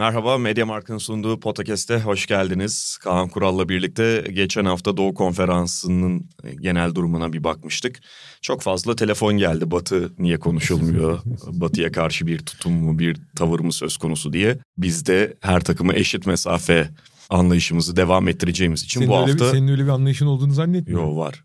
Merhaba, 0.00 0.38
Media 0.38 0.66
Markt'ın 0.66 0.98
sunduğu 0.98 1.40
podcast'e 1.40 2.00
hoş 2.00 2.26
geldiniz. 2.26 2.98
Kaan 3.02 3.28
Kural'la 3.28 3.68
birlikte 3.68 4.24
geçen 4.32 4.64
hafta 4.64 4.96
Doğu 4.96 5.14
Konferansı'nın 5.14 6.28
genel 6.60 6.94
durumuna 6.94 7.32
bir 7.32 7.44
bakmıştık. 7.44 8.00
Çok 8.42 8.62
fazla 8.62 8.96
telefon 8.96 9.36
geldi. 9.36 9.70
Batı 9.70 10.12
niye 10.18 10.38
konuşulmuyor? 10.38 11.20
Batı'ya 11.46 11.92
karşı 11.92 12.26
bir 12.26 12.38
tutum 12.38 12.72
mu, 12.72 12.98
bir 12.98 13.16
tavır 13.36 13.60
mı 13.60 13.72
söz 13.72 13.96
konusu 13.96 14.32
diye. 14.32 14.58
Biz 14.78 15.06
de 15.06 15.36
her 15.40 15.60
takımı 15.60 15.94
eşit 15.94 16.26
mesafe 16.26 16.90
anlayışımızı 17.30 17.96
devam 17.96 18.28
ettireceğimiz 18.28 18.82
için 18.82 19.00
Senin 19.00 19.12
bu 19.12 19.16
hafta... 19.16 19.44
Bir, 19.44 19.50
senin 19.50 19.68
öyle 19.68 19.84
bir 19.84 19.88
anlayışın 19.88 20.26
olduğunu 20.26 20.52
zannetmiyorum. 20.52 21.08
Yo 21.08 21.16
var. 21.16 21.44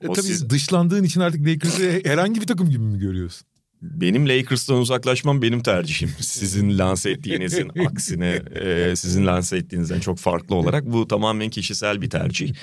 E, 0.00 0.06
tabii 0.06 0.22
siz- 0.22 0.50
dışlandığın 0.50 1.04
için 1.04 1.20
artık 1.20 1.46
Lakers'ı 1.46 2.00
herhangi 2.04 2.40
bir 2.40 2.46
takım 2.46 2.70
gibi 2.70 2.84
mi 2.84 2.98
görüyorsun? 2.98 3.46
Benim 3.82 4.28
Lakers'tan 4.28 4.76
uzaklaşmam 4.76 5.42
benim 5.42 5.62
tercihim. 5.62 6.10
Sizin 6.20 6.78
lanse 6.78 7.10
ettiğinizin 7.10 7.70
aksine 7.86 8.42
e, 8.54 8.96
sizin 8.96 9.26
lanse 9.26 9.56
ettiğinizden 9.56 10.00
çok 10.00 10.18
farklı 10.18 10.54
olarak 10.54 10.86
bu 10.86 11.08
tamamen 11.08 11.50
kişisel 11.50 12.02
bir 12.02 12.10
tercih. 12.10 12.54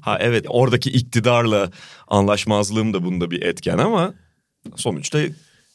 Ha 0.00 0.18
evet 0.20 0.46
oradaki 0.48 0.90
iktidarla 0.90 1.70
anlaşmazlığım 2.08 2.94
da 2.94 3.04
bunda 3.04 3.30
bir 3.30 3.42
etken 3.42 3.78
ama 3.78 4.14
sonuçta 4.76 5.20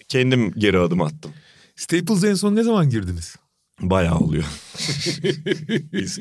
kendim 0.07 0.51
geri 0.51 0.79
adım 0.79 1.01
attım. 1.01 1.31
Staples 1.75 2.23
en 2.23 2.33
son 2.33 2.55
ne 2.55 2.63
zaman 2.63 2.89
girdiniz? 2.89 3.35
Bayağı 3.81 4.17
oluyor. 4.19 4.45
İs, 5.94 6.19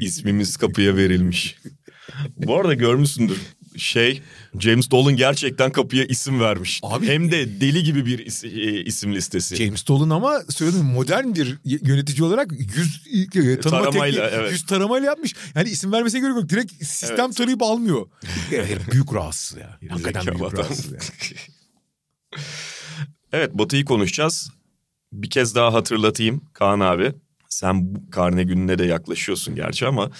ismimiz 0.00 0.56
kapıya 0.56 0.96
verilmiş. 0.96 1.56
Bu 2.36 2.56
arada 2.56 2.74
görmüşsündür 2.74 3.38
şey 3.76 4.22
James 4.60 4.90
Dolan 4.90 5.16
gerçekten 5.16 5.72
kapıya 5.72 6.04
isim 6.04 6.40
vermiş. 6.40 6.80
Abi- 6.82 7.06
Hem 7.06 7.30
de 7.30 7.60
deli 7.60 7.82
gibi 7.82 8.06
bir 8.06 8.18
is- 8.26 8.46
e, 8.46 8.84
isim 8.84 9.14
listesi. 9.14 9.56
James 9.56 9.86
Dolan 9.86 10.10
ama 10.10 10.42
söyledim 10.50 10.84
modern 10.84 11.34
bir 11.34 11.58
yönetici 11.64 12.24
olarak 12.24 12.52
yüz 12.76 13.06
e, 13.36 13.60
tanıma 13.60 13.82
Taramayla, 13.82 14.22
tekniği, 14.24 14.40
evet. 14.40 14.52
yüz 14.52 14.66
taramayla 14.66 15.06
yapmış. 15.06 15.34
Yani 15.54 15.68
isim 15.70 15.92
vermesine 15.92 16.20
gerek 16.20 16.36
yok. 16.36 16.48
Direkt 16.48 16.72
sistem 16.84 17.24
Evet. 17.26 17.36
tarayıp 17.36 17.62
almıyor. 17.62 18.06
Büyük 18.92 19.14
rahatsız 19.14 19.58
ya. 19.58 19.78
Hakikaten 19.88 20.26
büyük 20.26 20.40
adam. 20.40 20.52
rahatsız 20.58 20.92
ya. 20.92 20.98
evet 23.32 23.54
Batı'yı 23.54 23.84
konuşacağız. 23.84 24.50
Bir 25.12 25.30
kez 25.30 25.54
daha 25.54 25.72
hatırlatayım 25.74 26.40
Kaan 26.52 26.80
abi. 26.80 27.14
Sen 27.54 27.94
karne 28.10 28.42
gününe 28.42 28.78
de 28.78 28.84
yaklaşıyorsun 28.84 29.54
gerçi 29.54 29.86
ama 29.86 30.10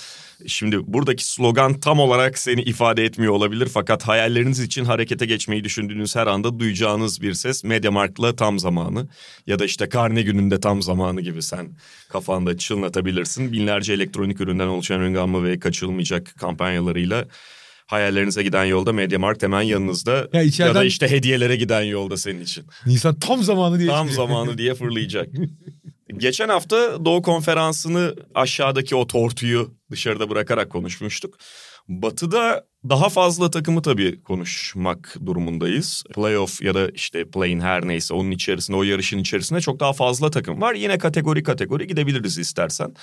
şimdi 0.46 0.78
buradaki 0.92 1.26
slogan 1.32 1.80
tam 1.80 2.00
olarak 2.00 2.38
seni 2.38 2.62
ifade 2.62 3.04
etmiyor 3.04 3.32
olabilir. 3.32 3.68
Fakat 3.74 4.08
hayalleriniz 4.08 4.60
için 4.60 4.84
harekete 4.84 5.26
geçmeyi 5.26 5.64
düşündüğünüz 5.64 6.16
her 6.16 6.26
anda 6.26 6.58
duyacağınız 6.58 7.20
bir 7.20 7.34
ses 7.34 7.64
Mediamarkt'la 7.64 8.36
tam 8.36 8.58
zamanı 8.58 9.08
ya 9.46 9.58
da 9.58 9.64
işte 9.64 9.88
karne 9.88 10.22
gününde 10.22 10.60
tam 10.60 10.82
zamanı 10.82 11.20
gibi 11.20 11.42
sen 11.42 11.76
kafanda 12.08 12.58
çınlatabilirsin. 12.58 13.52
Binlerce 13.52 13.92
elektronik 13.92 14.40
üründen 14.40 14.66
oluşan 14.66 15.00
ürün 15.00 15.44
ve 15.44 15.58
kaçılmayacak 15.58 16.34
kampanyalarıyla 16.38 17.24
hayallerinize 17.86 18.42
giden 18.42 18.64
yolda 18.64 18.92
Mediamarkt 18.92 19.42
hemen 19.42 19.62
yanınızda 19.62 20.12
Ya 20.12 20.28
ya, 20.32 20.42
içeriden- 20.42 20.74
da 20.74 20.84
işte 20.84 21.10
hediyelere 21.10 21.56
giden 21.56 21.82
yolda 21.82 22.16
senin 22.16 22.40
için. 22.40 22.64
Nisan 22.86 23.18
tam 23.18 23.42
zamanı 23.42 23.78
diye. 23.78 23.88
Tam 23.88 24.08
zamanı 24.10 24.58
diye 24.58 24.74
fırlayacak. 24.74 25.28
Geçen 26.08 26.48
hafta 26.48 27.04
Doğu 27.04 27.22
Konferansı'nı 27.22 28.14
aşağıdaki 28.34 28.96
o 28.96 29.06
tortuyu 29.06 29.74
dışarıda 29.90 30.30
bırakarak 30.30 30.70
konuşmuştuk. 30.70 31.38
Batı'da 31.88 32.66
daha 32.88 33.08
fazla 33.08 33.50
takımı 33.50 33.82
tabii 33.82 34.22
konuşmak 34.22 35.16
durumundayız. 35.26 36.04
Playoff 36.14 36.62
ya 36.62 36.74
da 36.74 36.88
işte 36.88 37.24
play'in 37.24 37.60
her 37.60 37.88
neyse 37.88 38.14
onun 38.14 38.30
içerisinde 38.30 38.76
o 38.76 38.82
yarışın 38.82 39.18
içerisinde 39.18 39.60
çok 39.60 39.80
daha 39.80 39.92
fazla 39.92 40.30
takım 40.30 40.60
var. 40.60 40.74
Yine 40.74 40.98
kategori 40.98 41.42
kategori 41.42 41.86
gidebiliriz 41.86 42.38
istersen. 42.38 42.94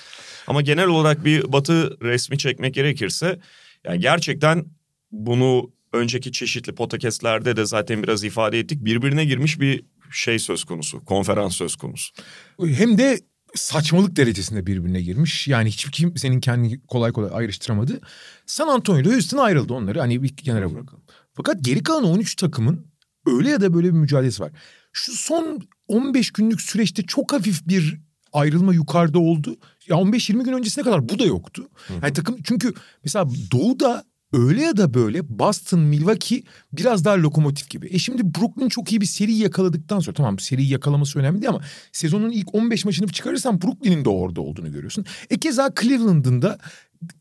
Ama 0.46 0.62
genel 0.62 0.86
olarak 0.86 1.24
bir 1.24 1.52
Batı 1.52 2.00
resmi 2.02 2.38
çekmek 2.38 2.74
gerekirse 2.74 3.40
yani 3.84 4.00
gerçekten 4.00 4.64
bunu 5.12 5.70
önceki 5.92 6.32
çeşitli 6.32 6.74
podcastlerde 6.74 7.56
de 7.56 7.64
zaten 7.64 8.02
biraz 8.02 8.24
ifade 8.24 8.58
ettik. 8.58 8.84
Birbirine 8.84 9.24
girmiş 9.24 9.60
bir 9.60 9.84
şey 10.12 10.38
söz 10.38 10.64
konusu, 10.64 11.04
konferans 11.04 11.56
söz 11.56 11.76
konusu. 11.76 12.14
Hem 12.60 12.98
de 12.98 13.20
saçmalık 13.54 14.16
derecesinde 14.16 14.66
birbirine 14.66 15.02
girmiş. 15.02 15.48
Yani 15.48 15.68
hiçbir 15.68 15.92
kimsenin 15.92 16.40
kendini 16.40 16.80
kolay 16.80 17.12
kolay 17.12 17.30
ayrıştıramadı. 17.34 18.00
San 18.46 18.68
Antonio 18.68 19.00
ile 19.00 19.12
Houston 19.12 19.38
ayrıldı 19.38 19.74
onları. 19.74 20.00
Hani 20.00 20.22
bir 20.22 20.36
kenara 20.36 20.74
bırakalım. 20.74 21.02
Fakat 21.34 21.56
geri 21.60 21.82
kalan 21.82 22.04
13 22.04 22.34
takımın 22.34 22.86
öyle 23.26 23.50
ya 23.50 23.60
da 23.60 23.74
böyle 23.74 23.86
bir 23.86 23.98
mücadelesi 23.98 24.42
var. 24.42 24.52
Şu 24.92 25.12
son 25.12 25.60
15 25.88 26.30
günlük 26.30 26.60
süreçte 26.60 27.02
çok 27.02 27.32
hafif 27.32 27.68
bir 27.68 28.00
ayrılma 28.32 28.74
yukarıda 28.74 29.18
oldu. 29.18 29.56
Ya 29.88 29.96
15-20 29.96 30.44
gün 30.44 30.52
öncesine 30.52 30.84
kadar 30.84 31.08
bu 31.08 31.18
da 31.18 31.24
yoktu. 31.24 31.68
Yani 32.02 32.12
takım 32.12 32.36
çünkü 32.44 32.74
mesela 33.04 33.28
Doğu'da 33.52 34.04
öyle 34.32 34.62
ya 34.62 34.76
da 34.76 34.94
böyle 34.94 35.38
Boston, 35.38 35.80
Milwaukee 35.80 36.42
biraz 36.72 37.04
daha 37.04 37.14
lokomotif 37.14 37.70
gibi. 37.70 37.88
E 37.90 37.98
şimdi 37.98 38.34
Brooklyn 38.34 38.68
çok 38.68 38.92
iyi 38.92 39.00
bir 39.00 39.06
seri 39.06 39.32
yakaladıktan 39.32 40.00
sonra 40.00 40.14
tamam 40.14 40.38
seriyi 40.38 40.70
yakalaması 40.70 41.18
önemli 41.18 41.42
değil 41.42 41.50
ama 41.50 41.60
sezonun 41.92 42.30
ilk 42.30 42.54
15 42.54 42.84
maçını 42.84 43.08
çıkarırsan 43.08 43.62
Brooklyn'in 43.62 44.04
de 44.04 44.08
orada 44.08 44.40
olduğunu 44.40 44.72
görüyorsun. 44.72 45.04
E 45.30 45.38
keza 45.38 45.72
Cleveland'ın 45.80 46.42
da 46.42 46.58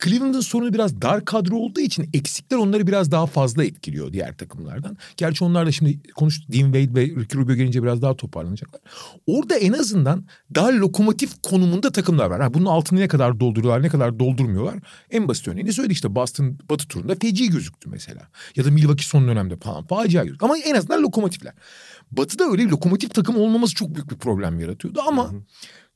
Cleveland'ın 0.04 0.40
sorunu 0.40 0.74
biraz 0.74 1.02
dar 1.02 1.26
kadro 1.26 1.56
olduğu 1.56 1.80
için 1.80 2.10
eksikler 2.14 2.58
onları 2.58 2.88
biraz 2.88 3.12
daha 3.12 3.26
fazla 3.26 3.64
etkiliyor 3.64 4.14
diğer 4.14 4.38
takımlardan. 4.38 4.98
Gerçi 5.18 5.44
onlar 5.44 5.66
da 5.66 5.72
şimdi 5.72 6.00
konuştuk 6.16 6.54
Dean 6.54 6.74
Wade 6.74 7.00
ve 7.00 7.06
Ricky 7.06 7.44
Rubio 7.44 7.56
gelince 7.56 7.84
biraz 7.84 8.02
daha 8.02 8.16
toparlanacaklar. 8.16 8.82
Orada 9.28 9.56
en 9.56 9.74
azından 9.74 10.26
daha 10.56 10.68
lokomotif 10.68 11.42
konumunda 11.42 11.92
takımlar 11.92 12.30
var. 12.30 12.42
Ha, 12.42 12.54
bunun 12.54 12.66
altını 12.66 13.00
ne 13.00 13.08
kadar 13.08 13.40
dolduruyorlar 13.40 13.84
ne 13.84 13.90
kadar 13.90 14.20
doldurmuyorlar. 14.20 14.80
En 15.10 15.28
basit 15.28 15.48
örneğini 15.48 15.74
söyledi 15.74 15.94
işte 15.94 16.16
Boston 16.16 16.58
Batı 16.70 16.88
turunda 16.88 17.16
feci 17.16 17.50
gözüktü 17.50 17.90
mesela. 17.90 18.28
Ya 18.56 18.66
da 18.66 18.72
Milwaukee 18.72 19.06
son 19.06 19.28
dönemde 19.42 19.64
falan 19.64 19.88
facia 19.88 20.24
gözüktü. 20.24 20.46
Ama 20.46 20.58
en 20.58 20.76
azından 20.76 21.02
lokomotifler. 21.04 21.54
Batı'da 22.12 22.44
öyle 22.44 22.64
lokomotif 22.64 23.14
takım 23.14 23.38
olmaması 23.38 23.76
çok 23.76 23.96
büyük 23.96 24.12
bir 24.12 24.18
problem 24.18 24.60
yaratıyordu 24.60 25.02
ama 25.08 25.32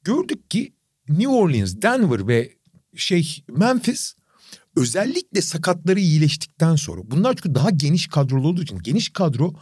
gördük 0.03 0.50
ki 0.50 0.73
New 1.09 1.28
Orleans, 1.28 1.75
Denver 1.81 2.28
ve 2.28 2.53
şey 2.95 3.44
Memphis 3.50 4.16
özellikle 4.75 5.41
sakatları 5.41 6.00
iyileştikten 6.00 6.75
sonra 6.75 7.01
bunlar 7.03 7.35
çünkü 7.35 7.55
daha 7.55 7.69
geniş 7.69 8.07
kadrolu 8.07 8.47
olduğu 8.47 8.63
için 8.63 8.79
geniş 8.79 9.09
kadro 9.09 9.53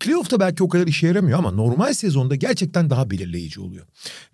playoff'ta 0.00 0.40
belki 0.40 0.62
o 0.62 0.68
kadar 0.68 0.86
işe 0.86 1.06
yaramıyor 1.06 1.38
ama 1.38 1.50
normal 1.50 1.92
sezonda 1.92 2.34
gerçekten 2.34 2.90
daha 2.90 3.10
belirleyici 3.10 3.60
oluyor. 3.60 3.86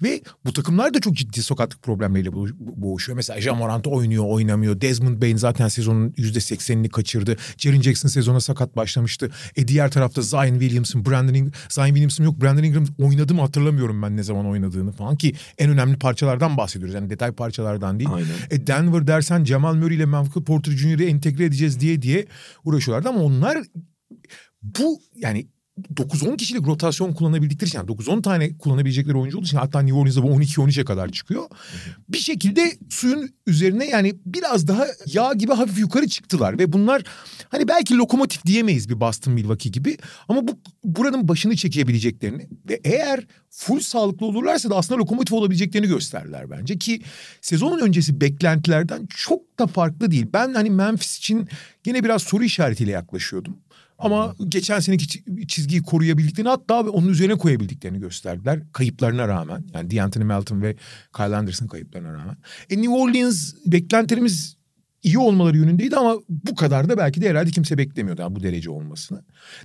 Ve 0.02 0.20
bu 0.44 0.52
takımlar 0.52 0.94
da 0.94 1.00
çok 1.00 1.14
ciddi 1.14 1.42
sakatlık 1.42 1.82
problemleriyle 1.82 2.28
boğuş- 2.30 2.54
boğuşuyor. 2.58 3.16
Mesela 3.16 3.54
Morant 3.54 3.86
oynuyor 3.86 4.24
oynamıyor. 4.26 4.80
Desmond 4.80 5.22
Bain 5.22 5.36
zaten 5.36 5.68
sezonun 5.68 6.10
%80'ini 6.10 6.88
kaçırdı. 6.88 7.36
Jaren 7.58 7.82
Jackson 7.82 8.08
sezona 8.08 8.40
sakat 8.40 8.76
başlamıştı. 8.76 9.30
E 9.56 9.68
diğer 9.68 9.90
tarafta 9.90 10.22
Zion 10.22 10.58
Williamson, 10.60 11.06
Brandon 11.06 11.34
Ingram, 11.34 11.52
Zion 11.68 11.86
Williamson 11.86 12.24
yok. 12.24 12.40
Brandon 12.40 12.62
Ingram 12.62 12.84
oynadı 12.98 13.34
mı 13.34 13.40
hatırlamıyorum 13.40 14.02
ben 14.02 14.16
ne 14.16 14.22
zaman 14.22 14.46
oynadığını 14.46 14.92
falan 14.92 15.16
ki 15.16 15.32
en 15.58 15.70
önemli 15.70 15.98
parçalardan 15.98 16.56
bahsediyoruz. 16.56 16.94
Yani 16.94 17.10
detay 17.10 17.32
parçalardan 17.32 17.98
değil. 17.98 18.10
Aynen. 18.12 18.28
E 18.50 18.66
Denver 18.66 19.06
dersen 19.06 19.44
Jamal 19.44 19.74
Murray 19.74 19.96
ile 19.96 20.06
Michael 20.06 20.44
Porter 20.46 20.72
Jr.'ı 20.72 21.04
entegre 21.04 21.44
edeceğiz 21.44 21.80
diye 21.80 22.02
diye 22.02 22.26
uğraşıyorlardı 22.64 23.08
ama 23.08 23.20
onlar 23.20 23.58
bu 24.62 25.00
yani 25.16 25.46
9-10 25.94 26.36
kişilik 26.36 26.66
rotasyon 26.66 27.12
kullanabildikleri 27.12 27.68
için 27.68 27.78
yani 27.78 27.90
9-10 27.90 28.22
tane 28.22 28.58
kullanabilecekleri 28.58 29.16
oyuncu 29.16 29.38
olduğu 29.38 29.46
için 29.46 29.56
hatta 29.56 29.80
New 29.80 29.98
Orleans'da 29.98 30.22
bu 30.22 30.26
12-13'e 30.26 30.84
kadar 30.84 31.12
çıkıyor. 31.12 31.44
Bir 32.08 32.18
şekilde 32.18 32.76
suyun 32.88 33.30
üzerine 33.46 33.86
yani 33.86 34.14
biraz 34.26 34.68
daha 34.68 34.86
yağ 35.06 35.32
gibi 35.32 35.52
hafif 35.52 35.78
yukarı 35.78 36.08
çıktılar 36.08 36.58
ve 36.58 36.72
bunlar 36.72 37.02
hani 37.48 37.68
belki 37.68 37.96
lokomotif 37.96 38.46
diyemeyiz 38.46 38.88
bir 38.88 39.00
Boston 39.00 39.34
Milwaukee 39.34 39.70
gibi 39.70 39.98
ama 40.28 40.48
bu 40.48 40.58
buranın 40.84 41.28
başını 41.28 41.56
çekebileceklerini 41.56 42.48
ve 42.68 42.80
eğer 42.84 43.26
full 43.50 43.80
sağlıklı 43.80 44.26
olurlarsa 44.26 44.70
da 44.70 44.76
aslında 44.76 45.00
lokomotif 45.00 45.32
olabileceklerini 45.32 45.88
gösterdiler 45.88 46.50
bence 46.50 46.78
ki 46.78 47.02
sezonun 47.40 47.80
öncesi 47.80 48.20
beklentilerden 48.20 49.06
çok 49.06 49.58
da 49.58 49.66
farklı 49.66 50.10
değil. 50.10 50.26
Ben 50.32 50.54
hani 50.54 50.70
Memphis 50.70 51.18
için 51.18 51.48
gene 51.84 52.04
biraz 52.04 52.22
soru 52.22 52.44
işaretiyle 52.44 52.90
yaklaşıyordum. 52.90 53.56
Ama 53.98 54.34
geçen 54.48 54.80
seneki 54.80 55.04
çi- 55.04 55.46
çizgiyi 55.46 55.82
koruyabildiklerini 55.82 56.48
hatta 56.48 56.80
onun 56.80 57.08
üzerine 57.08 57.34
koyabildiklerini 57.34 58.00
gösterdiler. 58.00 58.60
Kayıplarına 58.72 59.28
rağmen. 59.28 59.64
Yani 59.74 59.90
D'Anthony 59.90 60.24
Melton 60.24 60.62
ve 60.62 60.76
Kyle 61.16 61.36
Anderson 61.36 61.66
kayıplarına 61.66 62.12
rağmen. 62.12 62.36
E 62.70 62.76
New 62.76 62.90
Orleans 62.94 63.54
beklentilerimiz 63.66 64.56
iyi 65.02 65.18
olmaları 65.18 65.56
yönündeydi 65.56 65.96
ama 65.96 66.16
bu 66.28 66.54
kadar 66.54 66.88
da 66.88 66.98
belki 66.98 67.22
de 67.22 67.30
herhalde 67.30 67.50
kimse 67.50 67.78
beklemiyordu 67.78 68.22
yani 68.22 68.36
bu 68.36 68.42
derece 68.42 68.70
olmasını. 68.70 69.22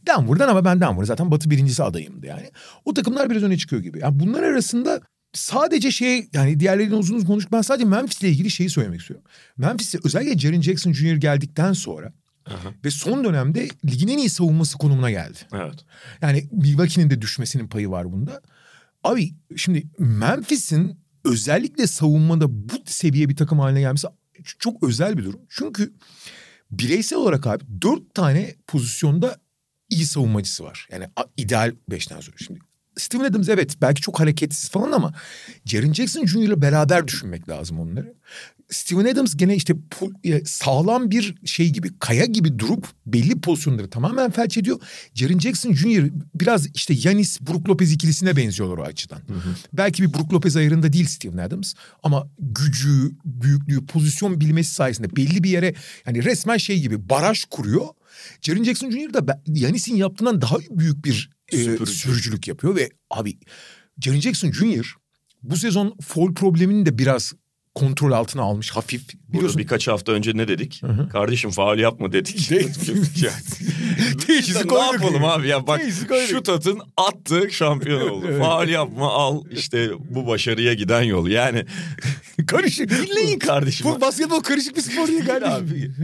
Denver'dan 0.08 0.48
ama 0.48 0.66
ben 0.66 0.82
Denver 0.82 1.04
zaten 1.04 1.32
Batı 1.32 1.50
birincisi 1.50 1.84
adayımdı 1.84 2.26
yani. 2.28 2.50
O 2.86 2.94
takımlar 2.94 3.30
biraz 3.30 3.44
öne 3.44 3.58
çıkıyor 3.58 3.82
gibi. 3.82 4.00
Yani 4.00 4.20
bunlar 4.20 4.44
arasında 4.44 5.02
sadece 5.34 5.92
şey 5.92 6.30
yani 6.34 6.60
diğerleriyle 6.60 6.96
uzun 6.96 7.16
uzun 7.16 7.28
konuştuk. 7.28 7.52
Ben 7.52 7.62
sadece 7.62 7.86
Memphis'le 7.86 8.24
ilgili 8.24 8.52
şeyi 8.52 8.70
söylemek 8.70 9.00
istiyorum. 9.00 9.26
Memphis'te 9.58 10.00
özellikle 10.04 10.40
Jaren 10.40 10.62
Jackson 10.62 10.94
Jr. 10.94 11.16
geldikten 11.16 11.74
sonra 11.74 12.14
Aha. 12.46 12.74
ve 12.86 12.92
son 12.92 13.24
dönemde 13.24 13.70
ligin 13.86 14.08
en 14.08 14.18
iyi 14.18 14.30
savunması 14.30 14.78
konumuna 14.78 15.12
geldi. 15.12 15.38
Evet. 15.54 15.86
Yani 16.22 16.50
Milwaukee'nin 16.52 17.10
de 17.10 17.22
düşmesinin 17.22 17.68
payı 17.68 17.90
var 17.90 18.12
bunda. 18.12 18.42
Abi 19.04 19.34
şimdi 19.58 19.84
Memphis'in 20.00 21.00
özellikle 21.26 21.88
savunmada 21.88 22.46
bu 22.70 22.74
seviye 22.86 23.30
bir 23.30 23.36
takım 23.36 23.60
haline 23.60 23.80
gelmesi 23.80 24.08
çok 24.60 24.84
özel 24.84 25.18
bir 25.18 25.24
durum. 25.24 25.42
Çünkü 25.50 25.94
bireysel 26.72 27.20
olarak 27.20 27.48
abi 27.48 27.64
dört 27.82 28.14
tane 28.14 28.56
pozisyonda 28.68 29.38
iyi 29.90 30.06
savunmacısı 30.06 30.64
var. 30.64 30.88
Yani 30.92 31.08
ideal 31.38 31.76
beşten 31.90 32.20
sonra. 32.20 32.38
Şimdi 32.38 32.60
Steven 32.98 33.24
Adams 33.24 33.50
evet 33.50 33.76
belki 33.82 34.02
çok 34.02 34.20
hareketsiz 34.20 34.70
falan 34.70 34.92
ama 34.92 35.14
Jaren 35.66 35.94
Jackson 35.94 36.26
Jr. 36.26 36.40
ile 36.40 36.62
beraber 36.62 37.08
düşünmek 37.08 37.50
lazım 37.50 37.80
onları. 37.80 38.14
Steven 38.72 39.06
Adams 39.06 39.36
gene 39.36 39.56
işte 39.56 39.76
e, 40.24 40.46
sağlam 40.46 41.12
bir 41.12 41.36
şey 41.46 41.70
gibi 41.70 42.00
kaya 42.00 42.26
gibi 42.26 42.60
durup 42.60 42.88
belli 43.06 43.42
pozisyonları 43.42 43.90
tamamen 43.90 44.32
felç 44.32 44.58
ediyor. 44.58 44.80
Jaren 45.14 45.40
Jackson 45.40 45.74
Jr. 45.74 46.10
biraz 46.36 46.68
işte 46.76 46.94
Yanis 47.04 47.42
Brook 47.42 47.70
Lopez 47.70 47.92
ikilisine 47.92 48.36
benziyorlar 48.36 48.78
o 48.78 48.84
açıdan. 48.84 49.20
Belki 49.74 50.04
bir 50.04 50.14
Brook 50.14 50.34
Lopez 50.34 50.56
ayarında 50.56 50.94
değil 50.94 51.06
Steven 51.06 51.38
Adams 51.38 51.74
ama 52.04 52.28
gücü, 52.40 53.12
büyüklüğü, 53.26 53.86
pozisyon 53.86 54.42
bilmesi 54.42 54.74
sayesinde 54.74 55.16
belli 55.16 55.44
bir 55.44 55.50
yere 55.50 55.74
yani 56.06 56.24
resmen 56.24 56.58
şey 56.58 56.80
gibi 56.80 57.10
baraj 57.10 57.44
kuruyor. 57.46 57.88
Jaren 58.42 58.64
Jackson 58.64 58.92
Jr. 58.92 59.14
da 59.14 59.42
Yanis'in 59.48 59.96
yaptığından 59.96 60.42
daha 60.42 60.58
büyük 60.70 61.06
bir 61.06 61.30
e, 61.52 61.58
Süpürücü. 61.58 61.92
sürücülük 61.92 62.48
yapıyor 62.48 62.76
ve 62.76 62.90
abi 63.10 63.38
Jaren 64.02 64.20
Jackson 64.20 64.52
Jr. 64.52 64.96
bu 65.44 65.58
sezon 65.58 65.96
foul 66.02 66.34
problemini 66.34 66.86
de 66.86 66.98
biraz 66.98 67.34
kontrol 67.76 68.12
altına 68.12 68.42
almış 68.42 68.70
hafif. 68.72 69.02
Burada 69.14 69.34
Biliyorsun 69.34 69.58
birkaç 69.60 69.88
hafta 69.88 70.12
önce 70.12 70.32
ne 70.38 70.48
dedik? 70.48 70.82
Kardeşim 71.12 71.52
faal 71.52 71.80
yapma 71.80 72.12
dedik. 72.12 72.50
Teşhisi 74.28 74.68
ne 74.68 74.80
yapalım 74.80 75.26
abi 75.26 75.48
ya 75.48 75.68
bak 75.68 75.82
şut 76.30 76.50
atın 76.50 76.80
attı 76.98 77.48
şampiyon 77.52 78.10
oldu. 78.10 78.26
Evet. 78.30 78.40
Faal 78.40 78.70
yapma 78.70 79.12
al 79.12 79.44
işte 79.52 79.90
bu 80.10 80.28
başarıya 80.28 80.74
giden 80.74 81.02
yol. 81.02 81.28
Yani 81.28 81.66
Karışık. 82.48 82.90
dinleyin 82.90 83.40
kardeşim. 83.40 83.88
Bu 83.88 84.02
basketbol 84.02 84.40
karışık 84.40 84.78
bir 84.78 84.82
spor 84.82 85.08
değil 85.08 85.26
kardeşim. 85.26 85.96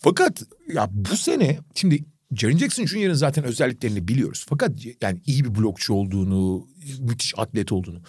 Fakat 0.00 0.42
ya 0.74 0.88
bu 0.90 1.16
sene 1.16 1.58
şimdi 1.74 2.04
Jaren 2.36 2.58
Jackson 2.58 2.86
Jr.'ın 2.86 3.14
zaten 3.14 3.44
özelliklerini 3.44 4.08
biliyoruz. 4.08 4.46
Fakat 4.48 4.70
yani 5.02 5.20
iyi 5.26 5.44
bir 5.44 5.54
blokçu 5.54 5.94
olduğunu, 5.94 6.68
müthiş 6.98 7.34
atlet 7.36 7.72
olduğunu. 7.72 8.02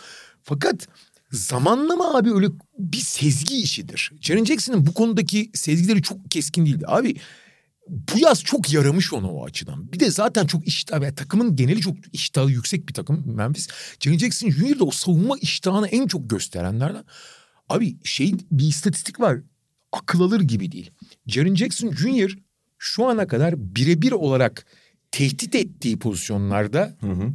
Fakat 0.44 0.88
zamanlama 1.32 2.18
abi 2.18 2.34
öyle 2.34 2.48
bir 2.80 2.98
sezgi 2.98 3.58
işidir. 3.62 4.12
Jaren 4.22 4.46
Jackson'ın 4.46 4.86
bu 4.86 4.94
konudaki 4.94 5.52
sezgileri 5.54 6.02
çok 6.02 6.32
keskin 6.32 6.66
değildi. 6.66 6.86
Abi 6.88 7.16
bu 7.88 8.20
yaz 8.20 8.44
çok 8.44 8.74
yaramış 8.74 9.14
ona 9.14 9.32
o 9.32 9.46
açıdan. 9.46 9.92
Bir 9.94 10.00
de 10.00 10.12
zaten 10.12 10.46
çok 10.46 10.68
iştah 10.68 11.02
ve 11.02 11.16
takımın 11.16 11.56
geneli 11.56 11.82
çok 11.82 11.96
iştahı 12.14 12.52
yüksek 12.52 12.90
bir 12.90 12.94
takım 12.94 13.36
Memphis. 13.36 13.68
Jaren 14.00 14.18
Jackson 14.18 14.50
Jr. 14.50 14.80
de 14.80 14.84
o 14.84 14.92
savunma 14.92 15.36
iştahını 15.42 15.88
en 15.88 16.08
çok 16.08 16.30
gösterenlerden. 16.30 17.04
Abi 17.70 17.98
şey 18.04 18.34
bir 18.52 18.68
istatistik 18.68 19.20
var. 19.20 19.38
Akıl 19.92 20.22
alır 20.22 20.42
gibi 20.42 20.72
değil. 20.72 20.92
Jaren 21.28 21.56
Jackson 21.56 21.92
Jr. 21.92 22.45
şu 22.86 23.06
ana 23.06 23.28
kadar 23.28 23.76
birebir 23.76 24.12
olarak 24.12 24.66
tehdit 25.12 25.56
ettiği 25.56 26.00
pozisyonlarda 26.00 26.98
Hı 27.02 27.08
hı. 27.08 27.34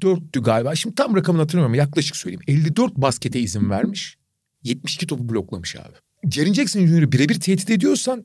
dörttü 0.00 0.42
galiba. 0.42 0.74
Şimdi 0.74 0.94
tam 0.94 1.16
rakamını 1.16 1.42
hatırlamıyorum 1.42 1.72
ama 1.72 1.76
yaklaşık 1.76 2.16
söyleyeyim. 2.16 2.42
54 2.46 2.96
baskete 2.96 3.40
izin 3.40 3.70
vermiş. 3.70 4.16
72 4.62 5.06
topu 5.06 5.28
bloklamış 5.28 5.76
abi. 5.76 6.30
Jaren 6.30 6.52
Jackson 6.52 6.86
Jr.'ı 6.86 7.12
birebir 7.12 7.40
tehdit 7.40 7.70
ediyorsan 7.70 8.24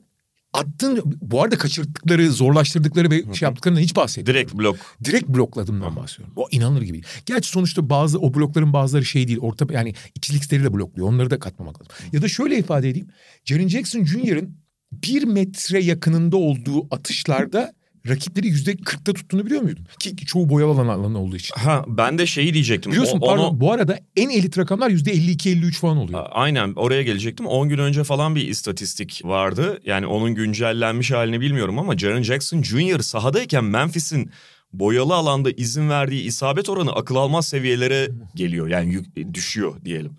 attığın 0.52 1.02
bu 1.04 1.42
arada 1.42 1.58
kaçırdıkları, 1.58 2.30
zorlaştırdıkları 2.30 3.10
ve 3.10 3.34
şey 3.34 3.46
yaptıklarından 3.46 3.80
hiç 3.80 3.96
bahsetmiyorum. 3.96 4.34
Direkt 4.34 4.54
blok. 4.54 4.76
Direkt 5.04 5.28
blokladığımdan 5.28 5.96
bahsediyorum. 5.96 6.34
O 6.36 6.48
inanılır 6.50 6.82
gibi. 6.82 7.00
Gerçi 7.26 7.48
sonuçta 7.48 7.90
bazı 7.90 8.18
o 8.18 8.34
blokların 8.34 8.72
bazıları 8.72 9.04
şey 9.04 9.28
değil. 9.28 9.38
Orta 9.38 9.66
yani 9.72 9.94
ikilikleri 10.14 10.64
de 10.64 10.72
blokluyor. 10.72 11.08
Onları 11.08 11.30
da 11.30 11.38
katmamak 11.38 11.80
lazım. 11.80 11.94
Ya 12.12 12.22
da 12.22 12.28
şöyle 12.28 12.58
ifade 12.58 12.88
edeyim. 12.88 13.08
Jaren 13.44 13.68
Jackson 13.68 14.04
Jr.'ın 14.04 14.61
bir 14.92 15.22
metre 15.24 15.80
yakınında 15.82 16.36
olduğu 16.36 16.86
atışlarda 16.94 17.72
rakipleri 18.08 18.46
yüzde 18.46 18.76
kırkta 18.76 19.12
tuttuğunu 19.12 19.46
biliyor 19.46 19.62
muydun? 19.62 19.86
Ki 19.98 20.16
çoğu 20.16 20.48
boyalı 20.48 20.72
alan 20.72 20.88
alanı 20.88 21.18
olduğu 21.18 21.36
için. 21.36 21.54
Ha 21.58 21.84
ben 21.88 22.18
de 22.18 22.26
şeyi 22.26 22.54
diyecektim. 22.54 22.92
Biliyorsun 22.92 23.18
O- 23.20 23.26
pardon 23.26 23.44
onu- 23.44 23.60
bu 23.60 23.72
arada 23.72 23.98
en 24.16 24.30
elit 24.30 24.58
rakamlar 24.58 24.90
yüzde 24.90 25.12
52-53 25.12 25.78
falan 25.78 25.96
oluyor. 25.96 26.26
Aynen 26.30 26.72
oraya 26.76 27.02
gelecektim. 27.02 27.46
10 27.46 27.68
gün 27.68 27.78
önce 27.78 28.04
falan 28.04 28.34
bir 28.36 28.48
istatistik 28.48 29.20
vardı. 29.24 29.80
Yani 29.86 30.06
onun 30.06 30.34
güncellenmiş 30.34 31.10
halini 31.10 31.40
bilmiyorum 31.40 31.78
ama 31.78 31.98
Jaren 31.98 32.22
Jackson 32.22 32.62
Jr. 32.62 32.98
sahadayken 33.00 33.64
Memphis'in 33.64 34.30
boyalı 34.72 35.14
alanda 35.14 35.50
izin 35.50 35.88
verdiği 35.88 36.22
isabet 36.22 36.68
oranı 36.68 36.92
akıl 36.92 37.14
almaz 37.16 37.48
seviyelere 37.48 38.08
geliyor. 38.34 38.68
Yani 38.68 39.00
düşüyor 39.34 39.74
diyelim. 39.84 40.12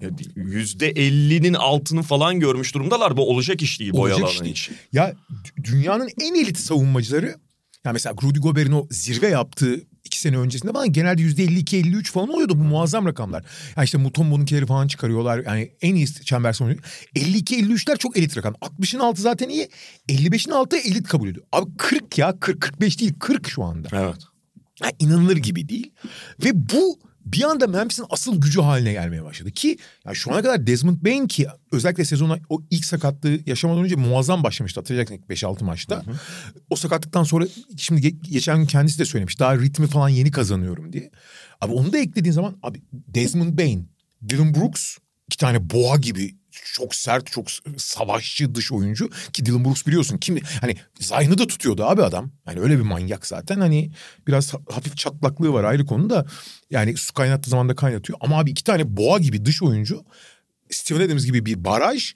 Ya 0.00 0.08
%50'nin 0.08 1.54
altını 1.54 2.02
falan 2.02 2.40
görmüş 2.40 2.74
durumdalar. 2.74 3.16
Bu 3.16 3.30
olacak 3.30 3.62
iş 3.62 3.80
değil 3.80 3.92
boyalı 3.92 4.22
Olacak 4.22 4.34
iş 4.34 4.40
değil. 4.40 4.52
için. 4.52 4.76
Ya 4.92 5.14
dünyanın 5.64 6.08
en 6.20 6.34
elit 6.34 6.58
savunmacıları 6.58 7.34
ya 7.84 7.92
mesela 7.92 8.14
Rudy 8.22 8.38
Gobert'in 8.38 8.72
o 8.72 8.86
zirve 8.90 9.28
yaptığı 9.28 9.80
iki 10.04 10.20
sene 10.20 10.38
öncesinde 10.38 10.72
falan 10.72 10.92
genelde 10.92 11.22
yüzde 11.22 11.44
52-53 11.44 12.04
falan 12.04 12.28
oluyordu 12.28 12.58
bu 12.58 12.62
muazzam 12.62 13.06
rakamlar. 13.06 13.44
Yani 13.76 13.84
işte 13.84 13.98
Mutombo'nunkileri 13.98 14.66
falan 14.66 14.88
çıkarıyorlar. 14.88 15.42
Yani 15.46 15.72
en 15.82 15.94
iyi 15.94 16.06
çember 16.06 16.52
savunucu. 16.52 16.80
52-53'ler 17.16 17.98
çok 17.98 18.16
elit 18.16 18.36
rakam. 18.36 18.54
60'ın 18.54 19.00
altı 19.00 19.22
zaten 19.22 19.48
iyi. 19.48 19.68
55'in 20.08 20.52
altı 20.52 20.76
elit 20.76 21.08
kabul 21.08 21.28
ediyor. 21.28 21.46
Abi 21.52 21.70
40 21.78 22.18
ya 22.18 22.30
40-45 22.30 23.00
değil 23.00 23.12
40 23.20 23.48
şu 23.48 23.62
anda. 23.64 23.88
Evet. 23.92 24.18
Ya 24.82 24.92
inanılır 24.98 25.36
gibi 25.36 25.68
değil. 25.68 25.90
Ve 26.44 26.50
bu 26.54 26.98
bir 27.24 27.42
anda 27.42 27.66
Memphis'in 27.66 28.04
asıl 28.10 28.40
gücü 28.40 28.60
haline 28.60 28.92
gelmeye 28.92 29.24
başladı. 29.24 29.50
Ki 29.50 29.78
ya 30.06 30.14
şu 30.14 30.32
ana 30.32 30.42
kadar 30.42 30.66
Desmond 30.66 31.04
Bain 31.04 31.26
ki 31.28 31.46
özellikle 31.72 32.04
sezona 32.04 32.38
o 32.48 32.62
ilk 32.70 32.84
sakatlığı 32.84 33.38
yaşamadan 33.46 33.84
önce 33.84 33.96
muazzam 33.96 34.42
başlamıştı. 34.44 34.80
Hatırlayacaksın 34.80 35.24
ilk 35.34 35.42
5-6 35.42 35.64
maçta. 35.64 36.02
O 36.70 36.76
sakatlıktan 36.76 37.24
sonra 37.24 37.46
şimdi 37.76 38.00
ge- 38.00 38.30
geçen 38.30 38.58
gün 38.58 38.66
kendisi 38.66 38.98
de 38.98 39.04
söylemiş. 39.04 39.40
Daha 39.40 39.58
ritmi 39.58 39.86
falan 39.86 40.08
yeni 40.08 40.30
kazanıyorum 40.30 40.92
diye. 40.92 41.10
Abi 41.60 41.72
onu 41.72 41.92
da 41.92 41.98
eklediğin 41.98 42.32
zaman 42.32 42.56
abi 42.62 42.82
Desmond 42.92 43.58
Bain, 43.58 43.88
Dylan 44.28 44.54
Brooks 44.54 44.96
iki 45.28 45.36
tane 45.38 45.70
boğa 45.70 45.96
gibi 45.96 46.36
çok 46.74 46.94
sert, 46.94 47.32
çok 47.32 47.46
savaşçı 47.76 48.54
dış 48.54 48.72
oyuncu. 48.72 49.10
Ki 49.32 49.46
Dylan 49.46 49.64
Brooks 49.64 49.86
biliyorsun 49.86 50.18
kim 50.18 50.40
hani 50.60 50.76
Zayn'ı 51.00 51.38
da 51.38 51.46
tutuyordu 51.46 51.84
abi 51.84 52.02
adam. 52.02 52.30
Yani 52.46 52.60
öyle 52.60 52.78
bir 52.78 52.82
manyak 52.82 53.26
zaten. 53.26 53.60
Hani 53.60 53.92
biraz 54.26 54.54
ha- 54.54 54.60
hafif 54.70 54.96
çatlaklığı 54.96 55.52
var 55.52 55.64
ayrı 55.64 55.86
konu 55.86 56.10
da 56.10 56.26
yani 56.70 56.96
su 56.96 57.14
kaynattığı 57.14 57.50
zaman 57.50 57.68
da 57.68 57.74
kaynatıyor. 57.74 58.18
Ama 58.22 58.38
abi 58.38 58.50
iki 58.50 58.64
tane 58.64 58.96
boğa 58.96 59.18
gibi 59.18 59.44
dış 59.44 59.62
oyuncu. 59.62 60.04
Steven 60.70 61.00
Adams 61.00 61.24
gibi 61.24 61.46
bir 61.46 61.64
baraj 61.64 62.14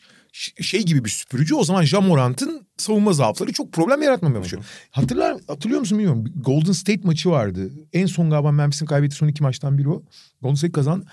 şey 0.60 0.82
gibi 0.82 1.04
bir 1.04 1.10
süpürücü 1.10 1.54
o 1.54 1.64
zaman 1.64 1.82
Jamorant'ın 1.82 2.66
savunma 2.76 3.12
zaafları 3.12 3.52
çok 3.52 3.72
problem 3.72 4.02
yaratmamaya 4.02 4.40
başlıyor. 4.40 4.64
Hatırlar, 4.90 5.36
hatırlıyor 5.48 5.80
musun 5.80 5.98
bilmiyorum. 5.98 6.24
Golden 6.36 6.72
State 6.72 7.00
maçı 7.04 7.30
vardı. 7.30 7.70
En 7.92 8.06
son 8.06 8.30
galiba 8.30 8.52
Memphis'in 8.52 8.86
kaybettiği 8.86 9.16
son 9.18 9.28
iki 9.28 9.42
maçtan 9.42 9.78
biri 9.78 9.88
o. 9.88 10.02
Golden 10.42 10.54
State 10.54 10.72
kazandı. 10.72 11.06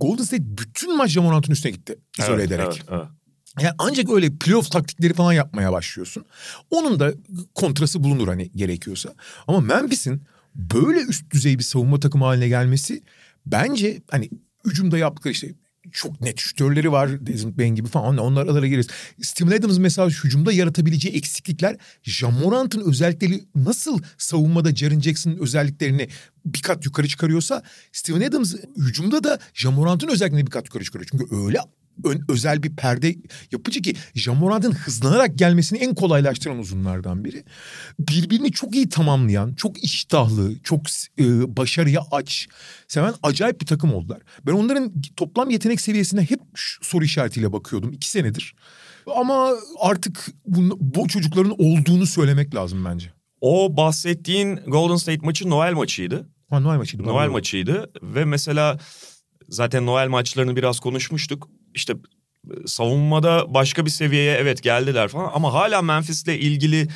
Golden 0.00 0.24
State 0.24 0.42
bütün 0.58 0.96
maç 0.96 1.10
Jamorant'ın 1.10 1.52
üstüne 1.52 1.72
gitti. 1.72 1.98
İzole 2.18 2.34
Evet, 2.42 2.46
ederek. 2.46 2.66
evet, 2.66 2.84
evet. 2.90 3.04
Yani 3.60 3.74
ancak 3.78 4.10
öyle 4.10 4.36
playoff 4.36 4.70
taktikleri 4.70 5.14
falan 5.14 5.32
yapmaya 5.32 5.72
başlıyorsun. 5.72 6.24
Onun 6.70 7.00
da 7.00 7.12
kontrası 7.54 8.04
bulunur 8.04 8.28
hani 8.28 8.50
gerekiyorsa. 8.56 9.14
Ama 9.46 9.60
Memphis'in 9.60 10.22
böyle 10.54 11.00
üst 11.00 11.30
düzey 11.30 11.58
bir 11.58 11.64
savunma 11.64 12.00
takımı 12.00 12.24
haline 12.24 12.48
gelmesi 12.48 13.02
bence 13.46 14.02
hani 14.10 14.30
hücumda 14.66 14.98
yaptıkları 14.98 15.32
işte 15.32 15.48
çok 15.92 16.20
net 16.20 16.38
şütörleri 16.38 16.92
var. 16.92 17.26
Desmond 17.26 17.58
Bain 17.58 17.74
gibi 17.74 17.88
falan. 17.88 18.18
Onlar 18.18 18.42
aralara 18.42 18.66
gireriz. 18.66 18.86
Steven 19.22 19.58
Adams 19.58 19.78
mesela 19.78 20.08
hücumda 20.08 20.52
yaratabileceği 20.52 21.14
eksiklikler 21.14 21.76
Jamorant'ın 22.02 22.80
özellikleri 22.80 23.44
nasıl 23.54 23.98
savunmada 24.18 24.74
Jaren 24.74 25.00
Jackson'ın 25.00 25.38
özelliklerini 25.38 26.08
bir 26.44 26.62
kat 26.62 26.84
yukarı 26.84 27.08
çıkarıyorsa 27.08 27.62
Steven 27.92 28.28
Adams 28.28 28.54
hücumda 28.76 29.24
da 29.24 29.38
Jamorant'ın 29.54 30.08
özelliklerini 30.08 30.46
bir 30.46 30.50
kat 30.50 30.66
yukarı 30.66 30.84
çıkarıyor. 30.84 31.08
Çünkü 31.10 31.36
öyle 31.36 31.58
ön- 32.04 32.24
özel 32.28 32.62
bir 32.62 32.76
perde 32.76 33.16
yapıcı 33.52 33.82
ki 33.82 33.94
Jamorant'ın 34.14 34.72
hızlanarak 34.72 35.38
gelmesini 35.38 35.78
en 35.78 35.94
kolaylaştıran 35.94 36.58
uzunlardan 36.58 37.24
biri. 37.24 37.44
Birbirini 37.98 38.52
çok 38.52 38.74
iyi 38.74 38.88
tamamlayan, 38.88 39.54
çok 39.54 39.84
iştahlı, 39.84 40.58
çok 40.62 40.80
e, 41.18 41.56
başarıya 41.56 42.00
aç, 42.10 42.48
seven 42.88 43.14
acayip 43.22 43.60
bir 43.60 43.66
takım 43.66 43.94
oldular. 43.94 44.20
Ben 44.46 44.52
onların 44.52 44.92
toplam 45.16 45.50
yetenek 45.50 45.80
seviyesine 45.80 46.22
hep 46.22 46.40
soru 46.82 47.04
işaretiyle 47.04 47.52
bakıyordum 47.52 47.92
iki 47.92 48.10
senedir. 48.10 48.54
Ama 49.16 49.50
artık 49.80 50.26
bu, 50.46 50.78
bu 50.80 51.08
çocukların 51.08 51.54
olduğunu 51.58 52.06
söylemek 52.06 52.54
lazım 52.54 52.84
bence. 52.84 53.12
O 53.40 53.76
bahsettiğin 53.76 54.56
Golden 54.56 54.96
State 54.96 55.26
maçı 55.26 55.50
Noel 55.50 55.72
maçıydı. 55.72 56.28
Ha, 56.50 56.60
Noel 56.60 56.76
maçıydı. 56.76 57.02
Noel 57.02 57.28
maçıydı 57.28 57.90
ve 58.02 58.24
mesela 58.24 58.78
zaten 59.48 59.86
Noel 59.86 60.08
maçlarını 60.08 60.56
biraz 60.56 60.80
konuşmuştuk. 60.80 61.48
İşte 61.74 61.94
savunmada 62.66 63.54
başka 63.54 63.84
bir 63.84 63.90
seviyeye 63.90 64.34
evet 64.36 64.62
geldiler 64.62 65.08
falan 65.08 65.30
ama 65.34 65.52
hala 65.52 65.82
Memphis'le 65.82 66.28
ilgili 66.28 66.88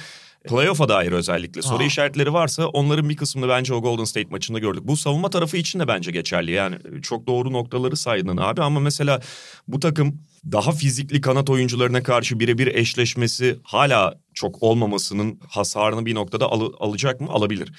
playoff'a 0.49 0.89
dair 0.89 1.13
özellikle 1.13 1.63
soru 1.63 1.83
işaretleri 1.83 2.33
varsa 2.33 2.67
onların 2.67 3.09
bir 3.09 3.17
kısmını 3.17 3.49
bence 3.49 3.75
o 3.75 3.83
Golden 3.83 4.05
State 4.05 4.29
maçında 4.31 4.59
gördük. 4.59 4.83
Bu 4.85 4.97
savunma 4.97 5.31
tarafı 5.31 5.57
için 5.57 5.81
de 5.81 5.89
bence 5.89 6.11
geçerli. 6.11 6.51
Yani 6.51 6.77
çok 7.03 7.27
doğru 7.27 7.53
noktaları 7.53 7.97
saydın 7.97 8.37
abi 8.37 8.63
ama 8.63 8.81
mesela 8.81 9.21
bu 9.69 9.81
takım 9.81 10.21
daha 10.53 10.73
fizikli 10.73 11.21
kanat 11.21 11.51
oyuncularına 11.51 12.03
karşı 12.03 12.41
birebir 12.41 12.67
eşleşmesi 12.67 13.59
hala 13.63 14.21
çok 14.35 14.63
olmamasının 14.63 15.41
hasarını 15.49 16.07
bir 16.07 16.15
noktada 16.15 16.47
alı- 16.47 16.75
alacak 16.79 17.21
mı? 17.21 17.29
Alabilir. 17.31 17.73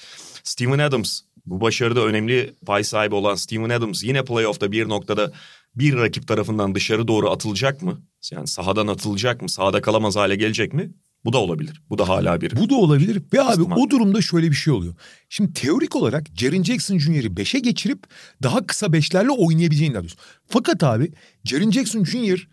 Steven 0.44 0.80
Adams 0.80 1.22
bu 1.46 1.62
başarıda 1.62 2.06
önemli 2.06 2.54
pay 2.66 2.84
sahibi 2.84 3.16
olan 3.16 3.36
Steven 3.36 3.70
Adams 3.70 4.04
yine 4.04 4.26
playoff'ta 4.26 4.72
bir 4.72 4.90
noktada 4.90 5.32
bir 5.76 5.96
rakip 5.96 6.28
tarafından 6.28 6.76
dışarı 6.76 7.08
doğru 7.08 7.32
atılacak 7.32 7.82
mı? 7.82 8.02
Yani 8.32 8.48
sahadan 8.48 8.88
atılacak 8.88 9.42
mı? 9.42 9.50
Sahada 9.50 9.82
kalamaz 9.82 10.16
hale 10.16 10.36
gelecek 10.36 10.74
mi? 10.74 10.94
Bu 11.26 11.34
da 11.34 11.38
olabilir. 11.38 11.82
Bu 11.90 11.98
da 11.98 12.10
hala 12.10 12.42
bir. 12.42 12.56
Bu 12.56 12.70
da 12.70 12.76
olabilir 12.76 13.22
ve 13.34 13.42
abi 13.42 13.64
o 13.64 13.90
durumda 13.90 14.22
şöyle 14.22 14.52
bir 14.52 14.56
şey 14.56 14.74
oluyor. 14.74 14.96
Şimdi 15.30 15.54
teorik 15.54 15.96
olarak 15.96 16.28
Jaren 16.36 16.64
Jackson 16.64 16.98
Jr.'ı 16.98 17.28
5'e 17.28 17.60
geçirip 17.60 18.04
daha 18.44 18.68
kısa 18.68 18.94
beşlerle 18.94 19.30
oynayabileceğini 19.30 19.94
diyorsun. 19.94 20.20
Fakat 20.48 20.84
abi 20.84 21.12
Jaren 21.44 21.72
Jackson 21.72 22.04
Jr. 22.04 22.48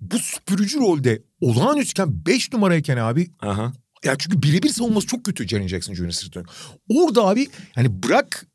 bu 0.00 0.18
süpürücü 0.18 0.78
rolde 0.78 1.22
olağanüstüken 1.40 2.26
5 2.26 2.52
numarayken 2.52 2.96
abi 2.96 3.30
Aha. 3.40 3.72
ya 4.04 4.16
çünkü 4.18 4.42
birebir 4.42 4.68
savunması 4.68 5.06
çok 5.06 5.24
kötü 5.24 5.48
Jaren 5.48 5.66
Jackson 5.66 5.94
Jr. 5.94 6.10
sırtı. 6.10 6.42
Orada 6.88 7.26
abi 7.26 7.46
yani 7.76 8.02
bırak 8.02 8.46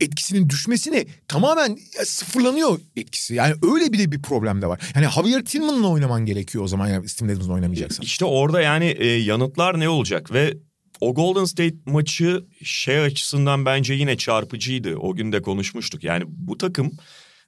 etkisinin 0.00 0.48
düşmesine 0.48 1.06
tamamen 1.28 1.78
sıfırlanıyor 2.04 2.80
etkisi. 2.96 3.34
Yani 3.34 3.54
öyle 3.72 3.92
bir 3.92 3.98
de 3.98 4.12
bir 4.12 4.22
problem 4.22 4.62
de 4.62 4.66
var. 4.66 4.92
Yani 4.94 5.06
Javier 5.14 5.44
Tillman'la 5.44 5.88
oynaman 5.88 6.26
gerekiyor 6.26 6.64
o 6.64 6.68
zaman 6.68 6.88
yani 6.88 7.08
Steven 7.08 7.30
Adams'la 7.34 7.52
oynamayacaksan. 7.52 8.04
İşte 8.04 8.24
orada 8.24 8.60
yani 8.60 8.84
e, 8.84 9.06
yanıtlar 9.06 9.80
ne 9.80 9.88
olacak 9.88 10.32
ve 10.32 10.54
o 11.00 11.14
Golden 11.14 11.44
State 11.44 11.74
maçı 11.86 12.44
şey 12.62 12.98
açısından 12.98 13.64
bence 13.64 13.94
yine 13.94 14.16
çarpıcıydı. 14.16 14.96
O 14.96 15.14
gün 15.14 15.32
de 15.32 15.42
konuşmuştuk. 15.42 16.04
Yani 16.04 16.24
bu 16.26 16.58
takım 16.58 16.92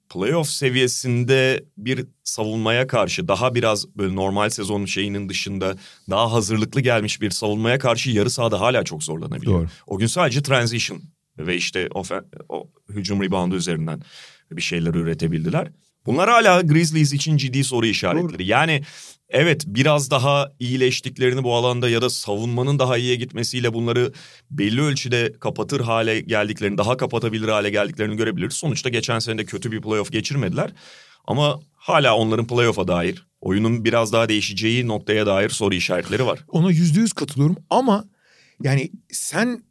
playoff 0.08 0.48
seviyesinde 0.48 1.64
bir 1.76 2.06
savunmaya 2.24 2.86
karşı 2.86 3.28
daha 3.28 3.54
biraz 3.54 3.96
böyle 3.96 4.14
normal 4.14 4.50
sezon 4.50 4.84
şeyinin 4.84 5.28
dışında 5.28 5.76
daha 6.10 6.32
hazırlıklı 6.32 6.80
gelmiş 6.80 7.20
bir 7.20 7.30
savunmaya 7.30 7.78
karşı 7.78 8.10
yarı 8.10 8.30
sahada 8.30 8.60
hala 8.60 8.84
çok 8.84 9.02
zorlanabiliyor. 9.02 9.60
Doğru. 9.60 9.68
O 9.86 9.98
gün 9.98 10.06
sadece 10.06 10.42
transition 10.42 11.02
ve 11.38 11.56
işte 11.56 11.88
ofen- 11.94 12.24
o 12.48 12.68
hücum 12.88 13.22
reboundu 13.22 13.56
üzerinden 13.56 14.02
bir 14.50 14.62
şeyler 14.62 14.94
üretebildiler. 14.94 15.68
Bunlar 16.06 16.30
hala 16.30 16.60
Grizzlies 16.60 17.12
için 17.12 17.36
ciddi 17.36 17.64
soru 17.64 17.86
işaretleri. 17.86 18.46
Yani 18.46 18.82
evet 19.28 19.64
biraz 19.66 20.10
daha 20.10 20.52
iyileştiklerini 20.58 21.44
bu 21.44 21.54
alanda 21.54 21.88
ya 21.88 22.02
da 22.02 22.10
savunmanın 22.10 22.78
daha 22.78 22.98
iyiye 22.98 23.14
gitmesiyle 23.14 23.74
bunları 23.74 24.12
belli 24.50 24.82
ölçüde 24.82 25.32
kapatır 25.40 25.80
hale 25.80 26.20
geldiklerini, 26.20 26.78
daha 26.78 26.96
kapatabilir 26.96 27.48
hale 27.48 27.70
geldiklerini 27.70 28.16
görebiliriz. 28.16 28.54
Sonuçta 28.54 28.88
geçen 28.88 29.18
sene 29.18 29.38
de 29.38 29.44
kötü 29.44 29.72
bir 29.72 29.80
playoff 29.80 30.12
geçirmediler. 30.12 30.70
Ama 31.26 31.60
hala 31.74 32.16
onların 32.16 32.46
playoff'a 32.46 32.88
dair, 32.88 33.26
oyunun 33.40 33.84
biraz 33.84 34.12
daha 34.12 34.28
değişeceği 34.28 34.86
noktaya 34.86 35.26
dair 35.26 35.48
soru 35.48 35.74
işaretleri 35.74 36.26
var. 36.26 36.38
Ona 36.48 36.70
yüzde 36.70 37.00
yüz 37.00 37.12
katılıyorum 37.12 37.56
ama 37.70 38.04
yani 38.62 38.90
sen 39.12 39.62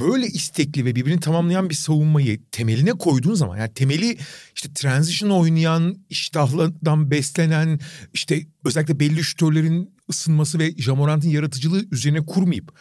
böyle 0.00 0.26
istekli 0.26 0.84
ve 0.84 0.94
birbirini 0.94 1.20
tamamlayan 1.20 1.70
bir 1.70 1.74
savunmayı 1.74 2.40
temeline 2.50 2.92
koyduğun 2.92 3.34
zaman 3.34 3.58
yani 3.58 3.74
temeli 3.74 4.18
işte 4.54 4.72
transition 4.74 5.30
oynayan, 5.30 5.96
iştahlardan 6.10 7.10
beslenen 7.10 7.80
işte 8.14 8.46
özellikle 8.64 9.00
belli 9.00 9.24
şütörlerin 9.24 9.94
ısınması 10.10 10.58
ve 10.58 10.74
Jamorant'ın 10.76 11.28
yaratıcılığı 11.28 11.84
üzerine 11.90 12.26
kurmayıp 12.26 12.72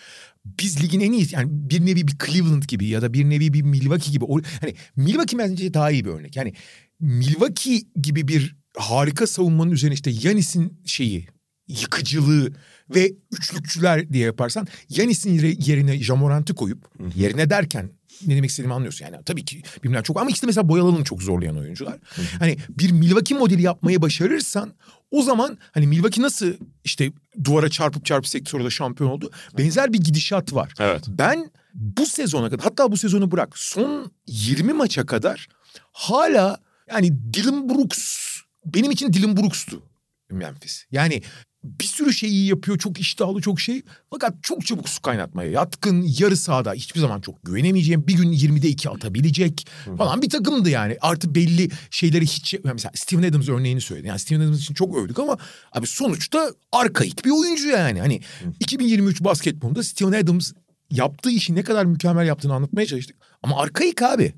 biz 0.45 0.83
ligin 0.83 0.99
en 0.99 1.11
iyi 1.11 1.27
yani 1.31 1.47
bir 1.51 1.85
nevi 1.85 2.07
bir 2.07 2.15
Cleveland 2.25 2.63
gibi 2.63 2.87
ya 2.87 3.01
da 3.01 3.13
bir 3.13 3.29
nevi 3.29 3.53
bir 3.53 3.61
Milwaukee 3.61 4.11
gibi 4.11 4.25
hani 4.61 4.75
Milwaukee 4.95 5.37
bence 5.37 5.73
daha 5.73 5.91
iyi 5.91 6.05
bir 6.05 6.09
örnek. 6.09 6.35
Yani 6.35 6.53
Milwaukee 6.99 7.81
gibi 8.01 8.27
bir 8.27 8.55
harika 8.77 9.27
savunmanın 9.27 9.71
üzerine 9.71 9.93
işte 9.93 10.11
Yanis'in 10.23 10.81
şeyi 10.85 11.27
yıkıcılığı 11.67 12.53
ve 12.95 13.11
üçlükçüler 13.31 14.13
diye 14.13 14.25
yaparsan 14.25 14.67
Yanis'in 14.89 15.55
yerine 15.65 15.99
Jamorant'ı 15.99 16.55
koyup 16.55 16.89
yerine 17.15 17.49
derken 17.49 17.89
ne 18.27 18.35
demek 18.35 18.49
istediğimi 18.49 18.73
anlıyorsun 18.73 19.05
yani. 19.05 19.17
Tabii 19.25 19.45
ki 19.45 19.63
birbirinden 19.77 20.01
çok 20.01 20.21
ama 20.21 20.29
işte 20.29 20.47
mesela 20.47 20.69
Boyalı'nın 20.69 21.03
çok 21.03 21.23
zorlayan 21.23 21.57
oyuncular. 21.57 21.99
Hani 22.39 22.57
bir 22.69 22.91
Milwaukee 22.91 23.35
modeli 23.35 23.61
yapmayı 23.61 24.01
başarırsan 24.01 24.73
o 25.11 25.23
zaman 25.23 25.57
hani 25.71 25.87
Milwaukee 25.87 26.21
nasıl 26.21 26.53
işte 26.83 27.11
duvara 27.43 27.69
çarpıp 27.69 28.05
çarpıp 28.05 28.27
sektörde 28.27 28.69
şampiyon 28.69 29.09
oldu. 29.09 29.31
Benzer 29.57 29.93
bir 29.93 29.99
gidişat 29.99 30.53
var. 30.53 30.73
Evet. 30.79 31.03
Ben 31.07 31.51
bu 31.73 32.05
sezona 32.05 32.49
kadar 32.49 32.63
hatta 32.63 32.91
bu 32.91 32.97
sezonu 32.97 33.31
bırak 33.31 33.57
son 33.57 34.11
20 34.27 34.73
maça 34.73 35.05
kadar 35.05 35.47
hala 35.91 36.57
yani 36.89 37.33
Dylan 37.33 37.69
Brooks 37.69 38.27
benim 38.65 38.91
için 38.91 39.13
Dylan 39.13 39.37
Brooks'tu 39.37 39.83
Memphis. 40.31 40.85
Yani 40.91 41.21
bir 41.63 41.85
sürü 41.85 42.13
şey 42.13 42.29
iyi 42.29 42.47
yapıyor 42.47 42.77
çok 42.77 42.99
iştahlı 42.99 43.41
çok 43.41 43.59
şey. 43.59 43.81
Fakat 44.09 44.33
çok 44.43 44.65
çabuk 44.65 44.89
su 44.89 45.01
kaynatmaya 45.01 45.51
yatkın 45.51 46.05
yarı 46.19 46.37
sahada 46.37 46.73
hiçbir 46.73 46.99
zaman 46.99 47.21
çok 47.21 47.45
güvenemeyeceğim. 47.45 48.07
Bir 48.07 48.13
gün 48.13 48.31
20'de 48.33 48.67
2 48.67 48.89
atabilecek 48.89 49.67
falan 49.97 50.21
bir 50.21 50.29
takımdı 50.29 50.69
yani. 50.69 50.97
Artı 51.01 51.35
belli 51.35 51.69
şeyleri 51.89 52.25
hiç 52.25 52.55
mesela 52.63 52.91
Steven 52.95 53.23
Adams 53.23 53.49
örneğini 53.49 53.81
söyledi 53.81 54.07
yani 54.07 54.19
Steven 54.19 54.39
Adams 54.41 54.61
için 54.61 54.73
çok 54.73 54.97
övdük 54.97 55.19
ama 55.19 55.37
abi 55.71 55.87
sonuçta 55.87 56.51
arkaik 56.71 57.25
bir 57.25 57.31
oyuncu 57.31 57.67
yani. 57.67 57.99
Hani 57.99 58.21
2023 58.59 59.23
basketbolunda 59.23 59.83
Steven 59.83 60.23
Adams 60.23 60.51
yaptığı 60.91 61.31
işi 61.31 61.55
ne 61.55 61.63
kadar 61.63 61.85
mükemmel 61.85 62.27
yaptığını 62.27 62.53
anlatmaya 62.53 62.85
çalıştık. 62.85 63.15
Ama 63.43 63.59
arkaik 63.59 64.01
abi. 64.01 64.33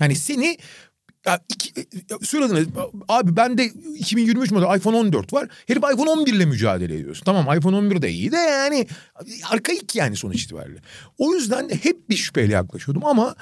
Yani 0.00 0.16
seni 0.16 0.58
ya 1.26 1.40
iki, 1.48 1.80
e, 1.80 1.84
söyledin 2.22 2.72
abi 3.08 3.36
bende 3.36 3.64
2023 3.64 4.50
model 4.50 4.76
iPhone 4.76 4.96
14 4.96 5.32
var. 5.32 5.48
Herif 5.66 5.82
iPhone 5.94 6.10
11 6.10 6.34
ile 6.34 6.44
mücadele 6.44 6.94
ediyorsun. 6.94 7.24
Tamam 7.24 7.58
iPhone 7.58 7.76
11 7.76 8.02
de 8.02 8.10
iyi 8.10 8.32
de 8.32 8.36
yani 8.36 8.86
arkaik 9.50 9.96
yani 9.96 10.16
sonuç 10.16 10.42
itibariyle. 10.42 10.80
O 11.18 11.34
yüzden 11.34 11.68
hep 11.82 12.10
bir 12.10 12.16
şüpheyle 12.16 12.52
yaklaşıyordum 12.52 13.04
ama 13.04 13.34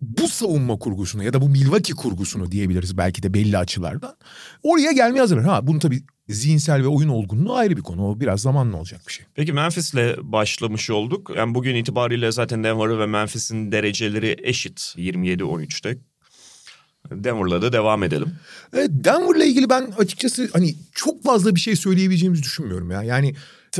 bu 0.00 0.28
savunma 0.28 0.78
kurgusunu 0.78 1.24
ya 1.24 1.32
da 1.32 1.40
bu 1.40 1.48
Milwaukee 1.48 1.94
kurgusunu 1.94 2.52
diyebiliriz 2.52 2.96
belki 2.96 3.22
de 3.22 3.34
belli 3.34 3.58
açılardan. 3.58 4.16
Oraya 4.62 4.92
gelmeye 4.92 5.20
hazırlar. 5.20 5.44
Ha 5.44 5.66
bunu 5.66 5.78
tabii 5.78 6.02
zihinsel 6.28 6.82
ve 6.82 6.86
oyun 6.86 7.08
olgunluğu 7.08 7.54
ayrı 7.54 7.76
bir 7.76 7.82
konu. 7.82 8.08
O 8.08 8.20
biraz 8.20 8.40
zamanla 8.40 8.76
olacak 8.76 9.00
bir 9.06 9.12
şey. 9.12 9.26
Peki 9.34 9.52
Memphis'le 9.52 10.16
başlamış 10.22 10.90
olduk. 10.90 11.30
Yani 11.36 11.54
bugün 11.54 11.74
itibariyle 11.74 12.32
zaten 12.32 12.64
Denver'ı 12.64 12.98
ve 12.98 13.06
Memphis'in 13.06 13.72
dereceleri 13.72 14.36
eşit 14.42 14.80
27-13'te. 14.96 15.98
Denver'la 17.10 17.62
da 17.62 17.72
devam 17.72 18.02
edelim. 18.02 18.34
Evet, 18.72 18.90
Denver'la 18.90 19.44
ilgili 19.44 19.70
ben 19.70 19.92
açıkçası 19.98 20.48
hani 20.52 20.74
çok 20.94 21.24
fazla 21.24 21.54
bir 21.54 21.60
şey 21.60 21.76
söyleyebileceğimizi 21.76 22.42
düşünmüyorum 22.42 22.90
ya. 22.90 23.02
Yani 23.02 23.34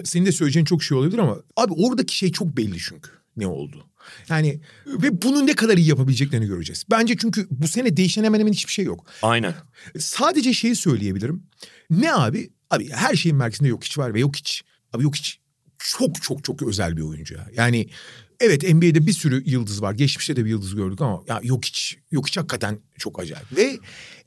senin 0.05 0.27
de 0.27 0.33
söyleyeceğin 0.33 0.65
çok 0.65 0.83
şey 0.83 0.99
olabilir 0.99 1.19
ama 1.19 1.39
abi 1.57 1.73
oradaki 1.73 2.17
şey 2.17 2.33
çok 2.33 2.57
belli 2.57 2.79
çünkü 2.79 3.11
ne 3.37 3.47
oldu. 3.47 3.87
Yani 4.29 4.61
ve 4.87 5.23
bunu 5.23 5.47
ne 5.47 5.55
kadar 5.55 5.77
iyi 5.77 5.89
yapabileceklerini 5.89 6.47
göreceğiz. 6.47 6.85
Bence 6.91 7.17
çünkü 7.17 7.47
bu 7.51 7.69
sene 7.69 7.97
değişen 7.97 8.25
hemen 8.25 8.41
hemen 8.41 8.53
hiçbir 8.53 8.73
şey 8.73 8.85
yok. 8.85 9.07
Aynen. 9.23 9.55
Sadece 9.99 10.53
şeyi 10.53 10.77
söyleyebilirim. 10.77 11.43
Ne 11.91 12.15
abi? 12.15 12.51
Abi 12.71 12.91
her 12.91 13.15
şeyin 13.15 13.39
merkezinde 13.39 13.69
yok 13.69 13.85
hiç 13.85 13.99
var 13.99 14.15
ve 14.15 14.21
yok 14.21 14.37
hiç. 14.37 14.63
Abi 14.93 15.03
yok 15.03 15.17
hiç 15.17 15.41
çok 15.79 16.23
çok 16.23 16.45
çok 16.45 16.63
özel 16.63 16.97
bir 16.97 17.03
oyuncu 17.03 17.35
ya. 17.35 17.49
Yani 17.55 17.89
evet 18.41 18.75
NBA'de 18.75 19.07
bir 19.07 19.13
sürü 19.13 19.43
yıldız 19.47 19.83
var. 19.83 19.93
Geçmişte 19.93 20.37
de 20.37 20.45
bir 20.45 20.51
yıldız 20.51 20.75
gördük 20.75 21.01
ama 21.01 21.23
ya 21.29 21.41
yok 21.43 21.65
hiç 21.65 21.99
yok 22.11 22.29
hiç 22.29 22.37
hakikaten 22.37 22.79
çok 22.99 23.21
acayip. 23.21 23.57
Ve 23.57 23.79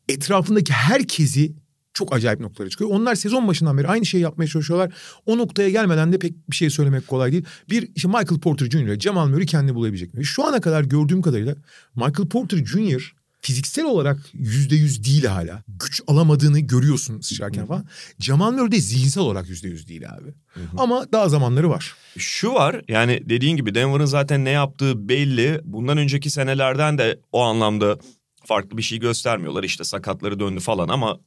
etrafındaki 0.09 0.73
herkesi 0.73 1.53
çok 1.93 2.15
acayip 2.15 2.39
noktalara 2.39 2.69
çıkıyor. 2.69 2.89
Onlar 2.89 3.15
sezon 3.15 3.47
başından 3.47 3.77
beri 3.77 3.87
aynı 3.87 4.05
şeyi 4.05 4.21
yapmaya 4.21 4.47
çalışıyorlar. 4.47 4.93
O 5.25 5.37
noktaya 5.37 5.69
gelmeden 5.69 6.13
de 6.13 6.19
pek 6.19 6.49
bir 6.49 6.55
şey 6.55 6.69
söylemek 6.69 7.07
kolay 7.07 7.31
değil. 7.31 7.45
Bir 7.69 7.89
işte 7.95 8.07
Michael 8.07 8.39
Porter 8.39 8.69
Jr. 8.69 8.77
ile 8.77 8.99
Jamal 8.99 9.27
Murray 9.27 9.45
kendini 9.45 9.75
bulabilecek 9.75 10.13
mi? 10.13 10.25
Şu 10.25 10.43
ana 10.45 10.61
kadar 10.61 10.83
gördüğüm 10.83 11.21
kadarıyla 11.21 11.55
Michael 11.95 12.29
Porter 12.29 12.65
Jr. 12.65 13.22
fiziksel 13.43 13.85
olarak 13.85 14.19
yüzde 14.33 14.75
yüz 14.75 15.03
değil 15.03 15.25
hala. 15.25 15.63
Güç 15.67 16.01
alamadığını 16.07 16.59
görüyorsun 16.59 17.21
sıçrarken 17.21 17.65
falan. 17.65 17.85
Jamal 18.19 18.51
Murray 18.51 18.71
de 18.71 18.79
zihinsel 18.79 19.23
olarak 19.23 19.49
yüzde 19.49 19.67
yüz 19.67 19.87
değil 19.87 20.09
abi. 20.09 20.33
Ama 20.77 21.11
daha 21.11 21.29
zamanları 21.29 21.69
var. 21.69 21.95
Şu 22.17 22.53
var 22.53 22.81
yani 22.87 23.23
dediğin 23.29 23.57
gibi 23.57 23.75
Denver'ın 23.75 24.05
zaten 24.05 24.45
ne 24.45 24.49
yaptığı 24.49 25.09
belli. 25.09 25.61
Bundan 25.63 25.97
önceki 25.97 26.29
senelerden 26.29 26.97
de 26.97 27.19
o 27.31 27.41
anlamda 27.41 27.97
farklı 28.45 28.77
bir 28.77 28.83
şey 28.83 28.99
göstermiyorlar. 28.99 29.63
İşte 29.63 29.83
sakatları 29.83 30.39
döndü 30.39 30.59
falan 30.59 30.89
ama 30.89 31.19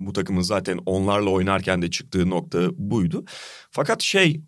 bu 0.00 0.12
takımın 0.12 0.42
zaten 0.42 0.78
onlarla 0.86 1.30
oynarken 1.30 1.82
de 1.82 1.90
çıktığı 1.90 2.30
nokta 2.30 2.68
buydu. 2.76 3.24
Fakat 3.70 4.02
şey 4.02 4.40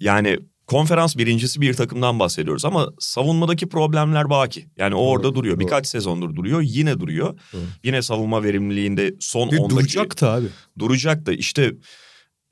yani 0.00 0.38
konferans 0.66 1.16
birincisi 1.16 1.60
bir 1.60 1.74
takımdan 1.74 2.18
bahsediyoruz 2.18 2.64
ama 2.64 2.88
savunmadaki 2.98 3.68
problemler 3.68 4.30
baki. 4.30 4.68
Yani 4.76 4.94
o 4.94 4.98
orada 5.06 5.34
duruyor. 5.34 5.56
doğru. 5.56 5.64
Birkaç 5.64 5.86
sezondur 5.86 6.34
duruyor. 6.34 6.60
Yine 6.62 7.00
duruyor. 7.00 7.38
Doğru. 7.52 7.62
Yine 7.84 8.02
savunma 8.02 8.42
verimliliğinde 8.44 9.14
son 9.20 9.50
Ve 9.52 9.56
10'daki 9.56 9.70
duracak 9.70 10.20
da 10.20 10.32
abi. 10.32 10.46
duracak 10.78 11.26
da 11.26 11.32
işte 11.32 11.72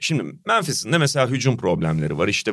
şimdi 0.00 0.25
Memphis'in 0.47 0.92
de 0.92 0.99
mesela 0.99 1.28
hücum 1.28 1.56
problemleri 1.56 2.18
var. 2.18 2.28
İşte 2.28 2.52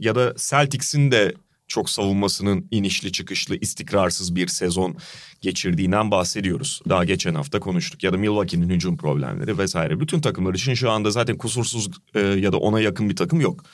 ya 0.00 0.14
da 0.14 0.34
Celtics'in 0.36 1.10
de 1.10 1.34
çok 1.68 1.90
savunmasının 1.90 2.68
inişli 2.70 3.12
çıkışlı 3.12 3.56
istikrarsız 3.56 4.34
bir 4.36 4.48
sezon 4.48 4.96
geçirdiğinden 5.40 6.10
bahsediyoruz. 6.10 6.80
Daha 6.88 7.04
geçen 7.04 7.34
hafta 7.34 7.60
konuştuk. 7.60 8.02
Ya 8.04 8.12
da 8.12 8.16
Milwaukee'nin 8.16 8.70
hücum 8.70 8.96
problemleri 8.96 9.58
vesaire. 9.58 10.00
Bütün 10.00 10.20
takımlar 10.20 10.54
için 10.54 10.74
şu 10.74 10.90
anda 10.90 11.10
zaten 11.10 11.36
kusursuz 11.38 11.88
e, 12.14 12.20
ya 12.20 12.52
da 12.52 12.56
ona 12.58 12.80
yakın 12.80 13.10
bir 13.10 13.16
takım 13.16 13.40
yok. 13.40 13.64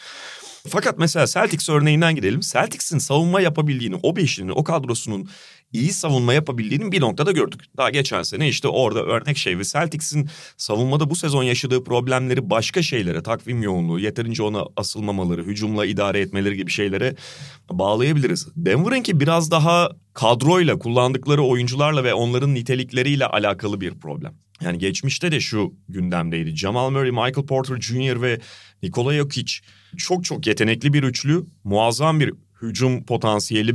Fakat 0.68 0.98
mesela 0.98 1.26
Celtics 1.26 1.68
örneğinden 1.68 2.14
gidelim. 2.14 2.40
Celtics'in 2.40 2.98
savunma 2.98 3.40
yapabildiğini, 3.40 3.96
o 4.02 4.16
beşlinin, 4.16 4.48
o 4.48 4.64
kadrosunun 4.64 5.28
iyi 5.72 5.92
savunma 5.92 6.34
yapabildiğini 6.34 6.92
bir 6.92 7.00
noktada 7.00 7.32
gördük. 7.32 7.60
Daha 7.76 7.90
geçen 7.90 8.22
sene 8.22 8.48
işte 8.48 8.68
orada 8.68 9.02
örnek 9.02 9.36
şey 9.36 9.58
ve 9.58 9.64
Celtics'in 9.64 10.30
savunmada 10.56 11.10
bu 11.10 11.16
sezon 11.16 11.42
yaşadığı 11.42 11.84
problemleri 11.84 12.50
başka 12.50 12.82
şeylere, 12.82 13.22
takvim 13.22 13.62
yoğunluğu, 13.62 13.98
yeterince 14.00 14.42
ona 14.42 14.64
asılmamaları, 14.76 15.44
hücumla 15.44 15.86
idare 15.86 16.20
etmeleri 16.20 16.56
gibi 16.56 16.70
şeylere 16.70 17.14
bağlayabiliriz. 17.70 18.48
Denver'ınki 18.56 19.20
biraz 19.20 19.50
daha 19.50 19.90
kadroyla, 20.14 20.78
kullandıkları 20.78 21.42
oyuncularla 21.42 22.04
ve 22.04 22.14
onların 22.14 22.54
nitelikleriyle 22.54 23.26
alakalı 23.26 23.80
bir 23.80 23.94
problem. 23.94 24.34
Yani 24.60 24.78
geçmişte 24.78 25.32
de 25.32 25.40
şu 25.40 25.74
gündemdeydi. 25.88 26.56
Jamal 26.56 26.90
Murray, 26.90 27.10
Michael 27.10 27.46
Porter 27.46 27.80
Jr. 27.80 28.22
ve 28.22 28.40
Nikola 28.82 29.14
Jokic 29.14 29.52
çok 29.97 30.25
çok 30.25 30.47
yetenekli 30.47 30.92
bir 30.92 31.02
üçlü. 31.02 31.45
Muazzam 31.64 32.21
bir 32.21 32.33
hücum 32.62 33.04
potansiyeli 33.04 33.75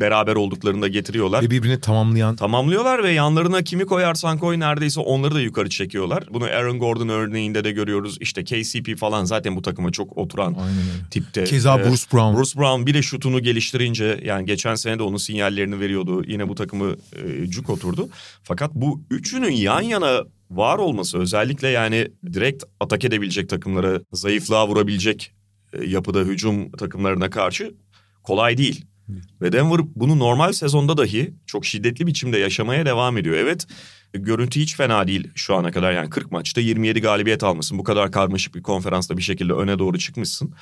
beraber 0.00 0.34
olduklarında 0.34 0.88
getiriyorlar. 0.88 1.42
Ve 1.42 1.50
birbirini 1.50 1.80
tamamlayan 1.80 2.36
Tamamlıyorlar 2.36 3.04
ve 3.04 3.10
yanlarına 3.10 3.62
kimi 3.62 3.86
koyarsan 3.86 4.38
koy 4.38 4.60
neredeyse 4.60 5.00
onları 5.00 5.34
da 5.34 5.40
yukarı 5.40 5.68
çekiyorlar. 5.68 6.24
Bunu 6.30 6.44
Aaron 6.44 6.78
Gordon 6.78 7.08
örneğinde 7.08 7.64
de 7.64 7.72
görüyoruz. 7.72 8.18
İşte 8.20 8.44
KCP 8.44 8.98
falan 8.98 9.24
zaten 9.24 9.56
bu 9.56 9.62
takıma 9.62 9.92
çok 9.92 10.18
oturan 10.18 10.54
Aynen 10.54 11.10
tipte. 11.10 11.44
Keza 11.44 11.80
Ee, 11.80 11.84
Bruce 11.84 12.02
Brown. 12.12 12.38
Bruce 12.38 12.60
Brown 12.60 12.86
bir 12.86 12.94
de 12.94 13.02
şutunu 13.02 13.42
geliştirince 13.42 14.20
yani 14.24 14.46
geçen 14.46 14.74
sene 14.74 14.98
de 14.98 15.02
onun 15.02 15.16
sinyallerini 15.16 15.80
veriyordu. 15.80 16.22
Yine 16.26 16.48
bu 16.48 16.54
takımı 16.54 16.96
e, 17.12 17.46
cuk 17.46 17.70
oturdu. 17.70 18.08
Fakat 18.42 18.74
bu 18.74 19.02
üçünün 19.10 19.50
yan 19.50 19.80
yana 19.80 20.20
var 20.50 20.78
olması 20.78 21.18
özellikle 21.18 21.68
yani 21.68 22.08
direkt 22.32 22.64
atak 22.80 23.04
edebilecek 23.04 23.48
takımlara 23.48 24.00
zayıflığa 24.12 24.68
vurabilecek 24.68 25.32
yapıda 25.84 26.20
hücum 26.20 26.70
takımlarına 26.70 27.30
karşı 27.30 27.74
kolay 28.22 28.56
değil. 28.56 28.84
Ve 29.40 29.52
Denver 29.52 29.80
bunu 29.94 30.18
normal 30.18 30.52
sezonda 30.52 30.96
dahi 30.96 31.34
çok 31.46 31.66
şiddetli 31.66 32.06
biçimde 32.06 32.38
yaşamaya 32.38 32.86
devam 32.86 33.18
ediyor. 33.18 33.36
Evet 33.36 33.66
görüntü 34.12 34.60
hiç 34.60 34.76
fena 34.76 35.06
değil 35.06 35.30
şu 35.34 35.54
ana 35.54 35.70
kadar 35.70 35.92
yani 35.92 36.10
40 36.10 36.32
maçta 36.32 36.60
27 36.60 37.00
galibiyet 37.00 37.44
almışsın. 37.44 37.78
Bu 37.78 37.84
kadar 37.84 38.12
karmaşık 38.12 38.54
bir 38.54 38.62
konferansta 38.62 39.16
bir 39.16 39.22
şekilde 39.22 39.52
öne 39.52 39.78
doğru 39.78 39.98
çıkmışsın. 39.98 40.54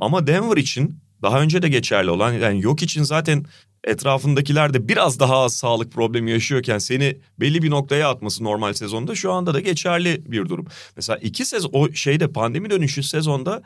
Ama 0.00 0.26
Denver 0.26 0.56
için 0.56 0.98
daha 1.22 1.40
önce 1.40 1.62
de 1.62 1.68
geçerli 1.68 2.10
olan 2.10 2.32
yani 2.32 2.62
yok 2.62 2.82
için 2.82 3.02
zaten 3.02 3.44
etrafındakiler 3.84 4.74
de 4.74 4.88
biraz 4.88 5.20
daha 5.20 5.36
az 5.38 5.56
sağlık 5.56 5.92
problemi 5.92 6.30
yaşıyorken 6.30 6.78
seni 6.78 7.18
belli 7.40 7.62
bir 7.62 7.70
noktaya 7.70 8.10
atması 8.10 8.44
normal 8.44 8.72
sezonda 8.72 9.14
şu 9.14 9.32
anda 9.32 9.54
da 9.54 9.60
geçerli 9.60 10.22
bir 10.26 10.48
durum. 10.48 10.66
Mesela 10.96 11.16
iki 11.16 11.44
sezon 11.44 11.70
o 11.72 11.92
şeyde 11.92 12.28
pandemi 12.28 12.70
dönüşü 12.70 13.02
sezonda 13.02 13.62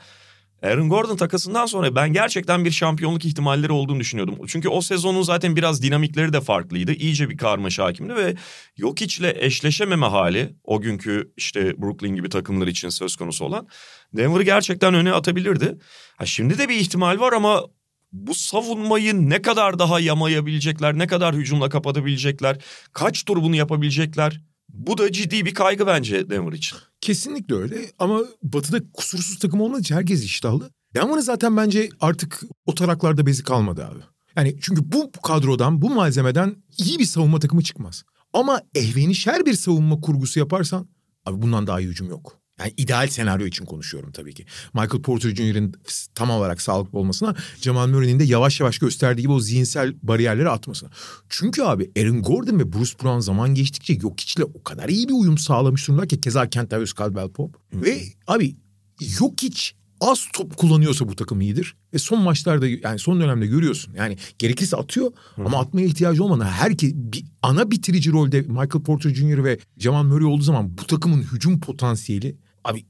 Aaron 0.63 0.89
Gordon 0.89 1.17
takasından 1.17 1.67
sonra 1.67 1.95
ben 1.95 2.13
gerçekten 2.13 2.65
bir 2.65 2.71
şampiyonluk 2.71 3.25
ihtimalleri 3.25 3.73
olduğunu 3.73 4.01
düşünüyordum. 4.01 4.39
Çünkü 4.47 4.69
o 4.69 4.81
sezonun 4.81 5.23
zaten 5.23 5.57
biraz 5.57 5.83
dinamikleri 5.83 6.33
de 6.33 6.41
farklıydı. 6.41 6.93
İyice 6.93 7.31
bir 7.31 7.37
karmaşa 7.37 7.85
hakimdi 7.85 8.17
ve 8.17 8.35
Jokic'le 8.77 9.35
eşleşememe 9.35 10.07
hali 10.07 10.55
o 10.65 10.81
günkü 10.81 11.33
işte 11.37 11.83
Brooklyn 11.83 12.15
gibi 12.15 12.29
takımlar 12.29 12.67
için 12.67 12.89
söz 12.89 13.17
konusu 13.17 13.45
olan 13.45 13.69
Denver'ı 14.17 14.43
gerçekten 14.43 14.95
öne 14.95 15.13
atabilirdi. 15.13 15.79
Ha 16.17 16.27
şimdi 16.27 16.59
de 16.59 16.69
bir 16.69 16.77
ihtimal 16.77 17.21
var 17.21 17.33
ama 17.33 17.65
bu 18.13 18.35
savunmayı 18.35 19.31
ne 19.31 19.43
kadar 19.43 19.79
daha 19.79 20.01
yamayabilecekler, 20.01 20.99
ne 20.99 21.07
kadar 21.07 21.35
hücumla 21.35 21.69
kapatabilecekler, 21.69 22.57
kaç 22.93 23.23
tur 23.23 23.37
bunu 23.37 23.57
yapabilecekler? 23.57 24.41
Bu 24.69 24.99
da 24.99 25.13
ciddi 25.13 25.47
bir 25.47 25.55
kaygı 25.55 25.87
bence 25.87 26.31
Denver 26.31 26.53
için. 26.53 26.79
Kesinlikle 27.01 27.55
öyle 27.55 27.93
ama 27.99 28.21
Batı'da 28.43 28.93
kusursuz 28.93 29.39
takım 29.39 29.61
olmadığı 29.61 29.81
için 29.81 29.95
herkes 29.95 30.25
iştahlı. 30.25 30.71
Denver'ın 30.95 31.21
zaten 31.21 31.57
bence 31.57 31.89
artık 32.01 32.41
o 32.67 32.75
taraklarda 32.75 33.27
bezi 33.27 33.43
kalmadı 33.43 33.85
abi. 33.87 33.99
Yani 34.37 34.57
çünkü 34.61 34.93
bu 34.93 35.13
kadrodan, 35.23 35.83
bu 35.83 35.91
malzemeden 35.91 36.57
iyi 36.79 36.99
bir 36.99 37.05
savunma 37.05 37.39
takımı 37.41 37.63
çıkmaz. 37.63 38.05
Ama 38.33 38.63
ehvenişer 38.75 39.47
bir 39.47 39.55
savunma 39.55 40.01
kurgusu 40.01 40.39
yaparsan 40.39 40.89
abi 41.27 41.43
bundan 41.43 41.67
daha 41.67 41.81
iyi 41.81 41.89
hücum 41.89 42.09
yok. 42.11 42.38
Yani 42.59 42.75
ideal 42.77 43.09
senaryo 43.09 43.47
için 43.47 43.65
konuşuyorum 43.65 44.13
tabii 44.13 44.35
ki. 44.35 44.45
Michael 44.75 45.03
Porter 45.03 45.35
Jr.'ın 45.35 45.75
tam 46.15 46.31
olarak 46.31 46.63
sağlıklı 46.63 46.99
olmasına, 46.99 47.35
Jamal 47.61 47.89
Murray'nin 47.89 48.21
de 48.21 48.25
yavaş 48.25 48.61
yavaş 48.61 48.79
gösterdiği 48.79 49.23
gibi 49.23 49.33
o 49.33 49.41
zihinsel 49.41 49.95
bariyerleri 50.03 50.49
atmasına. 50.49 50.91
Çünkü 51.29 51.63
abi 51.63 51.91
Aaron 51.99 52.23
Gordon 52.23 52.59
ve 52.59 52.73
Bruce 52.73 52.93
Brown 53.03 53.19
zaman 53.19 53.55
geçtikçe 53.55 54.01
Jokic'le 54.01 54.45
o 54.55 54.63
kadar 54.63 54.89
iyi 54.89 55.09
bir 55.09 55.15
uyum 55.15 55.39
sağlamış 55.39 55.89
durumda 55.89 56.07
ki 56.07 56.21
keza 56.21 56.51
Kentavious 56.51 56.95
Caldwell 56.95 57.29
Pope. 57.29 57.59
Ve 57.73 58.03
abi 58.27 58.57
Jokic 59.01 59.79
az 60.01 60.27
top 60.33 60.57
kullanıyorsa 60.57 61.09
bu 61.09 61.17
takım 61.17 61.41
iyidir. 61.41 61.77
Ve 61.95 61.99
son 61.99 62.23
maçlarda 62.23 62.67
yani 62.69 62.99
son 62.99 63.21
dönemde 63.21 63.47
görüyorsun. 63.47 63.95
Yani 63.95 64.17
gerekirse 64.39 64.77
atıyor 64.77 65.13
ama 65.37 65.59
atmaya 65.59 65.87
ihtiyacı 65.87 66.25
olmadan 66.25 66.47
herkes 66.47 66.95
bir 66.95 67.25
ana 67.43 67.71
bitirici 67.71 68.13
rolde 68.13 68.41
Michael 68.41 68.69
Porter 68.69 69.15
Jr. 69.15 69.45
ve 69.45 69.59
Jamal 69.77 70.05
Murray 70.05 70.27
olduğu 70.27 70.43
zaman 70.43 70.79
bu 70.79 70.87
takımın 70.87 71.23
hücum 71.23 71.61
potansiyeli 71.61 72.37
abi 72.69 72.87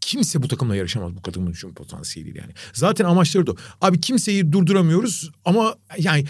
kimse 0.00 0.42
bu 0.42 0.48
takımla 0.48 0.76
yarışamaz 0.76 1.16
bu 1.16 1.22
takımın 1.22 1.50
hücum 1.50 1.74
potansiyeliyle 1.74 2.38
yani. 2.38 2.52
Zaten 2.72 3.04
amaçları 3.04 3.46
da. 3.46 3.54
Abi 3.80 4.00
kimseyi 4.00 4.52
durduramıyoruz 4.52 5.30
ama 5.44 5.76
yani 5.98 6.24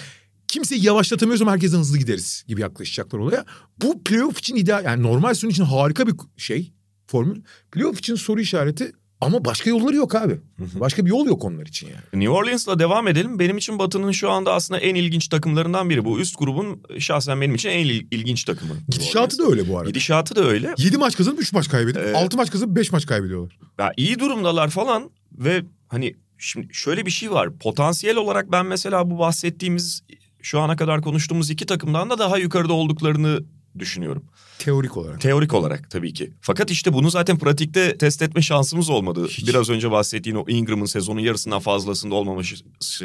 kimseyi 0.48 0.84
yavaşlatamıyoruz 0.84 1.42
ama 1.42 1.52
herkesten 1.52 1.78
hızlı 1.78 1.98
gideriz 1.98 2.44
gibi 2.48 2.60
yaklaşacaklar 2.60 3.18
olaya. 3.18 3.44
Bu 3.82 4.04
playoff 4.04 4.38
için 4.38 4.56
ideal 4.56 4.84
yani 4.84 5.02
normal 5.02 5.34
sezon 5.34 5.48
için 5.48 5.64
harika 5.64 6.06
bir 6.06 6.14
şey 6.36 6.72
formül. 7.06 7.42
Playoff 7.72 7.98
için 7.98 8.14
soru 8.14 8.40
işareti 8.40 8.92
ama 9.20 9.44
başka 9.44 9.70
yolları 9.70 9.96
yok 9.96 10.14
abi. 10.14 10.40
Başka 10.58 11.04
bir 11.04 11.10
yol 11.10 11.26
yok 11.26 11.44
onlar 11.44 11.66
için 11.66 11.86
yani. 11.86 12.22
New 12.24 12.28
Orleans'la 12.30 12.78
devam 12.78 13.08
edelim. 13.08 13.38
Benim 13.38 13.56
için 13.58 13.78
Batı'nın 13.78 14.12
şu 14.12 14.30
anda 14.30 14.52
aslında 14.52 14.80
en 14.80 14.94
ilginç 14.94 15.28
takımlarından 15.28 15.90
biri. 15.90 16.04
Bu 16.04 16.20
üst 16.20 16.38
grubun 16.38 16.82
şahsen 16.98 17.40
benim 17.40 17.54
için 17.54 17.68
en 17.68 17.78
il- 17.78 18.06
ilginç 18.10 18.44
takımı. 18.44 18.72
Gidişatı 18.88 19.38
da 19.38 19.42
öyle 19.46 19.68
bu 19.68 19.78
arada. 19.78 19.90
Gidişatı 19.90 20.36
da 20.36 20.44
öyle. 20.44 20.74
7 20.78 20.98
maç 20.98 21.16
kazanıp 21.16 21.40
3 21.40 21.52
maç 21.52 21.68
kaybedip 21.68 21.96
Evet. 22.04 22.16
6 22.16 22.36
maç 22.36 22.50
kazanıp 22.50 22.76
5 22.76 22.92
maç 22.92 23.06
kaybediyorlar. 23.06 23.58
Ya 23.78 23.92
iyi 23.96 24.18
durumdalar 24.18 24.68
falan 24.70 25.10
ve 25.32 25.62
hani 25.88 26.14
şimdi 26.38 26.68
şöyle 26.72 27.06
bir 27.06 27.10
şey 27.10 27.30
var. 27.30 27.58
Potansiyel 27.58 28.16
olarak 28.16 28.52
ben 28.52 28.66
mesela 28.66 29.10
bu 29.10 29.18
bahsettiğimiz 29.18 30.02
şu 30.42 30.60
ana 30.60 30.76
kadar 30.76 31.02
konuştuğumuz 31.02 31.50
iki 31.50 31.66
takımdan 31.66 32.10
da 32.10 32.18
daha 32.18 32.38
yukarıda 32.38 32.72
olduklarını 32.72 33.40
düşünüyorum. 33.80 34.24
Teorik 34.58 34.96
olarak. 34.96 35.20
Teorik 35.20 35.54
olarak 35.54 35.90
tabii 35.90 36.12
ki. 36.12 36.32
Fakat 36.40 36.70
işte 36.70 36.92
bunu 36.92 37.10
zaten 37.10 37.38
pratikte 37.38 37.98
test 37.98 38.22
etme 38.22 38.42
şansımız 38.42 38.90
olmadı. 38.90 39.26
Hiç. 39.30 39.48
Biraz 39.48 39.70
önce 39.70 39.90
bahsettiğin 39.90 40.36
o 40.36 40.44
Ingram'ın 40.48 40.86
sezonun 40.86 41.20
yarısından 41.20 41.60
fazlasında 41.60 42.14
olmaması. 42.14 42.54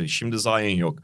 Şimdi 0.08 0.40
Zion 0.40 0.60
yok. 0.78 1.00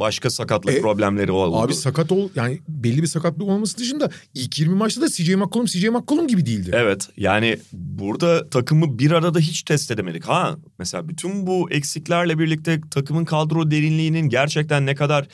Başka 0.00 0.30
sakatlık 0.30 0.74
E, 0.74 0.80
problemleri 0.80 1.32
oldu. 1.32 1.56
Abi 1.56 1.74
sakat 1.74 2.12
ol 2.12 2.28
yani 2.34 2.60
belli 2.68 3.02
bir 3.02 3.06
sakatlık 3.06 3.42
olması 3.42 3.78
dışında 3.78 4.10
ilk 4.34 4.58
20 4.58 4.74
maçta 4.74 5.00
da 5.00 5.08
CJ 5.08 5.28
McCollum 5.34 5.66
CJ 5.66 5.84
McCollum 5.84 6.28
gibi 6.28 6.46
değildi. 6.46 6.70
Evet 6.74 7.08
yani 7.16 7.58
burada 7.72 8.48
takımı 8.50 8.98
bir 8.98 9.10
arada 9.10 9.38
hiç 9.38 9.62
test 9.62 9.90
edemedik. 9.90 10.24
Ha 10.24 10.56
mesela 10.78 11.08
bütün 11.08 11.46
bu 11.46 11.70
eksiklerle 11.70 12.38
birlikte 12.38 12.80
takımın 12.90 13.24
kadro 13.24 13.70
derinliğinin 13.70 14.28
gerçekten 14.28 14.86
ne 14.86 14.94
kadar 14.94 15.28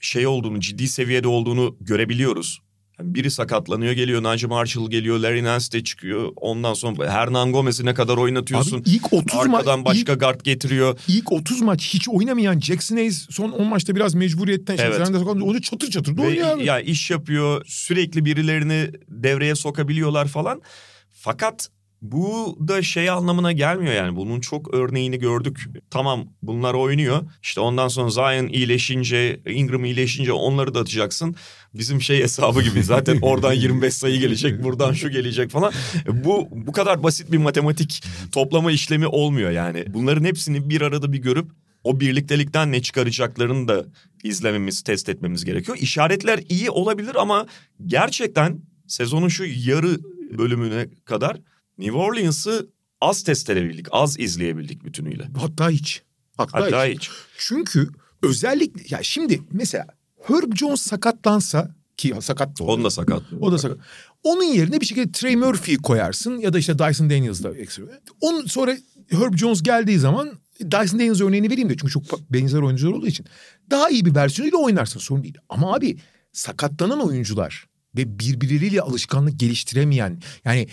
şey 0.00 0.26
olduğunu 0.26 0.60
ciddi 0.60 0.88
seviyede 0.88 1.28
olduğunu 1.28 1.76
görebiliyoruz. 1.80 2.60
Biri 3.02 3.30
sakatlanıyor 3.30 3.92
geliyor. 3.92 4.22
Najee 4.22 4.46
Marshall 4.48 4.90
geliyor. 4.90 5.18
Larry 5.18 5.44
Nance 5.44 5.72
de 5.72 5.84
çıkıyor. 5.84 6.32
Ondan 6.36 6.74
sonra 6.74 7.12
Hernan 7.12 7.52
Gomez'i 7.52 7.84
ne 7.86 7.94
kadar 7.94 8.16
oynatıyorsun. 8.16 8.80
Abi 8.80 8.90
ilk 8.90 9.12
30 9.12 9.34
ma- 9.40 9.56
Arkadan 9.56 9.84
başka 9.84 10.12
ilk- 10.12 10.20
guard 10.20 10.40
getiriyor. 10.40 10.98
İlk 11.08 11.32
30 11.32 11.60
maç 11.60 11.90
hiç 11.94 12.08
oynamayan 12.08 12.60
Jackson 12.60 12.96
Hayes 12.96 13.26
son 13.30 13.50
10 13.50 13.66
maçta 13.66 13.96
biraz 13.96 14.14
mecburiyetten 14.14 14.76
Evet. 14.78 14.94
evet. 14.98 15.16
onu 15.26 15.62
çatır 15.62 15.90
çatır 15.90 16.16
da 16.16 16.22
oynuyor 16.22 16.56
abi. 16.56 16.64
ya 16.64 16.80
iş 16.80 17.10
yapıyor. 17.10 17.64
Sürekli 17.66 18.24
birilerini 18.24 18.90
devreye 19.08 19.54
sokabiliyorlar 19.54 20.28
falan. 20.28 20.62
Fakat 21.10 21.68
bu 22.02 22.58
da 22.68 22.82
şey 22.82 23.10
anlamına 23.10 23.52
gelmiyor 23.52 23.94
yani. 23.94 24.16
Bunun 24.16 24.40
çok 24.40 24.74
örneğini 24.74 25.18
gördük. 25.18 25.68
Tamam 25.90 26.26
bunlar 26.42 26.74
oynuyor. 26.74 27.22
İşte 27.42 27.60
ondan 27.60 27.88
sonra 27.88 28.10
Zion 28.10 28.48
iyileşince, 28.48 29.40
Ingram 29.46 29.84
iyileşince 29.84 30.32
onları 30.32 30.74
da 30.74 30.80
atacaksın. 30.80 31.36
Bizim 31.74 32.02
şey 32.02 32.22
hesabı 32.22 32.62
gibi 32.62 32.82
zaten 32.82 33.18
oradan 33.22 33.52
25 33.52 33.94
sayı 33.94 34.20
gelecek, 34.20 34.64
buradan 34.64 34.92
şu 34.92 35.10
gelecek 35.10 35.50
falan. 35.50 35.72
Bu 36.24 36.48
bu 36.52 36.72
kadar 36.72 37.02
basit 37.02 37.32
bir 37.32 37.38
matematik 37.38 38.04
toplama 38.32 38.72
işlemi 38.72 39.06
olmuyor 39.06 39.50
yani. 39.50 39.84
Bunların 39.88 40.24
hepsini 40.24 40.70
bir 40.70 40.80
arada 40.80 41.12
bir 41.12 41.18
görüp 41.18 41.50
o 41.84 42.00
birliktelikten 42.00 42.72
ne 42.72 42.82
çıkaracaklarını 42.82 43.68
da 43.68 43.84
izlememiz, 44.24 44.82
test 44.82 45.08
etmemiz 45.08 45.44
gerekiyor. 45.44 45.78
İşaretler 45.80 46.40
iyi 46.48 46.70
olabilir 46.70 47.14
ama 47.14 47.46
gerçekten 47.86 48.60
sezonun 48.86 49.28
şu 49.28 49.44
yarı 49.44 49.98
bölümüne 50.38 50.86
kadar 51.04 51.36
New 51.80 51.98
Orleans'ı 51.98 52.68
az 53.00 53.22
test 53.22 53.50
edebildik, 53.50 53.86
az 53.90 54.18
izleyebildik 54.18 54.84
bütünüyle. 54.84 55.28
Hatta 55.36 55.70
hiç. 55.70 56.02
Hatta, 56.36 56.60
Hatta 56.60 56.86
hiç. 56.86 57.00
hiç. 57.00 57.10
Çünkü 57.38 57.88
özellikle 58.22 58.96
ya 58.96 59.02
şimdi 59.02 59.42
mesela 59.52 59.86
Herb 60.22 60.56
Jones 60.56 60.82
sakatlansa 60.82 61.74
ki 61.96 62.14
sakat 62.20 62.58
da 62.58 62.64
oldu. 62.64 62.72
Onun 62.72 62.84
da 62.84 62.90
sakat. 62.90 63.22
O 63.40 63.52
da 63.52 63.58
sakat. 63.58 63.78
Onun 64.22 64.44
yerine 64.44 64.80
bir 64.80 64.86
şekilde 64.86 65.12
Trey 65.12 65.36
Murphy'yi 65.36 65.78
koyarsın 65.78 66.38
ya 66.38 66.52
da 66.52 66.58
işte 66.58 66.78
Dyson 66.78 67.10
Daniels'da 67.10 67.56
ekstra. 67.56 67.84
Onun 68.20 68.46
sonra 68.46 68.76
Herb 69.10 69.36
Jones 69.36 69.62
geldiği 69.62 69.98
zaman 69.98 70.32
Dyson 70.60 70.98
Daniels 70.98 71.20
örneğini 71.20 71.50
vereyim 71.50 71.70
de 71.70 71.76
çünkü 71.76 71.92
çok 71.92 72.32
benzer 72.32 72.58
oyuncular 72.58 72.92
olduğu 72.92 73.06
için. 73.06 73.26
Daha 73.70 73.90
iyi 73.90 74.04
bir 74.04 74.14
versiyonuyla 74.14 74.58
oynarsın 74.58 75.00
sorun 75.00 75.22
değil. 75.22 75.38
Ama 75.48 75.74
abi 75.74 75.96
sakatlanan 76.32 77.00
oyuncular 77.00 77.66
ve 77.96 78.18
birbirleriyle 78.18 78.80
alışkanlık 78.80 79.40
geliştiremeyen 79.40 80.22
yani 80.44 80.68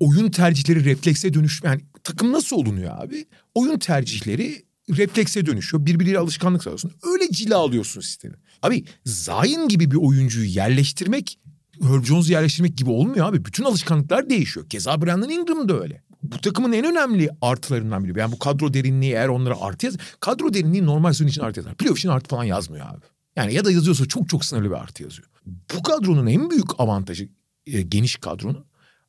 oyun 0.00 0.30
tercihleri 0.30 0.84
reflekse 0.84 1.34
dönüş 1.34 1.60
yani 1.64 1.80
takım 2.04 2.32
nasıl 2.32 2.56
olunuyor 2.56 3.04
abi? 3.04 3.26
Oyun 3.54 3.78
tercihleri 3.78 4.64
reflekse 4.90 5.46
dönüşüyor. 5.46 5.86
Birbiriyle 5.86 6.18
alışkanlık 6.18 6.62
sağlıyorsun. 6.62 6.92
Öyle 7.02 7.30
cila 7.30 7.58
alıyorsun 7.58 8.00
sistemi. 8.00 8.34
Abi 8.62 8.84
Zayn 9.04 9.68
gibi 9.68 9.90
bir 9.90 9.96
oyuncuyu 9.96 10.46
yerleştirmek 10.46 11.38
Herb 11.82 12.04
Jones'u 12.04 12.32
yerleştirmek 12.32 12.76
gibi 12.78 12.90
olmuyor 12.90 13.28
abi. 13.28 13.44
Bütün 13.44 13.64
alışkanlıklar 13.64 14.30
değişiyor. 14.30 14.68
Keza 14.68 15.02
Brandon 15.02 15.28
Ingram 15.28 15.68
da 15.68 15.80
öyle. 15.80 16.02
Bu 16.22 16.40
takımın 16.40 16.72
en 16.72 16.84
önemli 16.84 17.30
artılarından 17.40 18.04
biri. 18.04 18.18
Yani 18.18 18.32
bu 18.32 18.38
kadro 18.38 18.74
derinliği 18.74 19.12
eğer 19.12 19.28
onlara 19.28 19.60
artı 19.60 19.86
yaz... 19.86 19.96
Kadro 20.20 20.54
derinliği 20.54 20.86
normal 20.86 21.12
sezon 21.12 21.26
için 21.26 21.40
artı 21.40 21.60
yazar. 21.60 21.74
Playoff 21.74 21.98
için 21.98 22.08
artı 22.08 22.28
falan 22.28 22.44
yazmıyor 22.44 22.86
abi. 22.86 23.04
Yani 23.36 23.54
ya 23.54 23.64
da 23.64 23.70
yazıyorsa 23.70 24.06
çok 24.06 24.28
çok 24.28 24.44
sınırlı 24.44 24.70
bir 24.70 24.74
artı 24.74 25.02
yazıyor. 25.02 25.28
Bu 25.74 25.82
kadronun 25.82 26.26
en 26.26 26.50
büyük 26.50 26.80
avantajı 26.80 27.28
e, 27.66 27.82
geniş 27.82 28.16
kadronun. 28.16 28.64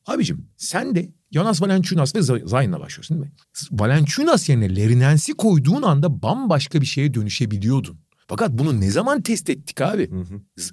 Abicim 0.08 0.48
sen 0.58 0.96
de 0.96 1.12
Jonas 1.32 1.62
Valanciunas 1.62 2.16
ve 2.16 2.22
Zayn'la 2.46 2.80
başlıyorsun 2.80 3.18
değil 3.18 3.32
mi? 3.32 3.36
Valanciunas 3.72 4.50
yerine 4.50 5.00
Nance'i 5.00 5.36
koyduğun 5.36 5.82
anda 5.82 6.22
bambaşka 6.22 6.82
bir 6.82 6.86
şeye 6.86 7.14
dönüşebiliyordun. 7.14 8.00
Fakat 8.28 8.52
bunu 8.52 8.82
ne 8.82 8.92
zaman 8.92 9.22
test 9.22 9.50
ettik 9.50 9.82
abi? 9.82 10.10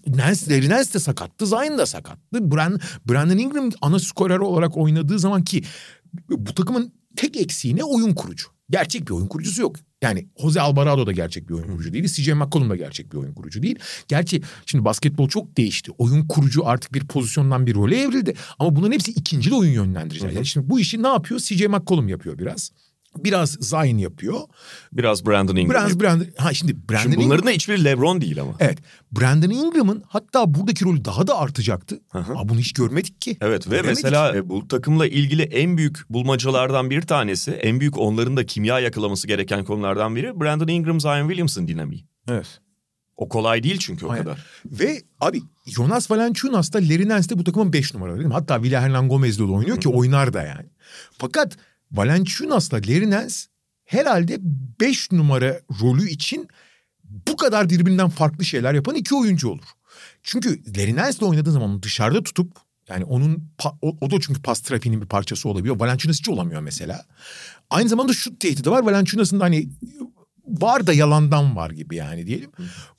Nance, 0.06 0.50
Larry 0.50 0.68
Nance 0.68 0.94
de 0.94 0.98
sakattı, 0.98 1.46
Zayn 1.46 1.78
da 1.78 1.86
sakattı. 1.86 2.50
Brand, 2.50 2.80
Brandon 3.08 3.38
Ingram 3.38 3.70
ana 3.80 3.98
skorer 3.98 4.38
olarak 4.38 4.76
oynadığı 4.76 5.18
zaman 5.18 5.44
ki 5.44 5.62
bu 6.30 6.54
takımın 6.54 6.92
tek 7.16 7.36
eksiği 7.36 7.76
ne? 7.76 7.84
Oyun 7.84 8.14
kurucu. 8.14 8.53
Gerçek 8.70 9.06
bir 9.08 9.12
oyun 9.12 9.26
kurucusu 9.26 9.62
yok. 9.62 9.76
Yani 10.02 10.28
Jose 10.42 10.60
Alvarado 10.60 11.06
da 11.06 11.12
gerçek 11.12 11.48
bir 11.48 11.54
oyun 11.54 11.66
kurucu 11.66 11.92
değil. 11.92 12.04
CJ 12.04 12.28
McCollum 12.28 12.70
da 12.70 12.76
gerçek 12.76 13.12
bir 13.12 13.16
oyun 13.16 13.32
kurucu 13.34 13.62
değil. 13.62 13.78
Gerçi 14.08 14.42
şimdi 14.66 14.84
basketbol 14.84 15.28
çok 15.28 15.56
değişti. 15.56 15.92
Oyun 15.98 16.26
kurucu 16.26 16.66
artık 16.66 16.94
bir 16.94 17.06
pozisyondan 17.06 17.66
bir 17.66 17.74
role 17.74 18.00
evrildi. 18.02 18.34
Ama 18.58 18.76
bunların 18.76 18.92
hepsi 18.92 19.10
ikinci 19.10 19.54
oyun 19.54 19.72
yönlendiriciler. 19.72 20.30
Yani 20.30 20.46
şimdi 20.46 20.70
bu 20.70 20.80
işi 20.80 21.02
ne 21.02 21.08
yapıyor? 21.08 21.40
CJ 21.40 21.66
McCollum 21.66 22.08
yapıyor 22.08 22.38
biraz. 22.38 22.70
Biraz 23.18 23.50
Zion 23.50 23.98
yapıyor. 23.98 24.40
Biraz 24.92 25.26
Brandon 25.26 25.56
Ingram. 25.56 25.84
Biraz 25.86 26.00
Brandon... 26.00 26.26
Ha 26.38 26.54
şimdi 26.54 26.76
Brandon 26.88 27.02
Şimdi 27.02 27.14
Ingram... 27.14 27.28
bunların 27.28 27.46
da 27.46 27.50
hiçbiri 27.50 27.84
LeBron 27.84 28.20
değil 28.20 28.40
ama. 28.40 28.52
Evet. 28.60 28.78
Brandon 29.12 29.50
Ingram'ın 29.50 30.02
hatta 30.08 30.54
buradaki 30.54 30.84
rolü 30.84 31.04
daha 31.04 31.26
da 31.26 31.38
artacaktı. 31.38 32.00
hı. 32.12 32.18
Ama 32.18 32.48
bunu 32.48 32.58
hiç 32.58 32.72
görmedik 32.72 33.20
ki. 33.20 33.36
Evet 33.40 33.66
ve 33.66 33.70
Göremedik. 33.70 34.04
mesela 34.04 34.36
e, 34.36 34.48
bu 34.48 34.68
takımla 34.68 35.06
ilgili 35.06 35.42
en 35.42 35.76
büyük 35.76 36.10
bulmacalardan 36.10 36.90
bir 36.90 37.02
tanesi, 37.02 37.50
en 37.50 37.80
büyük 37.80 37.98
onların 37.98 38.36
da 38.36 38.46
kimya 38.46 38.80
yakalaması 38.80 39.26
gereken 39.26 39.64
konulardan 39.64 40.16
biri 40.16 40.40
Brandon 40.40 40.68
Ingram, 40.68 41.00
Zion 41.00 41.28
Williamson 41.28 41.68
dinamiği. 41.68 42.04
Evet. 42.28 42.60
O 43.16 43.28
kolay 43.28 43.62
değil 43.62 43.78
çünkü 43.78 44.06
o 44.06 44.10
Aynen. 44.10 44.24
kadar. 44.24 44.46
Ve 44.66 45.02
abi 45.20 45.42
Jonas 45.66 46.10
Valanciunas 46.10 46.72
da 46.72 46.78
Larry 46.78 47.08
Nance 47.08 47.28
de 47.28 47.38
bu 47.38 47.44
takımın 47.44 47.72
5 47.72 47.94
numaraları 47.94 48.18
değil 48.18 48.28
mi? 48.28 48.34
Hatta 48.34 48.62
Villa 48.62 48.80
Hernan 48.80 49.08
Gomez'le 49.08 49.38
de 49.38 49.42
oynuyor 49.44 49.80
ki 49.80 49.88
oynar 49.88 50.32
da 50.32 50.42
yani. 50.42 50.66
Fakat 51.18 51.56
Valanciunas'la 51.94 52.76
Larry 52.76 53.10
Nance 53.10 53.34
herhalde 53.84 54.38
5 54.80 55.12
numara 55.12 55.60
rolü 55.80 56.08
için 56.08 56.48
bu 57.04 57.36
kadar 57.36 57.70
birbirinden 57.70 58.08
farklı 58.08 58.44
şeyler 58.44 58.74
yapan 58.74 58.94
iki 58.94 59.14
oyuncu 59.14 59.48
olur. 59.48 59.64
Çünkü 60.22 60.78
Larry 60.78 60.96
Nance'le 60.96 61.22
oynadığın 61.22 61.50
zaman 61.50 61.82
dışarıda 61.82 62.22
tutup 62.22 62.56
yani 62.88 63.04
onun 63.04 63.50
o, 63.82 63.96
o 64.00 64.10
da 64.10 64.20
çünkü 64.20 64.42
pas 64.42 64.60
trafiğinin 64.60 65.02
bir 65.02 65.06
parçası 65.06 65.48
olabiliyor. 65.48 65.80
Valanciunas 65.80 66.18
hiç 66.18 66.28
olamıyor 66.28 66.60
mesela. 66.60 67.04
Aynı 67.70 67.88
zamanda 67.88 68.12
şut 68.12 68.40
tehdidi 68.40 68.70
var. 68.70 68.82
Valanciunas'ın 68.82 69.40
da 69.40 69.44
hani 69.44 69.68
var 70.46 70.86
da 70.86 70.92
yalandan 70.92 71.56
var 71.56 71.70
gibi 71.70 71.96
yani 71.96 72.26
diyelim. 72.26 72.50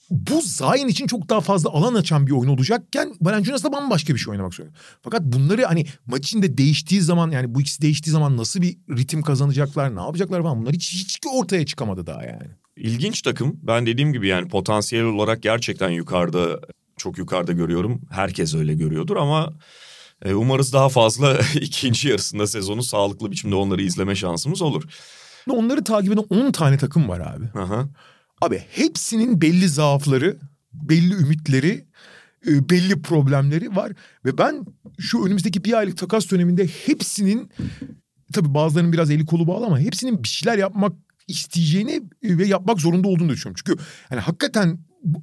Bu 0.10 0.42
Zayn 0.42 0.88
için 0.88 1.08
çok 1.08 1.30
daha 1.30 1.42
fazla 1.42 1.70
alan 1.70 1.94
açan 1.94 2.28
bir 2.28 2.32
oyun 2.32 2.50
olacakken 2.50 3.14
Valanciunas 3.22 3.64
da 3.64 3.72
bambaşka 3.74 4.14
bir 4.14 4.20
şey 4.20 4.32
oynamak 4.32 4.54
zorunda. 4.54 4.74
Fakat 5.02 5.22
bunları 5.22 5.64
hani 5.64 5.86
maç 6.06 6.26
içinde 6.26 6.58
değiştiği 6.58 7.02
zaman 7.02 7.32
yani 7.32 7.56
bu 7.56 7.62
ikisi 7.62 7.82
değiştiği 7.82 8.12
zaman 8.12 8.38
nasıl 8.38 8.62
bir 8.62 8.78
ritim 8.90 9.22
kazanacaklar, 9.22 9.96
ne 9.96 10.02
yapacaklar 10.02 10.44
falan 10.44 10.62
bunlar 10.62 10.74
hiç, 10.74 10.94
hiç 10.94 11.20
ortaya 11.34 11.66
çıkamadı 11.66 12.08
daha 12.08 12.24
yani. 12.24 12.48
İlginç 12.78 13.22
takım. 13.22 13.60
Ben 13.64 13.86
dediğim 13.86 14.14
gibi 14.14 14.28
yani 14.28 14.48
potansiyel 14.48 15.06
olarak 15.06 15.44
gerçekten 15.44 15.90
yukarıda, 15.90 16.60
çok 16.98 17.18
yukarıda 17.18 17.52
görüyorum. 17.52 18.02
Herkes 18.12 18.56
öyle 18.56 18.74
görüyordur 18.74 19.16
ama 19.16 19.54
e, 20.26 20.34
umarız 20.34 20.74
daha 20.74 20.90
fazla 20.90 21.38
ikinci 21.56 22.10
yarısında 22.10 22.48
sezonu 22.48 22.84
sağlıklı 22.84 23.32
biçimde 23.32 23.56
onları 23.56 23.82
izleme 23.82 24.16
şansımız 24.16 24.62
olur. 24.62 24.84
Onları 25.50 25.84
takip 25.84 26.14
eden 26.14 26.26
10 26.30 26.52
tane 26.52 26.78
takım 26.78 27.10
var 27.10 27.20
abi. 27.20 27.60
Aha. 27.60 27.86
Abi 28.42 28.64
hepsinin 28.72 29.42
belli 29.42 29.70
zaafları, 29.70 30.38
belli 30.74 31.14
ümitleri, 31.14 31.86
e, 32.48 32.70
belli 32.70 33.02
problemleri 33.02 33.76
var. 33.76 33.92
Ve 34.26 34.38
ben 34.38 34.66
şu 35.00 35.26
önümüzdeki 35.26 35.64
bir 35.64 35.74
aylık 35.74 35.98
takas 35.98 36.32
döneminde 36.32 36.68
hepsinin 36.68 37.52
tabii 38.34 38.54
bazılarının 38.54 38.94
biraz 38.94 39.12
eli 39.12 39.26
kolu 39.26 39.48
bağlı 39.48 39.66
ama 39.66 39.80
hepsinin 39.80 40.24
bir 40.24 40.28
şeyler 40.28 40.58
yapmak 40.58 40.94
isteyeceğini 41.28 42.02
e, 42.24 42.38
ve 42.38 42.46
yapmak 42.46 42.80
zorunda 42.82 43.08
olduğunu 43.08 43.30
düşünüyorum. 43.30 43.62
Çünkü 43.66 43.84
hani 44.10 44.20
hakikaten 44.20 44.80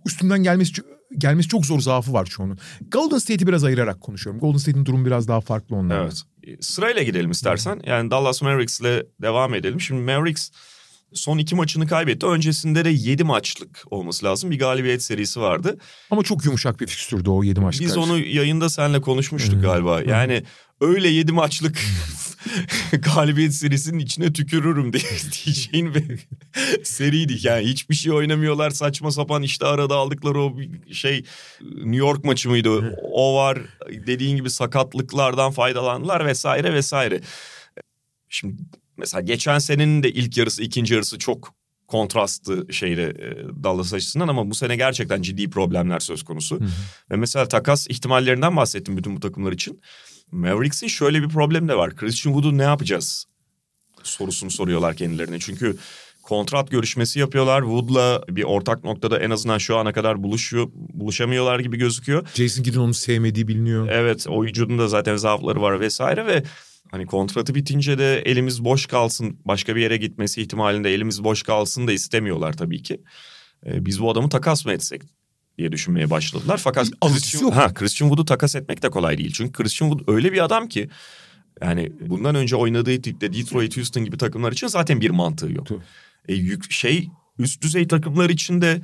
üstünden 0.07 0.42
gelmesi 0.42 0.83
gelmesi 1.18 1.48
çok 1.48 1.66
zor 1.66 1.81
zaafı 1.81 2.12
var 2.12 2.27
çoğunun. 2.27 2.59
Golden 2.88 3.18
State'i 3.18 3.46
biraz 3.46 3.64
ayırarak 3.64 4.01
konuşuyorum. 4.01 4.40
Golden 4.40 4.59
State'in 4.59 4.87
durumu 4.87 5.07
biraz 5.07 5.29
daha 5.29 5.40
farklı 5.40 5.77
onlardan. 5.77 6.05
Evet. 6.05 6.22
E, 6.59 6.62
Sırayla 6.62 7.03
gidelim 7.03 7.31
istersen. 7.31 7.81
Yani 7.87 8.11
Dallas 8.11 8.42
Mavericks'le 8.42 9.05
devam 9.22 9.55
edelim. 9.55 9.81
Şimdi 9.81 10.01
Mavericks 10.01 10.51
son 11.14 11.38
iki 11.38 11.55
maçını 11.55 11.87
kaybetti. 11.87 12.27
Öncesinde 12.27 12.85
de 12.85 12.90
yedi 12.90 13.25
maçlık 13.25 13.85
olması 13.90 14.27
lazım. 14.27 14.51
Bir 14.51 14.59
galibiyet 14.59 15.03
serisi 15.03 15.40
vardı. 15.40 15.79
Ama 16.11 16.22
çok 16.22 16.44
yumuşak 16.44 16.81
bir 16.81 16.87
fikstürdü 16.87 17.31
o 17.31 17.44
7 17.44 17.61
maçlık. 17.61 17.83
Biz 17.83 17.94
karşı. 17.94 18.12
onu 18.12 18.18
yayında 18.18 18.68
seninle 18.68 19.01
konuşmuştuk 19.01 19.62
galiba. 19.62 20.03
Yani 20.03 20.42
öyle 20.81 21.09
yedi 21.09 21.33
maçlık 21.33 21.79
galibiyet 23.14 23.55
serisinin 23.55 23.98
içine 23.98 24.33
tükürürüm 24.33 24.92
diye 24.92 25.03
diyeceğin 25.44 25.94
bir 25.94 26.20
seriydi. 26.85 27.37
Yani 27.42 27.66
hiçbir 27.66 27.94
şey 27.94 28.12
oynamıyorlar 28.12 28.70
saçma 28.70 29.11
sapan 29.11 29.42
işte 29.42 29.66
arada 29.66 29.96
aldıkları 29.96 30.40
o 30.40 30.57
şey 30.92 31.25
New 31.61 31.96
York 31.96 32.25
maçı 32.25 32.48
mıydı? 32.51 32.96
O 33.03 33.37
var 33.37 33.59
dediğin 34.07 34.37
gibi 34.37 34.51
sakatlıklardan 34.51 35.53
faydalandılar 35.53 36.27
vesaire 36.27 36.75
vesaire. 36.75 37.20
Şimdi 38.29 38.62
mesela 39.03 39.21
geçen 39.21 39.59
senenin 39.59 40.03
de 40.03 40.12
ilk 40.12 40.37
yarısı 40.37 40.62
ikinci 40.62 40.95
yarısı 40.95 41.19
çok 41.19 41.55
kontrastlı 41.87 42.73
şeyle 42.73 43.03
e, 43.03 43.37
Dallas 43.65 43.95
açısından 43.95 44.29
ama 44.29 44.51
bu 44.51 44.55
sene 44.55 44.77
gerçekten 44.77 45.23
ciddi 45.23 45.51
problemler 45.51 46.01
söz 46.01 46.23
konusu. 46.23 46.61
Ve 47.11 47.17
mesela 47.17 47.49
takas 47.49 47.87
ihtimallerinden 47.91 48.57
bahsettim 48.57 48.97
bütün 48.97 49.17
bu 49.17 49.21
takımlar 49.21 49.53
için. 49.53 49.81
Mavericks'in 50.31 50.87
şöyle 50.87 51.23
bir 51.23 51.29
problemi 51.29 51.69
de 51.69 51.77
var. 51.77 51.97
Christian 51.97 52.33
Wood'u 52.33 52.59
ne 52.59 52.62
yapacağız? 52.62 53.27
Sorusunu 54.03 54.51
soruyorlar 54.51 54.97
kendilerine. 54.97 55.38
Çünkü 55.38 55.77
kontrat 56.23 56.71
görüşmesi 56.71 57.19
yapıyorlar. 57.19 57.62
Wood'la 57.62 58.23
bir 58.29 58.43
ortak 58.43 58.85
noktada 58.85 59.19
en 59.19 59.31
azından 59.31 59.59
şu 59.59 59.77
ana 59.77 59.93
kadar 59.93 60.23
buluşuyor, 60.23 60.71
buluşamıyorlar 60.75 61.61
gibi 61.61 61.77
gözüküyor. 61.77 62.27
Jason 62.35 62.62
Kidd'in 62.62 62.81
onu 62.81 62.95
sevmediği 62.95 63.49
biliniyor. 63.49 63.88
Evet 63.88 64.27
oyuncunun 64.29 64.79
da 64.79 64.88
zaten 64.88 65.17
zaafları 65.17 65.62
var 65.62 65.81
vesaire 65.81 66.27
ve 66.27 66.43
hani 66.93 67.07
kontratı 67.07 67.55
bitince 67.55 67.99
de 67.99 68.19
elimiz 68.19 68.65
boş 68.65 68.87
kalsın 68.87 69.39
başka 69.45 69.77
bir 69.77 69.81
yere 69.81 69.97
gitmesi 69.97 70.43
ihtimalinde 70.43 70.95
elimiz 70.95 71.25
boş 71.25 71.43
kalsın 71.43 71.87
da 71.87 71.93
istemiyorlar 71.93 72.53
tabii 72.53 72.83
ki. 72.83 73.01
Ee, 73.67 73.87
biz 73.87 74.01
bu 74.01 74.11
adamı 74.11 74.29
takas 74.29 74.67
mı 74.67 74.73
etsek 74.73 75.03
diye 75.59 75.73
düşünmeye 75.73 76.11
başladılar. 76.11 76.61
Fakat 76.65 76.87
Christian, 77.01 77.43
yok. 77.43 77.55
ha, 77.55 77.75
Christian 77.75 78.09
Wood'u 78.09 78.25
takas 78.25 78.57
etmek 78.57 78.83
de 78.83 78.91
kolay 78.91 79.19
değil. 79.19 79.33
Çünkü 79.35 79.53
Christian 79.53 79.91
Wood 79.91 80.15
öyle 80.15 80.33
bir 80.33 80.45
adam 80.45 80.69
ki 80.69 80.89
yani 81.63 81.93
bundan 82.01 82.35
önce 82.35 82.57
oynadığı 82.57 83.03
tipte 83.03 83.33
Detroit, 83.33 83.77
Houston 83.77 84.05
gibi 84.05 84.19
takımlar 84.19 84.53
için 84.53 84.67
zaten 84.67 85.01
bir 85.01 85.11
mantığı 85.11 85.53
yok. 85.53 85.69
E, 86.29 86.35
yük, 86.35 86.73
şey 86.73 87.09
üst 87.39 87.63
düzey 87.63 87.89
takımlar 87.89 88.31
için 88.31 88.61
de 88.61 88.83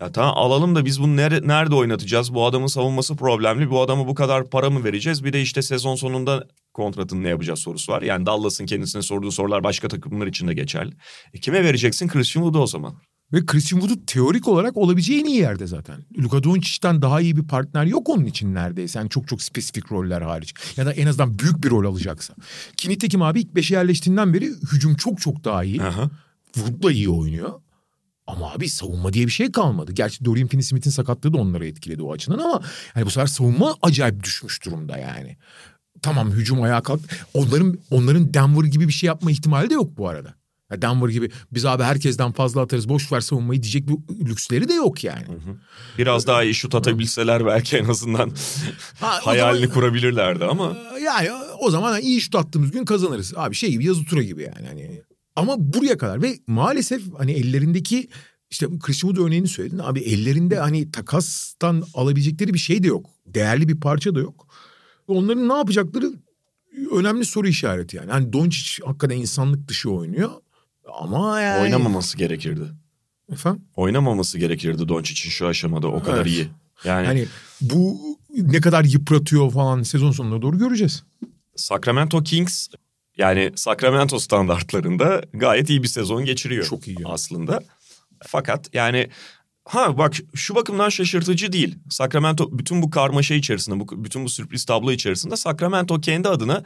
ya 0.00 0.12
tamam 0.12 0.34
alalım 0.36 0.74
da 0.74 0.84
biz 0.84 1.00
bunu 1.00 1.16
nere, 1.16 1.40
nerede 1.48 1.74
oynatacağız? 1.74 2.34
Bu 2.34 2.46
adamın 2.46 2.66
savunması 2.66 3.16
problemli. 3.16 3.70
Bu 3.70 3.80
adama 3.80 4.06
bu 4.06 4.14
kadar 4.14 4.50
para 4.50 4.70
mı 4.70 4.84
vereceğiz? 4.84 5.24
Bir 5.24 5.32
de 5.32 5.42
işte 5.42 5.62
sezon 5.62 5.96
sonunda 5.96 6.44
kontratını 6.74 7.22
ne 7.22 7.28
yapacağız 7.28 7.58
sorusu 7.58 7.92
var. 7.92 8.02
Yani 8.02 8.26
Dallas'ın 8.26 8.66
kendisine 8.66 9.02
sorduğu 9.02 9.30
sorular 9.30 9.64
başka 9.64 9.88
takımlar 9.88 10.26
için 10.26 10.48
de 10.48 10.54
geçerli. 10.54 10.92
E, 11.34 11.40
kime 11.40 11.64
vereceksin? 11.64 12.08
Christian 12.08 12.42
Wood'u 12.42 12.62
o 12.62 12.66
zaman. 12.66 12.94
Ve 13.32 13.46
Christian 13.46 13.80
Wood'u 13.80 14.06
teorik 14.06 14.48
olarak 14.48 14.76
olabileceği 14.76 15.20
en 15.20 15.24
iyi 15.24 15.40
yerde 15.40 15.66
zaten. 15.66 16.04
Luka 16.18 16.42
Doncic'ten 16.42 17.02
daha 17.02 17.20
iyi 17.20 17.36
bir 17.36 17.46
partner 17.46 17.84
yok 17.84 18.08
onun 18.08 18.24
için 18.24 18.54
neredeyse. 18.54 18.98
Yani 18.98 19.10
çok 19.10 19.28
çok 19.28 19.42
spesifik 19.42 19.92
roller 19.92 20.22
hariç. 20.22 20.54
Ya 20.76 20.86
da 20.86 20.92
en 20.92 21.06
azından 21.06 21.38
büyük 21.38 21.64
bir 21.64 21.70
rol 21.70 21.84
alacaksa. 21.84 22.34
Ki 22.76 22.88
nitekim 22.88 23.22
abi 23.22 23.40
ilk 23.40 23.54
beşe 23.54 23.74
yerleştiğinden 23.74 24.34
beri 24.34 24.46
hücum 24.72 24.94
çok 24.94 25.20
çok 25.20 25.44
daha 25.44 25.64
iyi. 25.64 25.82
Aha. 25.82 26.10
Wood 26.54 26.82
da 26.82 26.92
iyi 26.92 27.08
oynuyor. 27.08 27.52
Ama 28.28 28.52
abi 28.52 28.68
savunma 28.68 29.12
diye 29.12 29.26
bir 29.26 29.30
şey 29.32 29.52
kalmadı. 29.52 29.92
Gerçi 29.92 30.24
Dorian 30.24 30.48
Finney-Smith'in 30.48 30.90
sakatlığı 30.90 31.32
da 31.32 31.38
onları 31.38 31.66
etkiledi 31.66 32.02
o 32.02 32.12
açıdan 32.12 32.38
ama 32.38 32.60
hani 32.94 33.06
bu 33.06 33.10
sefer 33.10 33.26
savunma 33.26 33.76
acayip 33.82 34.22
düşmüş 34.24 34.64
durumda 34.64 34.98
yani. 34.98 35.36
Tamam 36.02 36.30
hücum 36.30 36.62
ayağa 36.62 36.80
kalk. 36.82 37.00
Onların 37.34 37.78
onların 37.90 38.34
Denver 38.34 38.64
gibi 38.64 38.88
bir 38.88 38.92
şey 38.92 39.06
yapma 39.06 39.30
ihtimali 39.30 39.70
de 39.70 39.74
yok 39.74 39.90
bu 39.98 40.08
arada. 40.08 40.34
Ya 40.72 40.82
Denver 40.82 41.08
gibi 41.08 41.30
biz 41.52 41.64
abi 41.64 41.82
herkesten 41.82 42.32
fazla 42.32 42.60
atarız 42.60 42.88
boş 42.88 43.12
ver 43.12 43.20
savunmayı 43.20 43.62
diyecek 43.62 43.88
bir 43.88 44.26
lüksleri 44.26 44.68
de 44.68 44.74
yok 44.74 45.04
yani. 45.04 45.24
Biraz 45.98 46.26
daha 46.26 46.42
iyi 46.44 46.54
şut 46.54 46.74
atabilseler 46.74 47.46
belki 47.46 47.76
en 47.76 47.84
azından 47.84 48.32
Ha, 49.00 49.20
hayalini 49.26 49.60
zaman- 49.60 49.74
kurabilirlerdi 49.74 50.44
ama. 50.44 50.76
Yani 51.04 51.28
o 51.60 51.70
zaman 51.70 52.00
iyi 52.00 52.20
şut 52.20 52.34
attığımız 52.34 52.70
gün 52.70 52.84
kazanırız. 52.84 53.32
Abi 53.36 53.54
şey 53.54 53.70
gibi 53.70 53.84
yazı 53.86 54.04
tura 54.04 54.22
gibi 54.22 54.42
yani. 54.42 54.66
Hani. 54.68 55.02
Ama 55.38 55.54
buraya 55.58 55.98
kadar 55.98 56.22
ve 56.22 56.38
maalesef 56.46 57.02
hani 57.18 57.32
ellerindeki 57.32 58.08
işte 58.50 58.66
Christian 58.82 59.10
Wood 59.10 59.26
örneğini 59.26 59.48
söyledin. 59.48 59.78
Abi 59.78 60.00
ellerinde 60.00 60.58
hani 60.58 60.90
takastan 60.90 61.84
alabilecekleri 61.94 62.54
bir 62.54 62.58
şey 62.58 62.82
de 62.82 62.86
yok. 62.86 63.06
Değerli 63.26 63.68
bir 63.68 63.80
parça 63.80 64.14
da 64.14 64.20
yok. 64.20 64.46
Onların 65.08 65.48
ne 65.48 65.52
yapacakları 65.52 66.12
önemli 66.92 67.24
soru 67.24 67.48
işareti 67.48 67.96
yani. 67.96 68.10
Hani 68.10 68.32
Doncic 68.32 68.84
hakikaten 68.84 69.16
insanlık 69.16 69.68
dışı 69.68 69.90
oynuyor. 69.90 70.30
Ama 71.00 71.40
yani... 71.40 71.62
Oynamaması 71.62 72.16
gerekirdi. 72.16 72.64
Efendim? 73.32 73.62
Oynamaması 73.76 74.38
gerekirdi 74.38 74.88
Doncic'in 74.88 75.30
şu 75.30 75.46
aşamada 75.46 75.88
o 75.88 76.02
kadar 76.02 76.16
Evet. 76.16 76.26
iyi. 76.26 76.48
Yani 76.84 77.06
Hani 77.06 77.26
bu 77.60 78.00
ne 78.36 78.60
kadar 78.60 78.84
yıpratıyor 78.84 79.52
falan 79.52 79.82
sezon 79.82 80.10
sonuna 80.10 80.42
doğru 80.42 80.58
göreceğiz. 80.58 81.02
Sacramento 81.56 82.22
Kings 82.22 82.68
yani 83.18 83.52
Sacramento 83.56 84.18
standartlarında 84.18 85.22
gayet 85.32 85.70
iyi 85.70 85.82
bir 85.82 85.88
sezon 85.88 86.24
geçiriyor. 86.24 86.64
Çok 86.64 86.88
iyi. 86.88 86.96
Aslında. 87.04 87.60
Fakat 88.22 88.74
yani 88.74 89.08
ha 89.64 89.98
bak 89.98 90.14
şu 90.34 90.54
bakımdan 90.54 90.88
şaşırtıcı 90.88 91.52
değil. 91.52 91.78
Sacramento 91.90 92.58
bütün 92.58 92.82
bu 92.82 92.90
karmaşa 92.90 93.34
içerisinde, 93.34 93.80
bu, 93.80 94.04
bütün 94.04 94.24
bu 94.24 94.28
sürpriz 94.28 94.64
tablo 94.64 94.92
içerisinde 94.92 95.36
Sacramento 95.36 96.00
kendi 96.00 96.28
adına 96.28 96.62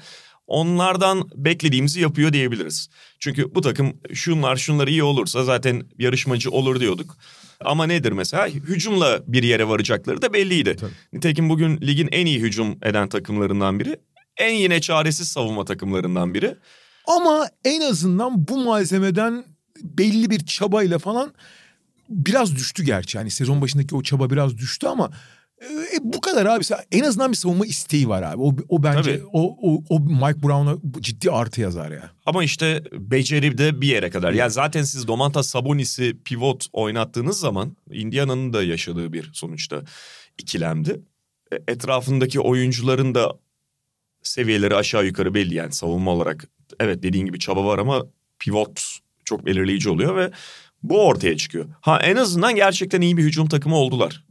onlardan 0.46 1.28
beklediğimizi 1.34 2.00
yapıyor 2.00 2.32
diyebiliriz. 2.32 2.88
Çünkü 3.18 3.54
bu 3.54 3.60
takım 3.60 3.96
şunlar 4.14 4.56
şunlar 4.56 4.88
iyi 4.88 5.02
olursa 5.02 5.44
zaten 5.44 5.82
yarışmacı 5.98 6.50
olur 6.50 6.80
diyorduk. 6.80 7.16
Ama 7.64 7.86
nedir 7.86 8.12
mesela? 8.12 8.46
Hücumla 8.46 9.22
bir 9.26 9.42
yere 9.42 9.68
varacakları 9.68 10.22
da 10.22 10.32
belliydi. 10.32 10.76
Tabii. 10.76 10.90
Nitekim 11.12 11.48
bugün 11.48 11.80
ligin 11.80 12.08
en 12.12 12.26
iyi 12.26 12.40
hücum 12.40 12.78
eden 12.82 13.08
takımlarından 13.08 13.80
biri. 13.80 13.96
En 14.42 14.54
yine 14.54 14.80
çaresiz 14.80 15.28
savunma 15.28 15.64
takımlarından 15.64 16.34
biri. 16.34 16.56
Ama 17.08 17.48
en 17.64 17.80
azından 17.80 18.48
bu 18.48 18.64
malzemeden 18.64 19.44
belli 19.82 20.30
bir 20.30 20.46
çabayla 20.46 20.98
falan 20.98 21.32
biraz 22.08 22.56
düştü 22.56 22.84
gerçi. 22.84 23.18
Yani 23.18 23.30
sezon 23.30 23.60
başındaki 23.60 23.94
o 23.94 24.02
çaba 24.02 24.30
biraz 24.30 24.58
düştü 24.58 24.86
ama 24.86 25.10
e, 25.62 25.98
bu 26.00 26.20
kadar 26.20 26.46
abi. 26.46 26.64
En 26.92 27.04
azından 27.04 27.30
bir 27.30 27.36
savunma 27.36 27.66
isteği 27.66 28.08
var 28.08 28.22
abi. 28.22 28.42
O, 28.42 28.54
o 28.68 28.82
bence 28.82 29.18
Tabii. 29.18 29.28
o, 29.32 29.56
o, 29.62 29.82
o 29.88 30.00
Mike 30.00 30.42
Brown'a 30.42 30.76
ciddi 31.00 31.30
artı 31.30 31.60
yazar 31.60 31.90
ya. 31.90 32.10
Ama 32.26 32.44
işte 32.44 32.84
beceri 32.92 33.58
de 33.58 33.80
bir 33.80 33.88
yere 33.88 34.10
kadar. 34.10 34.32
Yani 34.32 34.50
zaten 34.50 34.82
siz 34.82 35.08
Domantas 35.08 35.48
Sabonis'i 35.48 36.16
pivot 36.24 36.66
oynattığınız 36.72 37.40
zaman 37.40 37.76
Indiana'nın 37.90 38.52
da 38.52 38.62
yaşadığı 38.62 39.12
bir 39.12 39.30
sonuçta 39.32 39.82
ikilemdi. 40.38 41.00
E, 41.52 41.56
Etrafındaki 41.72 42.40
oyuncuların 42.40 43.14
da 43.14 43.32
seviyeleri 44.22 44.76
aşağı 44.76 45.06
yukarı 45.06 45.34
belli 45.34 45.54
yani 45.54 45.72
savunma 45.72 46.10
olarak. 46.10 46.44
Evet 46.80 47.02
dediğin 47.02 47.26
gibi 47.26 47.38
çaba 47.38 47.64
var 47.64 47.78
ama 47.78 48.06
pivot 48.38 48.82
çok 49.24 49.46
belirleyici 49.46 49.90
oluyor 49.90 50.16
ve 50.16 50.30
bu 50.82 51.06
ortaya 51.06 51.36
çıkıyor. 51.36 51.68
Ha 51.80 52.00
en 52.02 52.16
azından 52.16 52.54
gerçekten 52.54 53.00
iyi 53.00 53.16
bir 53.16 53.22
hücum 53.22 53.48
takımı 53.48 53.76
oldular. 53.76 54.24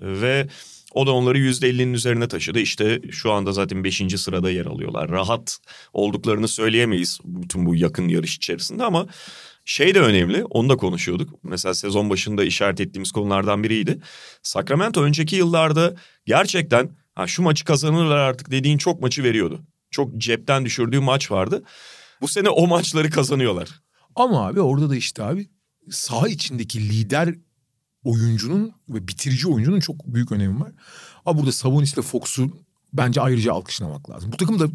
Ve 0.00 0.48
o 0.94 1.06
da 1.06 1.12
onları 1.12 1.38
%50'nin 1.38 1.92
üzerine 1.92 2.28
taşıdı. 2.28 2.58
İşte 2.58 3.00
şu 3.10 3.32
anda 3.32 3.52
zaten 3.52 3.84
5. 3.84 4.02
sırada 4.16 4.50
yer 4.50 4.66
alıyorlar. 4.66 5.10
Rahat 5.10 5.58
olduklarını 5.92 6.48
söyleyemeyiz 6.48 7.18
bütün 7.24 7.66
bu 7.66 7.74
yakın 7.74 8.08
yarış 8.08 8.36
içerisinde 8.36 8.84
ama 8.84 9.06
şey 9.64 9.94
de 9.94 10.00
önemli. 10.00 10.44
Onu 10.44 10.68
da 10.68 10.76
konuşuyorduk. 10.76 11.44
Mesela 11.44 11.74
sezon 11.74 12.10
başında 12.10 12.44
işaret 12.44 12.80
ettiğimiz 12.80 13.12
konulardan 13.12 13.64
biriydi. 13.64 13.98
Sacramento 14.42 15.02
önceki 15.02 15.36
yıllarda 15.36 15.94
gerçekten 16.26 16.90
ha 17.16 17.26
şu 17.26 17.42
maçı 17.42 17.64
kazanırlar 17.64 18.16
artık 18.16 18.50
dediğin 18.50 18.78
çok 18.78 19.00
maçı 19.00 19.22
veriyordu. 19.22 19.62
Çok 19.90 20.16
cepten 20.16 20.64
düşürdüğü 20.64 21.00
maç 21.00 21.30
vardı. 21.30 21.62
Bu 22.20 22.28
sene 22.28 22.48
o 22.48 22.66
maçları 22.66 23.10
kazanıyorlar. 23.10 23.68
Ama 24.14 24.46
abi 24.46 24.60
orada 24.60 24.90
da 24.90 24.96
işte 24.96 25.22
abi 25.22 25.50
saha 25.90 26.28
içindeki 26.28 26.88
lider 26.88 27.34
oyuncunun 28.04 28.72
ve 28.88 29.08
bitirici 29.08 29.48
oyuncunun 29.48 29.80
çok 29.80 30.06
büyük 30.06 30.32
önemi 30.32 30.60
var. 30.60 30.72
Ama 31.26 31.38
burada 31.38 31.52
Sabonis 31.52 31.98
ve 31.98 32.02
Fox'u 32.02 32.50
bence 32.92 33.20
ayrıca 33.20 33.52
alkışlamak 33.52 34.10
lazım. 34.10 34.32
Bu 34.32 34.36
takım 34.36 34.60
da 34.60 34.66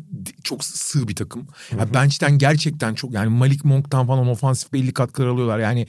çok 0.44 0.64
sığ 0.64 1.08
bir 1.08 1.16
takım. 1.16 1.48
Yani 1.80 1.94
bench'ten 1.94 2.38
gerçekten 2.38 2.94
çok 2.94 3.14
yani 3.14 3.30
Malik 3.30 3.66
Monk'tan 3.66 4.08
falan 4.08 4.28
ofansif 4.28 4.74
belli 4.74 4.94
katkılar 4.94 5.28
alıyorlar. 5.28 5.60
Yani 5.60 5.88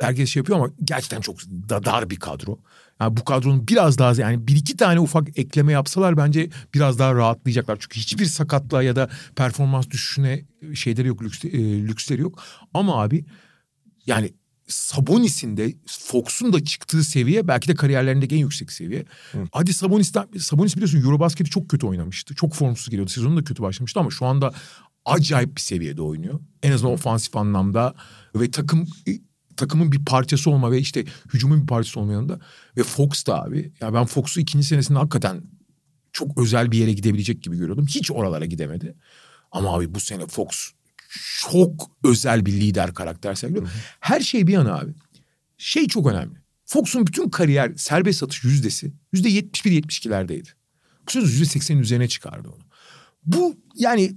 herkes 0.00 0.30
şey 0.30 0.40
yapıyor 0.40 0.58
ama 0.58 0.70
gerçekten 0.84 1.20
çok 1.20 1.36
da 1.46 1.84
dar 1.84 2.10
bir 2.10 2.16
kadro. 2.16 2.58
Yani 3.00 3.16
bu 3.16 3.24
kadronun 3.24 3.68
biraz 3.68 3.98
daha 3.98 4.22
yani 4.22 4.46
bir 4.48 4.56
iki 4.56 4.76
tane 4.76 5.00
ufak 5.00 5.38
ekleme 5.38 5.72
yapsalar 5.72 6.16
bence 6.16 6.50
biraz 6.74 6.98
daha 6.98 7.14
rahatlayacaklar. 7.14 7.76
Çünkü 7.80 8.00
hiçbir 8.00 8.24
sakatlığa 8.24 8.82
ya 8.82 8.96
da 8.96 9.10
performans 9.36 9.90
düşüşüne 9.90 10.44
şeyleri 10.74 11.08
yok, 11.08 11.22
lüks, 11.22 11.44
e, 11.44 11.48
lüksleri 11.86 12.20
yok. 12.20 12.42
Ama 12.74 13.02
abi 13.02 13.24
yani 14.06 14.30
Sabonis'in 14.68 15.56
de 15.56 15.74
Fox'un 15.86 16.52
da 16.52 16.64
çıktığı 16.64 17.04
seviye 17.04 17.48
belki 17.48 17.68
de 17.68 17.74
kariyerlerindeki 17.74 18.34
en 18.34 18.38
yüksek 18.38 18.72
seviye. 18.72 19.04
Hadi 19.52 19.74
Sabonis'ten 19.74 20.28
Sabonis 20.38 20.76
biliyorsun 20.76 21.02
Eurobasket'i 21.02 21.50
çok 21.50 21.68
kötü 21.68 21.86
oynamıştı. 21.86 22.34
Çok 22.34 22.54
formsuz 22.54 22.90
geliyordu. 22.90 23.10
Sezonu 23.10 23.36
da 23.36 23.44
kötü 23.44 23.62
başlamıştı 23.62 24.00
ama 24.00 24.10
şu 24.10 24.26
anda 24.26 24.52
acayip 25.04 25.56
bir 25.56 25.60
seviyede 25.60 26.02
oynuyor. 26.02 26.40
En 26.62 26.72
azından 26.72 26.92
ofansif 26.92 27.36
anlamda 27.36 27.94
ve 28.34 28.50
takım 28.50 28.88
takımın 29.60 29.92
bir 29.92 30.04
parçası 30.04 30.50
olma 30.50 30.70
ve 30.70 30.78
işte 30.78 31.04
hücumun 31.34 31.62
bir 31.62 31.66
parçası 31.66 32.00
olma 32.00 32.12
yanında. 32.12 32.40
Ve 32.76 32.82
Fox 32.82 33.26
da 33.26 33.42
abi. 33.42 33.72
Ya 33.80 33.94
ben 33.94 34.04
Fox'u 34.04 34.40
ikinci 34.40 34.66
senesinde 34.66 34.98
hakikaten 34.98 35.42
çok 36.12 36.38
özel 36.38 36.72
bir 36.72 36.78
yere 36.78 36.92
gidebilecek 36.92 37.42
gibi 37.42 37.56
görüyordum. 37.56 37.86
Hiç 37.86 38.10
oralara 38.10 38.46
gidemedi. 38.46 38.94
Ama 39.52 39.76
abi 39.76 39.94
bu 39.94 40.00
sene 40.00 40.26
Fox 40.26 40.70
çok 41.40 41.90
özel 42.04 42.46
bir 42.46 42.52
lider 42.52 42.94
karakter 42.94 43.34
sergiliyor. 43.34 43.68
Her 44.00 44.20
şey 44.20 44.46
bir 44.46 44.52
yana 44.52 44.78
abi. 44.78 44.94
Şey 45.58 45.86
çok 45.88 46.06
önemli. 46.06 46.38
Fox'un 46.64 47.06
bütün 47.06 47.30
kariyer 47.30 47.72
serbest 47.76 48.22
atış 48.22 48.44
yüzdesi 48.44 48.92
yüzde 49.12 49.28
71-72'lerdeydi. 49.28 50.48
Bu 51.06 51.10
sezon 51.10 51.28
yüzde 51.28 51.58
80'in 51.58 51.78
üzerine 51.78 52.08
çıkardı 52.08 52.48
onu. 52.48 52.62
Bu 53.26 53.56
yani 53.74 54.16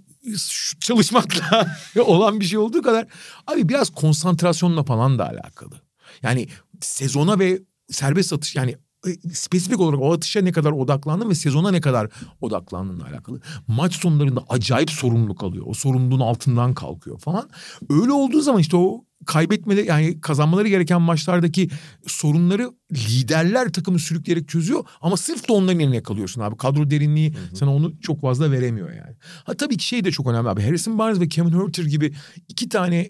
çalışmakla 0.79 1.67
olan 2.05 2.39
bir 2.39 2.45
şey 2.45 2.57
olduğu 2.57 2.81
kadar 2.81 3.07
abi 3.47 3.69
biraz 3.69 3.89
konsantrasyonla 3.89 4.83
falan 4.83 5.19
da 5.19 5.29
alakalı. 5.29 5.75
Yani 6.21 6.47
sezona 6.81 7.39
ve 7.39 7.61
serbest 7.89 8.33
atış 8.33 8.55
yani 8.55 8.75
e, 9.07 9.29
spesifik 9.33 9.79
olarak 9.79 10.01
o 10.01 10.13
atışa 10.13 10.41
ne 10.41 10.51
kadar 10.51 10.71
odaklandın 10.71 11.29
ve 11.29 11.35
sezona 11.35 11.71
ne 11.71 11.81
kadar 11.81 12.09
odaklandığınla 12.41 13.07
alakalı. 13.07 13.41
Maç 13.67 13.95
sonlarında 13.95 14.43
acayip 14.49 14.91
sorumluluk 14.91 15.43
alıyor. 15.43 15.65
O 15.67 15.73
sorumluluğun 15.73 16.19
altından 16.19 16.73
kalkıyor 16.73 17.19
falan. 17.19 17.49
Öyle 17.89 18.11
olduğu 18.11 18.41
zaman 18.41 18.61
işte 18.61 18.77
o 18.77 19.05
kaybetmeleri 19.25 19.87
yani 19.87 20.21
kazanmaları 20.21 20.67
gereken 20.67 21.01
maçlardaki 21.01 21.69
sorunları 22.07 22.71
liderler 22.91 23.73
takımı 23.73 23.99
sürükleyerek 23.99 24.49
çözüyor 24.49 24.85
ama 25.01 25.17
sırf 25.17 25.49
da 25.49 25.53
onların 25.53 25.79
eline 25.79 26.03
kalıyorsun 26.03 26.41
abi. 26.41 26.57
Kadro 26.57 26.89
derinliği 26.89 27.33
sana 27.53 27.75
onu 27.75 28.01
çok 28.01 28.21
fazla 28.21 28.51
veremiyor 28.51 28.89
yani. 28.89 29.15
Ha 29.43 29.53
tabii 29.53 29.77
ki 29.77 29.85
şey 29.85 30.05
de 30.05 30.11
çok 30.11 30.27
önemli 30.27 30.49
abi. 30.49 30.61
Harrison 30.61 30.97
Barnes 30.97 31.19
ve 31.19 31.27
Kevin 31.27 31.51
Herter 31.51 31.83
gibi 31.83 32.13
iki 32.49 32.69
tane 32.69 33.09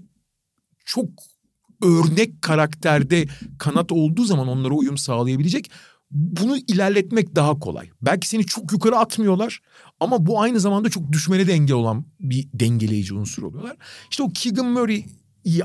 çok 0.86 1.10
örnek 1.84 2.41
karakterde 2.41 3.26
kanat 3.60 3.91
olduğu 3.91 4.23
zaman 4.23 4.47
onlara 4.47 4.73
uyum 4.73 4.97
sağlayabilecek 4.97 5.71
bunu 6.13 6.58
ilerletmek 6.58 7.36
daha 7.36 7.60
kolay. 7.60 7.89
Belki 8.02 8.28
seni 8.28 8.45
çok 8.45 8.71
yukarı 8.71 8.97
atmıyorlar 8.97 9.62
ama 9.99 10.26
bu 10.26 10.41
aynı 10.41 10.60
zamanda 10.60 10.89
çok 10.89 11.12
düşmene 11.12 11.47
de 11.47 11.54
engel 11.54 11.76
olan 11.76 12.06
bir 12.19 12.49
dengeleyici 12.54 13.13
unsur 13.13 13.43
oluyorlar. 13.43 13.78
İşte 14.12 14.23
o 14.23 14.30
Keegan 14.30 14.76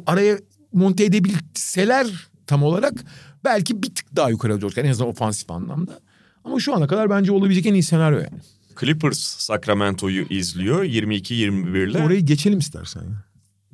Araya 0.07 0.39
monte 0.73 1.05
edebilseler 1.05 2.07
tam 2.47 2.63
olarak 2.63 2.95
belki 3.45 3.83
bir 3.83 3.95
tık 3.95 4.17
daha 4.17 4.31
yukarı 4.31 4.53
olacak 4.53 4.79
en 4.79 4.91
azından 4.91 5.09
ofansif 5.11 5.51
anlamda. 5.51 6.01
Ama 6.45 6.61
şu 6.61 6.75
ana 6.75 6.87
kadar 6.87 7.11
bence 7.11 7.33
olabilecek 7.33 7.67
en 7.67 7.75
iyi 7.75 7.83
senaryo 7.83 8.19
yani. 8.19 8.41
Clippers 8.81 9.19
Sacramento'yu 9.19 10.27
izliyor 10.31 10.85
22-21 10.85 11.91
ile. 11.91 12.03
Orayı 12.03 12.21
geçelim 12.21 12.59
istersen 12.59 13.01
ya. 13.03 13.25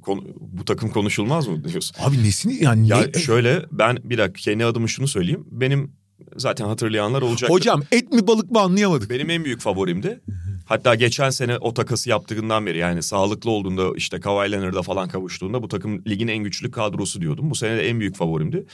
Konu- 0.02 0.24
bu 0.40 0.64
takım 0.64 0.90
konuşulmaz 0.90 1.48
mı 1.48 1.64
diyorsun? 1.64 1.96
Abi 2.00 2.22
nesini 2.22 2.64
yani 2.64 2.88
Ya 2.88 2.98
ne- 3.14 3.20
şöyle 3.20 3.62
ben 3.72 3.96
bir 4.04 4.18
dakika 4.18 4.40
kendi 4.40 4.64
adıma 4.64 4.86
şunu 4.88 5.08
söyleyeyim. 5.08 5.46
Benim 5.50 5.92
zaten 6.36 6.64
hatırlayanlar 6.66 7.22
olacak. 7.22 7.50
Hocam 7.50 7.82
et 7.92 8.12
mi 8.12 8.26
balık 8.26 8.50
mı 8.50 8.60
anlayamadık. 8.60 9.10
Benim 9.10 9.30
en 9.30 9.44
büyük 9.44 9.60
favorimdi. 9.60 10.20
Hatta 10.64 10.94
geçen 10.94 11.30
sene 11.30 11.58
o 11.58 11.74
takası 11.74 12.10
yaptığından 12.10 12.66
beri 12.66 12.78
yani 12.78 13.02
sağlıklı 13.02 13.50
olduğunda 13.50 13.92
işte 13.96 14.20
Kawhi 14.20 14.52
Leonard'a 14.52 14.82
falan 14.82 15.08
kavuştuğunda 15.08 15.62
bu 15.62 15.68
takım 15.68 16.04
ligin 16.06 16.28
en 16.28 16.38
güçlü 16.44 16.70
kadrosu 16.70 17.20
diyordum. 17.20 17.50
Bu 17.50 17.54
sene 17.54 17.76
de 17.76 17.88
en 17.88 18.00
büyük 18.00 18.16
favorimdi. 18.16 18.66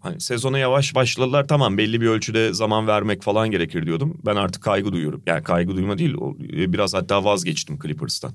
Hani 0.00 0.20
sezona 0.20 0.58
yavaş 0.58 0.94
başladılar 0.94 1.48
tamam 1.48 1.78
belli 1.78 2.00
bir 2.00 2.06
ölçüde 2.06 2.54
zaman 2.54 2.86
vermek 2.86 3.22
falan 3.22 3.50
gerekir 3.50 3.86
diyordum. 3.86 4.20
Ben 4.26 4.36
artık 4.36 4.62
kaygı 4.62 4.92
duyuyorum. 4.92 5.22
Yani 5.26 5.42
kaygı 5.42 5.76
duyma 5.76 5.98
değil 5.98 6.14
o- 6.14 6.36
biraz 6.40 6.94
hatta 6.94 7.24
vazgeçtim 7.24 7.78
Clippers'tan. 7.82 8.32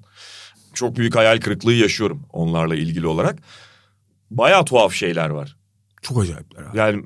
Çok 0.74 0.96
büyük 0.96 1.16
hayal 1.16 1.40
kırıklığı 1.40 1.74
yaşıyorum 1.74 2.24
onlarla 2.34 2.76
ilgili 2.76 3.08
olarak. 3.08 3.40
Baya 4.32 4.66
tuhaf 4.66 4.94
şeyler 4.94 5.30
var. 5.30 5.58
Çok 6.02 6.22
acayipler 6.22 6.64
abi. 6.64 6.78
Yani 6.78 7.04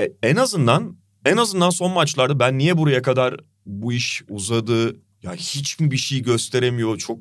e, 0.00 0.12
en 0.22 0.36
azından 0.36 0.96
en 1.24 1.36
azından 1.36 1.70
son 1.70 1.92
maçlarda 1.92 2.38
ben 2.38 2.58
niye 2.58 2.78
buraya 2.78 3.02
kadar 3.02 3.36
bu 3.66 3.92
iş 3.92 4.22
uzadı 4.28 4.96
ya 5.22 5.34
hiç 5.34 5.80
mi 5.80 5.90
bir 5.90 5.96
şey 5.96 6.22
gösteremiyor 6.22 6.98
çok 6.98 7.18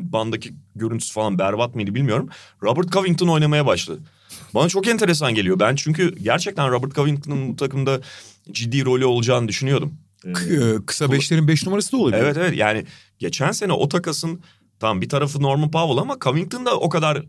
bandaki 0.00 0.54
görüntüsü 0.74 1.12
falan 1.12 1.38
berbat 1.38 1.74
mıydı 1.74 1.94
bilmiyorum. 1.94 2.28
Robert 2.62 2.92
Covington 2.92 3.28
oynamaya 3.28 3.66
başladı. 3.66 4.00
Bana 4.54 4.68
çok 4.68 4.88
enteresan 4.88 5.34
geliyor. 5.34 5.58
Ben 5.60 5.74
çünkü 5.76 6.14
gerçekten 6.22 6.70
Robert 6.70 6.94
Covington'ın 6.94 7.48
bu 7.52 7.56
takımda 7.56 8.00
ciddi 8.52 8.84
rolü 8.84 9.04
olacağını 9.04 9.48
düşünüyordum. 9.48 9.94
Ee, 10.26 10.32
K- 10.32 10.40
e, 10.54 10.86
kısa 10.86 11.12
beşlerin 11.12 11.48
beş 11.48 11.66
numarası 11.66 11.92
da 11.92 11.96
olabilir. 11.96 12.22
Evet 12.22 12.36
evet 12.36 12.56
yani 12.56 12.84
geçen 13.18 13.52
sene 13.52 13.72
o 13.72 13.88
takasın 13.88 14.40
tam 14.80 15.00
bir 15.00 15.08
tarafı 15.08 15.42
Norman 15.42 15.70
Powell 15.70 15.98
ama 15.98 16.16
Covington 16.20 16.66
da 16.66 16.78
o 16.78 16.88
kadar 16.88 17.22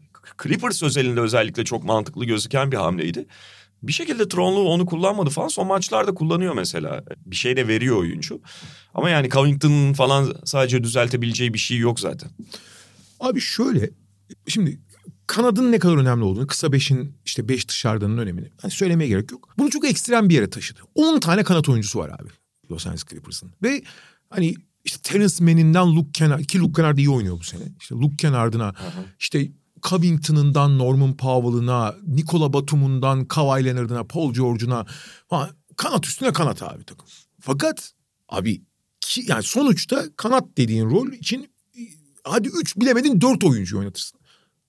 Clippers 0.43 0.83
özelinde 0.83 1.21
özellikle 1.21 1.65
çok 1.65 1.83
mantıklı 1.83 2.25
gözüken 2.25 2.71
bir 2.71 2.77
hamleydi. 2.77 3.25
Bir 3.83 3.93
şekilde 3.93 4.27
Tronlu 4.27 4.59
onu 4.59 4.85
kullanmadı 4.85 5.29
falan 5.29 5.47
son 5.47 5.67
maçlarda 5.67 6.13
kullanıyor 6.13 6.53
mesela. 6.53 7.03
Bir 7.25 7.35
şey 7.35 7.57
de 7.57 7.67
veriyor 7.67 7.97
oyuncu. 7.97 8.41
Ama 8.93 9.09
yani 9.09 9.29
Covington'ın 9.29 9.93
falan 9.93 10.35
sadece 10.45 10.83
düzeltebileceği 10.83 11.53
bir 11.53 11.59
şey 11.59 11.77
yok 11.77 11.99
zaten. 11.99 12.29
Abi 13.19 13.41
şöyle 13.41 13.89
şimdi 14.47 14.79
kanadın 15.27 15.71
ne 15.71 15.79
kadar 15.79 15.97
önemli 15.97 16.23
olduğunu 16.23 16.47
kısa 16.47 16.71
beşin 16.71 17.17
işte 17.25 17.49
beş 17.49 17.67
dışarıdanın 17.67 18.17
önemini 18.17 18.49
hani 18.61 18.71
söylemeye 18.71 19.07
gerek 19.07 19.31
yok. 19.31 19.49
Bunu 19.57 19.69
çok 19.69 19.85
ekstrem 19.85 20.29
bir 20.29 20.35
yere 20.35 20.49
taşıdı. 20.49 20.79
10 20.95 21.19
tane 21.19 21.43
kanat 21.43 21.69
oyuncusu 21.69 21.99
var 21.99 22.09
abi 22.09 22.29
Los 22.71 22.87
Angeles 22.87 23.05
Clippers'ın. 23.05 23.51
Ve 23.63 23.83
hani 24.29 24.55
işte 24.85 24.99
Terence 25.03 25.43
Mann'inden 25.43 25.95
Luke 25.95 26.11
Kennard 26.13 26.43
ki 26.43 26.59
Luke 26.59 26.73
Kennard 26.73 26.97
iyi 26.97 27.09
oynuyor 27.09 27.39
bu 27.39 27.43
sene. 27.43 27.63
İşte 27.79 27.95
Luke 27.95 28.15
Kennard'ına 28.15 28.73
işte 29.19 29.51
Covington'ından 29.81 30.77
Norman 30.77 31.17
Powell'ına, 31.17 31.95
Nikola 32.07 32.53
Batum'undan 32.53 33.25
Kawhi 33.25 33.65
Leonard'ına, 33.65 34.03
Paul 34.03 34.33
George'una 34.33 34.85
falan 35.27 35.49
kanat 35.77 36.07
üstüne 36.07 36.33
kanat 36.33 36.63
abi 36.63 36.83
takım. 36.83 37.07
Fakat 37.39 37.91
abi 38.29 38.61
ki, 39.13 39.31
yani 39.31 39.43
sonuçta 39.43 40.05
kanat 40.17 40.43
dediğin 40.57 40.89
rol 40.89 41.11
için 41.11 41.41
e, 41.77 41.81
hadi 42.23 42.47
üç 42.47 42.77
bilemedin 42.77 43.21
dört 43.21 43.43
oyuncu 43.43 43.79
oynatırsın. 43.79 44.19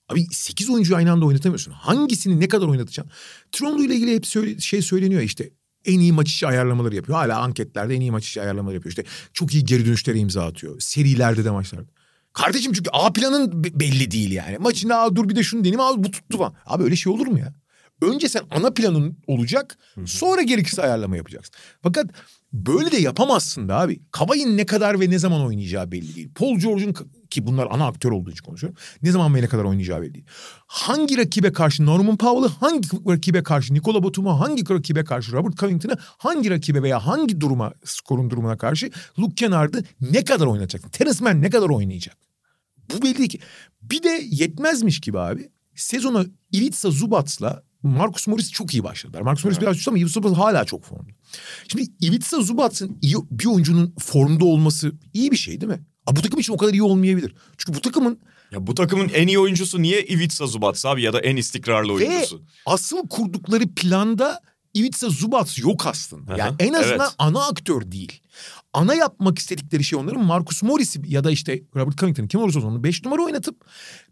Abi 0.08 0.26
sekiz 0.32 0.70
oyuncuyu 0.70 0.96
aynı 0.96 1.12
anda 1.12 1.24
oynatamıyorsun. 1.24 1.72
Hangisini 1.72 2.40
ne 2.40 2.48
kadar 2.48 2.66
oynatacaksın? 2.66 3.12
Tronlu 3.52 3.84
ile 3.84 3.94
ilgili 3.94 4.14
hep 4.14 4.26
söyle, 4.26 4.60
şey 4.60 4.82
söyleniyor 4.82 5.22
işte. 5.22 5.50
En 5.84 6.00
iyi 6.00 6.12
maç 6.12 6.30
içi 6.30 6.46
ayarlamaları 6.46 6.96
yapıyor. 6.96 7.18
Hala 7.18 7.40
anketlerde 7.40 7.94
en 7.94 8.00
iyi 8.00 8.10
maç 8.10 8.28
içi 8.28 8.42
ayarlamaları 8.42 8.74
yapıyor. 8.74 8.90
İşte 8.90 9.04
çok 9.32 9.54
iyi 9.54 9.64
geri 9.64 9.86
dönüşlere 9.86 10.18
imza 10.18 10.46
atıyor. 10.46 10.80
Serilerde 10.80 11.44
de 11.44 11.50
maçlarda. 11.50 11.88
Kardeşim 12.32 12.72
çünkü 12.72 12.90
A 12.92 13.12
planın 13.12 13.64
be- 13.64 13.80
belli 13.80 14.10
değil 14.10 14.32
yani. 14.32 14.58
Maçında 14.58 14.98
Aa, 14.98 15.16
dur 15.16 15.28
bir 15.28 15.36
de 15.36 15.42
şunu 15.42 15.60
deneyim 15.60 15.80
abi 15.80 16.04
bu 16.04 16.10
tuttu 16.10 16.38
falan. 16.38 16.54
Abi 16.66 16.84
öyle 16.84 16.96
şey 16.96 17.12
olur 17.12 17.26
mu 17.26 17.38
ya? 17.38 17.54
Önce 18.02 18.28
sen 18.28 18.42
ana 18.50 18.70
planın 18.70 19.16
olacak 19.26 19.78
sonra 20.06 20.42
gerekirse 20.42 20.82
ayarlama 20.82 21.16
yapacaksın. 21.16 21.54
Fakat 21.82 22.06
böyle 22.54 22.92
de 22.92 22.96
yapamazsın 22.96 23.68
da 23.68 23.80
abi. 23.80 24.00
Kavay'ın 24.10 24.56
ne 24.56 24.66
kadar 24.66 25.00
ve 25.00 25.10
ne 25.10 25.18
zaman 25.18 25.40
oynayacağı 25.40 25.92
belli 25.92 26.14
değil. 26.14 26.28
Paul 26.34 26.58
George'un 26.58 26.94
ki 27.30 27.46
bunlar 27.46 27.68
ana 27.70 27.86
aktör 27.86 28.10
olduğu 28.10 28.30
için 28.30 28.44
konuşuyorum. 28.44 28.78
Ne 29.02 29.10
zaman 29.10 29.34
ve 29.34 29.42
ne 29.42 29.46
kadar 29.46 29.64
oynayacağı 29.64 30.02
belli 30.02 30.14
değil. 30.14 30.26
Hangi 30.66 31.18
rakibe 31.18 31.52
karşı 31.52 31.86
Norman 31.86 32.16
Powell'ı, 32.16 32.48
hangi 32.48 32.88
rakibe 33.08 33.42
karşı 33.42 33.74
Nikola 33.74 34.02
Batum'u, 34.02 34.40
hangi 34.40 34.70
rakibe 34.70 35.04
karşı 35.04 35.32
Robert 35.32 35.56
Covington'ı, 35.56 35.96
hangi 36.00 36.50
rakibe 36.50 36.82
veya 36.82 37.06
hangi 37.06 37.40
duruma, 37.40 37.72
skorun 37.84 38.30
durumuna 38.30 38.56
karşı 38.58 38.90
Luke 39.18 39.34
Kennard'ı 39.34 39.84
ne 40.00 40.24
kadar 40.24 40.46
oynatacaksın? 40.46 40.90
Terence 40.90 41.24
Mann 41.24 41.42
ne 41.42 41.50
kadar 41.50 41.68
oynayacak? 41.68 42.16
Bu 42.92 43.02
belli 43.02 43.28
ki. 43.28 43.38
Bir 43.82 44.02
de 44.02 44.20
yetmezmiş 44.30 45.00
gibi 45.00 45.18
abi. 45.18 45.48
Sezona 45.74 46.24
Ilitsa 46.52 46.90
Zubac'la 46.90 47.62
Marcus 47.84 48.26
Morris 48.26 48.50
çok 48.52 48.74
iyi 48.74 48.84
başladılar. 48.84 49.20
Marcus 49.20 49.44
Morris 49.44 49.60
biraz 49.60 49.74
düştü 49.74 49.90
ama 49.90 49.98
Ilitsa 49.98 50.20
Zubac 50.20 50.36
hala 50.36 50.64
çok 50.64 50.84
formda. 50.84 51.10
Şimdi 51.68 51.84
Ilitsa 52.00 52.40
Zubac'ın 52.40 52.98
iyi 53.02 53.16
bir 53.30 53.46
oyuncunun 53.46 53.94
formda 53.98 54.44
olması 54.44 54.92
iyi 55.12 55.30
bir 55.30 55.36
şey 55.36 55.60
değil 55.60 55.72
mi? 55.72 55.84
Aa, 56.06 56.16
bu 56.16 56.22
takım 56.22 56.40
için 56.40 56.52
o 56.52 56.56
kadar 56.56 56.72
iyi 56.72 56.82
olmayabilir. 56.82 57.34
Çünkü 57.58 57.76
bu 57.78 57.80
takımın 57.80 58.18
Ya 58.52 58.66
bu 58.66 58.74
takımın 58.74 59.08
en 59.08 59.28
iyi 59.28 59.38
oyuncusu 59.38 59.82
niye 59.82 60.04
Ivica 60.04 60.46
Zubac 60.46 60.86
abi 60.86 61.02
ya 61.02 61.12
da 61.12 61.20
en 61.20 61.36
istikrarlı 61.36 61.88
ve 61.88 61.92
oyuncusu? 61.92 62.42
asıl 62.66 63.08
kurdukları 63.08 63.68
planda 63.74 64.40
Ivica 64.76 65.08
Zubac 65.08 65.62
yok 65.62 65.86
aslında. 65.86 66.36
Yani 66.36 66.56
en 66.58 66.72
azından 66.72 67.00
evet. 67.00 67.14
ana 67.18 67.46
aktör 67.46 67.92
değil. 67.92 68.20
Ana 68.74 68.94
yapmak 68.94 69.38
istedikleri 69.38 69.84
şey 69.84 69.98
onların 69.98 70.24
Marcus 70.24 70.62
Morris'i 70.62 71.00
ya 71.06 71.24
da 71.24 71.30
işte 71.30 71.62
Robert 71.76 71.98
Covington'ı 71.98 72.28
kim 72.28 72.40
olursa 72.40 72.58
olsun 72.58 72.68
onu 72.68 72.84
5 72.84 73.04
numara 73.04 73.22
oynatıp 73.22 73.64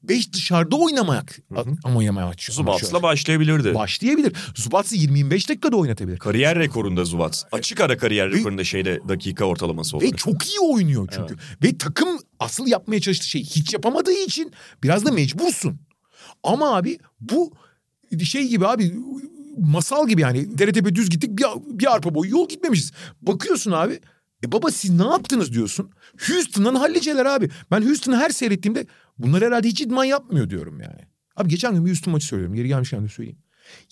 5 0.02 0.32
dışarıda 0.32 0.76
oynamak 0.76 1.38
ama 1.84 2.04
yamaya 2.04 2.26
açıyor. 2.26 2.56
Zubac'la 2.56 3.02
başlayabilirdi. 3.02 3.74
başlayabilir. 3.74 4.32
Zubac'ı 4.54 4.96
20-25 4.96 5.30
dakikada 5.48 5.76
oynatabilir. 5.76 6.18
Kariyer 6.18 6.58
rekorunda 6.58 7.04
Zubac. 7.04 7.38
Açık 7.52 7.80
ara 7.80 7.98
kariyer 7.98 8.30
rekorunda 8.30 8.64
şeyde 8.64 9.00
dakika 9.08 9.44
ortalaması 9.44 9.96
Ve 9.96 10.04
olarak. 10.04 10.18
çok 10.18 10.48
iyi 10.48 10.60
oynuyor 10.60 11.08
çünkü. 11.12 11.36
Ve 11.62 11.78
takım 11.78 12.08
asıl 12.40 12.66
yapmaya 12.66 13.00
çalıştığı 13.00 13.26
şey 13.26 13.44
hiç 13.44 13.72
yapamadığı 13.72 14.24
için 14.24 14.52
biraz 14.82 15.04
da 15.04 15.10
mecbursun. 15.12 15.80
Ama 16.42 16.76
abi 16.76 16.98
bu 17.20 17.52
şey 18.24 18.48
gibi 18.48 18.66
abi 18.66 18.94
masal 19.58 20.08
gibi 20.08 20.20
yani 20.20 20.58
dere 20.58 20.72
tepe 20.72 20.94
düz 20.94 21.10
gittik 21.10 21.30
bir, 21.38 21.44
bir 21.78 21.94
arpa 21.94 22.14
boyu 22.14 22.30
yol 22.30 22.48
gitmemişiz. 22.48 22.92
Bakıyorsun 23.22 23.72
abi 23.72 24.00
e 24.44 24.52
baba 24.52 24.70
siz 24.70 24.90
ne 24.90 25.06
yaptınız 25.06 25.52
diyorsun. 25.52 25.90
Houston'dan 26.28 26.74
halliceler 26.74 27.26
abi. 27.26 27.50
Ben 27.70 27.82
Houston'ı 27.82 28.16
her 28.16 28.30
seyrettiğimde 28.30 28.86
bunlar 29.18 29.44
herhalde 29.44 29.68
hiç 29.68 29.80
idman 29.80 30.04
yapmıyor 30.04 30.50
diyorum 30.50 30.80
yani. 30.80 31.00
Abi 31.36 31.48
geçen 31.48 31.74
gün 31.74 31.84
bir 31.84 31.90
Houston 31.90 32.12
maçı 32.12 32.26
söylüyorum. 32.26 32.56
Geri 32.56 32.68
gelmişken 32.68 33.04
de 33.04 33.08
söyleyeyim. 33.08 33.38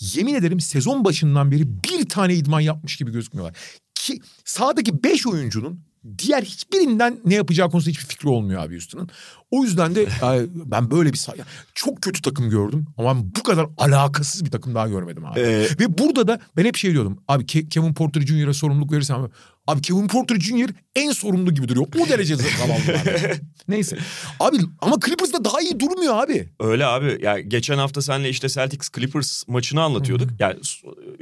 Yemin 0.01 0.35
ederim 0.35 0.61
sezon 0.61 1.05
başından 1.05 1.51
beri 1.51 1.69
bir 1.85 2.09
tane 2.09 2.35
idman 2.35 2.61
yapmış 2.61 2.97
gibi 2.97 3.13
gözükmüyorlar. 3.13 3.57
Ki 3.95 4.21
sahadaki 4.45 5.03
beş 5.05 5.27
oyuncunun 5.27 5.81
diğer 6.19 6.43
hiçbirinden 6.43 7.21
ne 7.25 7.35
yapacağı 7.35 7.71
konusunda 7.71 7.91
hiçbir 7.91 8.07
fikri 8.07 8.29
olmuyor 8.29 8.63
abi 8.63 8.75
Houston'ın. 8.75 9.09
O 9.51 9.65
yüzden 9.65 9.95
de 9.95 10.07
ben 10.67 10.91
böyle 10.91 11.13
bir 11.13 11.27
çok 11.75 12.03
kötü 12.03 12.23
takım 12.23 12.51
gördüm 12.51 12.87
ama 12.99 13.15
ben 13.15 13.33
bu 13.39 13.43
kadar 13.43 13.67
alakasız 13.79 14.45
bir 14.45 14.51
takım 14.51 14.75
daha 14.75 14.89
görmedim 14.89 15.25
abi. 15.27 15.41
Ee, 15.41 15.67
Ve 15.81 15.99
burada 15.99 16.29
da 16.29 16.41
ben 16.57 16.65
hep 16.65 16.77
şey 16.77 16.93
diyordum. 16.93 17.19
Abi 17.29 17.45
Ke- 17.45 17.69
Kevin 17.69 17.95
Porter 17.95 18.21
Jr.'a 18.21 18.55
sorumluluk 18.55 18.93
verirsen 18.93 19.31
abi, 19.71 19.83
Kevin 19.83 20.09
Porter 20.09 20.41
Jr. 20.41 20.71
en 20.95 21.13
sorumlu 21.13 21.55
gibi 21.55 21.69
duruyor. 21.69 21.87
O 22.01 22.09
derece 22.09 22.37
zavallılar. 22.37 23.37
Neyse. 23.69 23.99
Abi 24.41 24.57
ama 24.81 24.97
Clippers'da 25.07 25.45
daha 25.45 25.61
iyi 25.61 25.81
durmuyor 25.81 26.23
abi. 26.23 26.49
Öyle 26.61 26.87
abi. 26.87 27.19
Ya 27.23 27.41
geçen 27.41 27.79
hafta 27.79 28.03
senle 28.03 28.29
işte 28.29 28.49
Celtics 28.49 28.91
Clippers 28.91 29.49
maçını 29.49 29.83
anlatıyorduk. 29.83 30.31
Yani 30.39 30.61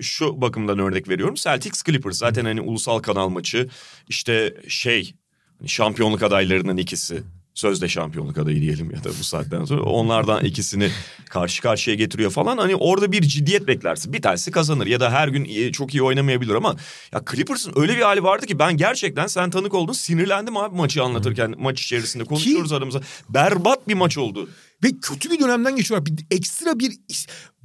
şu 0.01 0.41
bakımdan 0.41 0.79
örnek 0.79 1.09
veriyorum. 1.09 1.35
Celtics 1.35 1.83
Clippers 1.83 2.17
zaten 2.19 2.45
hani 2.45 2.61
ulusal 2.61 2.99
kanal 2.99 3.29
maçı. 3.29 3.69
İşte 4.09 4.55
şey 4.69 5.15
hani 5.59 5.69
şampiyonluk 5.69 6.23
adaylarının 6.23 6.77
ikisi. 6.77 7.23
Sözde 7.59 7.89
şampiyonluk 7.89 8.39
adayı 8.39 8.61
diyelim 8.61 8.91
ya 8.91 9.05
da 9.05 9.09
bu 9.09 9.25
saatten 9.25 9.65
sonra 9.65 9.83
onlardan 9.83 10.45
ikisini 10.45 10.91
karşı 11.29 11.63
karşıya 11.63 11.97
getiriyor 11.97 12.31
falan. 12.31 12.59
Hani 12.59 12.77
orada 12.77 13.13
bir 13.13 13.23
ciddiyet 13.23 13.67
beklersin. 13.67 14.13
Bir 14.13 14.23
tanesi 14.23 14.51
kazanır 14.51 14.87
ya 14.87 15.01
da 15.01 15.11
her 15.11 15.29
gün 15.29 15.73
çok 15.73 15.95
iyi 15.95 16.03
oynamayabilir 16.03 16.55
ama 16.55 16.77
ya 17.13 17.23
Clippers'ın 17.31 17.73
öyle 17.77 17.97
bir 17.97 18.03
hali 18.03 18.23
vardı 18.23 18.47
ki 18.47 18.59
ben 18.59 18.77
gerçekten 18.77 19.27
sen 19.27 19.51
tanık 19.51 19.75
oldun 19.75 19.93
sinirlendim 19.93 20.57
abi 20.57 20.77
maçı 20.77 21.03
anlatırken 21.03 21.55
maç 21.59 21.83
içerisinde 21.83 22.25
konuşuyoruz 22.25 22.73
aramızda. 22.73 23.01
Berbat 23.29 23.89
bir 23.89 23.95
maç 23.95 24.19
oldu. 24.19 24.49
Ve 24.85 24.89
kötü 25.03 25.31
bir 25.31 25.41
dönemden 25.41 25.77
geçiyorlar. 25.77 26.07
Bir 26.07 26.25
ekstra 26.31 26.79
bir 26.79 26.93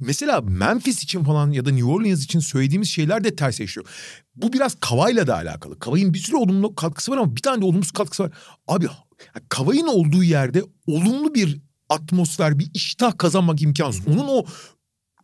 mesela 0.00 0.40
Memphis 0.40 1.02
için 1.02 1.24
falan 1.24 1.50
ya 1.50 1.64
da 1.64 1.70
New 1.70 1.90
Orleans 1.90 2.24
için 2.24 2.40
söylediğimiz 2.40 2.88
şeyler 2.88 3.24
de 3.24 3.36
ters 3.36 3.60
yaşıyor. 3.60 3.86
Bu 4.36 4.52
biraz 4.52 4.76
Kavay'la 4.80 5.26
da 5.26 5.34
alakalı. 5.34 5.78
Kavay'ın 5.78 6.14
bir 6.14 6.18
sürü 6.18 6.36
olumlu 6.36 6.74
katkısı 6.74 7.12
var 7.12 7.16
ama 7.16 7.36
bir 7.36 7.42
tane 7.42 7.62
de 7.62 7.64
olumsuz 7.64 7.92
katkısı 7.92 8.22
var. 8.22 8.32
Abi 8.68 8.86
Kavay'ın 9.48 9.86
olduğu 9.86 10.24
yerde 10.24 10.62
olumlu 10.86 11.34
bir 11.34 11.60
atmosfer, 11.88 12.58
bir 12.58 12.70
iştah 12.74 13.18
kazanmak 13.18 13.62
imkansız. 13.62 14.08
Onun 14.08 14.28
o 14.28 14.44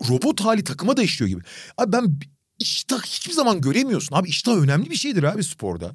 robot 0.09 0.41
hali 0.41 0.65
takıma 0.65 0.97
da 0.97 1.03
işliyor 1.03 1.29
gibi. 1.29 1.43
Abi 1.79 1.93
ben 1.93 2.19
iştah 2.59 3.03
hiçbir 3.03 3.33
zaman 3.33 3.61
göremiyorsun. 3.61 4.17
Abi 4.17 4.29
iştah 4.29 4.57
önemli 4.57 4.91
bir 4.91 4.97
şeydir 4.97 5.23
abi 5.23 5.45
sporda. 5.45 5.93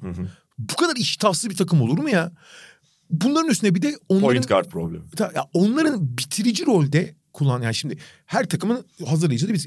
Bu 0.58 0.76
kadar 0.76 0.96
iştahsız 0.96 1.50
bir 1.50 1.56
takım 1.56 1.82
olur 1.82 1.98
mu 1.98 2.10
ya? 2.10 2.32
Bunların 3.10 3.50
üstüne 3.50 3.74
bir 3.74 3.82
de 3.82 3.98
onların... 4.08 4.26
Point 4.26 4.48
guard 4.48 4.66
problemi. 4.66 5.04
Ya 5.20 5.44
onların 5.52 6.18
bitirici 6.18 6.66
rolde 6.66 7.14
kullan 7.32 7.62
yani 7.62 7.74
şimdi 7.74 7.98
her 8.26 8.48
takımın 8.48 8.86
hazırlayıcı 9.06 9.48
da 9.48 9.54
biz 9.54 9.66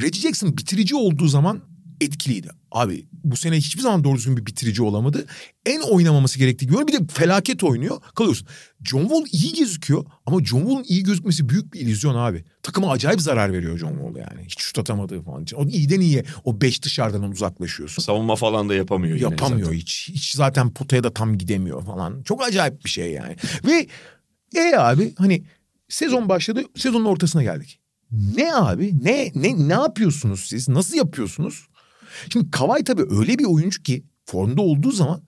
Reggie 0.00 0.20
Jackson 0.20 0.56
bitirici 0.56 0.96
olduğu 0.96 1.28
zaman 1.28 1.60
etkiliydi. 2.00 2.48
Abi 2.72 3.06
bu 3.24 3.36
sene 3.36 3.56
hiçbir 3.56 3.82
zaman 3.82 4.04
doğru 4.04 4.16
düzgün 4.16 4.36
bir 4.36 4.46
bitirici 4.46 4.82
olamadı. 4.82 5.26
En 5.66 5.80
oynamaması 5.80 6.38
gerektiği 6.38 6.66
gibi 6.66 6.86
bir 6.88 6.92
de 6.92 7.12
felaket 7.12 7.64
oynuyor. 7.64 8.00
Kalıyorsun. 8.14 8.48
John 8.84 9.00
Wall 9.00 9.24
iyi 9.32 9.54
gözüküyor 9.54 10.04
ama 10.26 10.44
John 10.44 10.60
Wall'un 10.60 10.84
iyi 10.88 11.02
gözükmesi 11.02 11.48
büyük 11.48 11.74
bir 11.74 11.80
illüzyon 11.80 12.14
abi. 12.14 12.44
Takıma 12.62 12.90
acayip 12.90 13.20
zarar 13.20 13.52
veriyor 13.52 13.78
John 13.78 13.92
Wall 13.92 14.16
yani. 14.16 14.44
Hiç 14.46 14.60
şut 14.60 14.78
atamadığı 14.78 15.22
falan 15.22 15.42
için. 15.42 15.56
O 15.56 15.66
iyiden 15.66 16.00
iyiye 16.00 16.24
o 16.44 16.60
beş 16.60 16.82
dışarıdan 16.82 17.30
uzaklaşıyorsun. 17.30 18.02
Savunma 18.02 18.36
falan 18.36 18.68
da 18.68 18.74
yapamıyor. 18.74 19.16
yine 19.16 19.30
Yapamıyor 19.30 19.64
zaten. 19.66 19.78
hiç. 19.78 20.08
Hiç 20.12 20.32
zaten 20.34 20.70
potaya 20.74 21.04
da 21.04 21.12
tam 21.14 21.38
gidemiyor 21.38 21.84
falan. 21.84 22.22
Çok 22.22 22.42
acayip 22.42 22.84
bir 22.84 22.90
şey 22.90 23.12
yani. 23.12 23.36
Ve 23.66 23.86
e 24.56 24.76
abi 24.76 25.14
hani 25.18 25.42
sezon 25.88 26.28
başladı. 26.28 26.62
Sezonun 26.76 27.04
ortasına 27.04 27.42
geldik. 27.42 27.80
Ne 28.36 28.54
abi? 28.54 29.04
Ne 29.04 29.32
ne 29.34 29.68
ne 29.68 29.72
yapıyorsunuz 29.72 30.40
siz? 30.48 30.68
Nasıl 30.68 30.96
yapıyorsunuz? 30.96 31.66
Şimdi 32.32 32.50
Kavay 32.50 32.84
tabii 32.84 33.04
öyle 33.10 33.38
bir 33.38 33.44
oyuncu 33.44 33.82
ki 33.82 34.04
formda 34.24 34.62
olduğu 34.62 34.90
zaman 34.90 35.22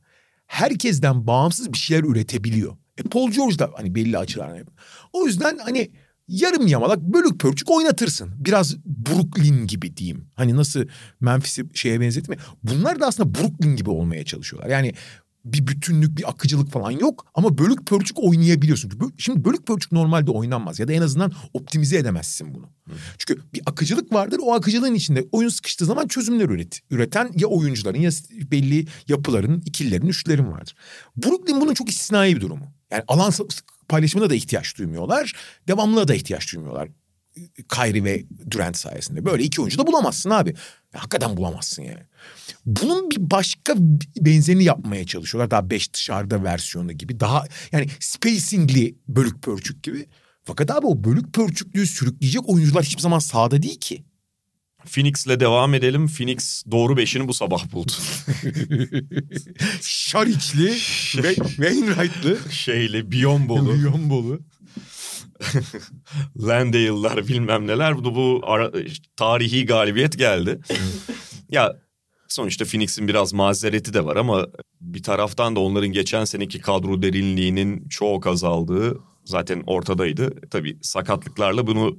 herkesten 0.47 1.27
bağımsız 1.27 1.73
bir 1.73 1.79
şeyler 1.79 2.05
üretebiliyor. 2.05 2.77
E 2.99 3.03
Paul 3.03 3.31
George 3.31 3.59
da 3.59 3.71
hani 3.77 3.95
belli 3.95 4.19
açılardan. 4.19 4.67
O 5.13 5.27
yüzden 5.27 5.59
hani 5.59 5.91
yarım 6.29 6.67
yamalak 6.67 7.01
bölük 7.01 7.41
pörçük 7.41 7.71
oynatırsın. 7.71 8.35
Biraz 8.39 8.77
Brooklyn 8.85 9.67
gibi 9.67 9.97
diyeyim. 9.97 10.29
Hani 10.35 10.57
nasıl 10.57 10.85
Memphis'i 11.21 11.65
şeye 11.75 12.01
benzetme. 12.01 12.37
Bunlar 12.63 13.01
da 13.01 13.07
aslında 13.07 13.35
Brooklyn 13.35 13.77
gibi 13.77 13.91
olmaya 13.91 14.25
çalışıyorlar. 14.25 14.71
Yani 14.71 14.93
bir 15.45 15.67
bütünlük, 15.67 16.19
bir 16.19 16.31
akıcılık 16.31 16.71
falan 16.71 16.91
yok 16.91 17.27
ama 17.35 17.59
bölük 17.59 17.87
pörçük 17.87 18.19
oynayabiliyorsun. 18.21 19.13
Şimdi 19.19 19.45
bölük 19.45 19.67
pörçük 19.67 19.93
normalde 19.93 20.31
oynanmaz 20.31 20.79
ya 20.79 20.89
da 20.89 20.93
en 20.93 21.03
azından 21.03 21.33
optimize 21.53 21.99
edemezsin 21.99 22.55
bunu. 22.55 22.69
Çünkü 23.19 23.43
bir 23.55 23.63
akıcılık 23.67 24.13
vardır. 24.13 24.41
O 24.43 24.55
akıcılığın 24.55 24.95
içinde 24.95 25.25
oyun 25.33 25.49
sıkıştığı 25.49 25.85
zaman 25.85 26.07
çözümler 26.07 26.49
üret, 26.49 26.81
üreten 26.91 27.31
ya 27.37 27.49
oyuncuların 27.49 28.01
ya 28.01 28.11
belli 28.33 28.87
yapıların, 29.09 29.63
ikililerin, 29.67 30.07
üçlerin 30.07 30.53
vardır. 30.53 30.75
Brooklyn 31.17 31.61
bunun 31.61 31.75
çok 31.75 31.89
istisnai 31.89 32.37
bir 32.37 32.41
durumu. 32.41 32.73
Yani 32.91 33.03
alan 33.09 33.33
paylaşımına 33.89 34.31
da 34.31 34.35
ihtiyaç 34.35 34.79
duymuyorlar. 34.79 35.33
Devamlılığa 35.69 36.09
da 36.09 36.15
ihtiyaç 36.15 36.53
duymuyorlar. 36.53 36.89
Kyrie 37.69 38.05
ve 38.05 38.25
Durant 38.51 38.77
sayesinde. 38.77 39.25
Böyle 39.25 39.45
iki 39.45 39.61
oyuncu 39.61 39.79
da 39.79 39.87
bulamazsın 39.87 40.31
abi. 40.31 40.55
Hakikaten 40.95 41.37
bulamazsın 41.37 41.83
yani. 41.83 42.03
Bunun 42.67 43.11
bir 43.11 43.31
başka 43.31 43.75
benzerini 44.17 44.65
yapmaya 44.65 45.07
çalışıyorlar. 45.07 45.51
Daha 45.51 45.71
beş 45.71 45.93
dışarıda 45.95 46.45
versiyonu 46.45 46.93
gibi. 46.93 47.21
Daha 47.21 47.45
yani 47.73 47.87
spacingli 48.01 48.95
bölük 49.09 49.43
pörçük 49.43 49.83
gibi. 49.83 50.07
Fakat 50.45 50.71
abi 50.71 50.87
o 50.87 51.05
bölük 51.05 51.33
pörçüklüğü 51.33 51.87
sürükleyecek 51.87 52.49
oyuncular 52.49 52.85
hiçbir 52.85 53.03
zaman 53.03 53.19
sahada 53.19 53.63
değil 53.63 53.81
ki. 53.81 54.05
Phoenix'le 54.87 55.41
devam 55.41 55.75
edelim. 55.75 56.07
Phoenix 56.07 56.65
doğru 56.71 56.97
beşini 56.97 57.29
bu 57.29 57.35
sabah 57.35 57.73
buldu. 57.73 57.93
Şariçli 59.83 60.67
ve 61.23 61.35
Wainwright'lı. 61.35 62.39
Şeyli, 62.51 63.13
Biyombolu, 63.13 63.77
Yombolu. 63.77 64.41
Landale'lar 66.37 67.29
bilmem 67.29 67.67
neler. 67.67 68.05
Bu, 68.05 68.15
bu 68.15 68.41
ara- 68.45 68.73
tarihi 69.17 69.67
galibiyet 69.67 70.19
geldi. 70.19 70.61
ya 71.51 71.77
sonuçta 72.29 72.65
Phoenix'in 72.65 73.09
biraz 73.09 73.33
mazereti 73.33 73.95
de 73.95 74.05
var 74.05 74.17
ama 74.17 74.47
bir 74.81 75.03
taraftan 75.03 75.57
da 75.57 75.61
onların 75.61 75.93
geçen 75.93 76.25
seneki 76.25 76.61
kadro 76.61 77.03
derinliğinin 77.03 77.89
çok 77.89 78.27
azaldığı 78.27 78.99
zaten 79.25 79.63
ortadaydı. 79.67 80.49
Tabii 80.51 80.79
sakatlıklarla 80.83 81.67
bunu 81.67 81.99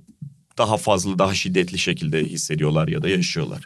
daha 0.57 0.77
fazla, 0.77 1.19
daha 1.19 1.33
şiddetli 1.33 1.77
şekilde 1.77 2.23
hissediyorlar 2.25 2.87
ya 2.87 3.01
da 3.01 3.09
yaşıyorlar. 3.09 3.63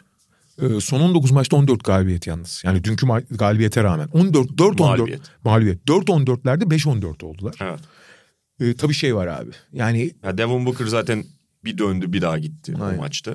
Ee, 0.62 0.80
son 0.80 1.00
19 1.00 1.30
maçta 1.30 1.56
14 1.56 1.84
galibiyet 1.84 2.26
yalnız. 2.26 2.62
Yani 2.64 2.84
dünkü 2.84 3.06
galibiyete 3.30 3.82
rağmen. 3.84 4.08
14 4.12 4.48
4 4.58 4.60
14 4.60 4.80
Mağlubiyet. 4.80 5.20
mağlubiyet. 5.44 5.86
4 5.86 6.08
14'lerde 6.08 6.70
5 6.70 6.86
14 6.86 7.24
oldular. 7.24 7.54
Evet. 7.60 7.80
Ee, 8.60 8.74
tabii 8.74 8.94
şey 8.94 9.16
var 9.16 9.26
abi. 9.26 9.50
Yani 9.72 10.10
Ya 10.24 10.38
Devin 10.38 10.66
Booker 10.66 10.86
zaten 10.86 11.24
bir 11.64 11.78
döndü 11.78 12.12
bir 12.12 12.22
daha 12.22 12.38
gitti 12.38 12.74
Aynen. 12.80 12.98
o 12.98 13.00
maçta. 13.00 13.34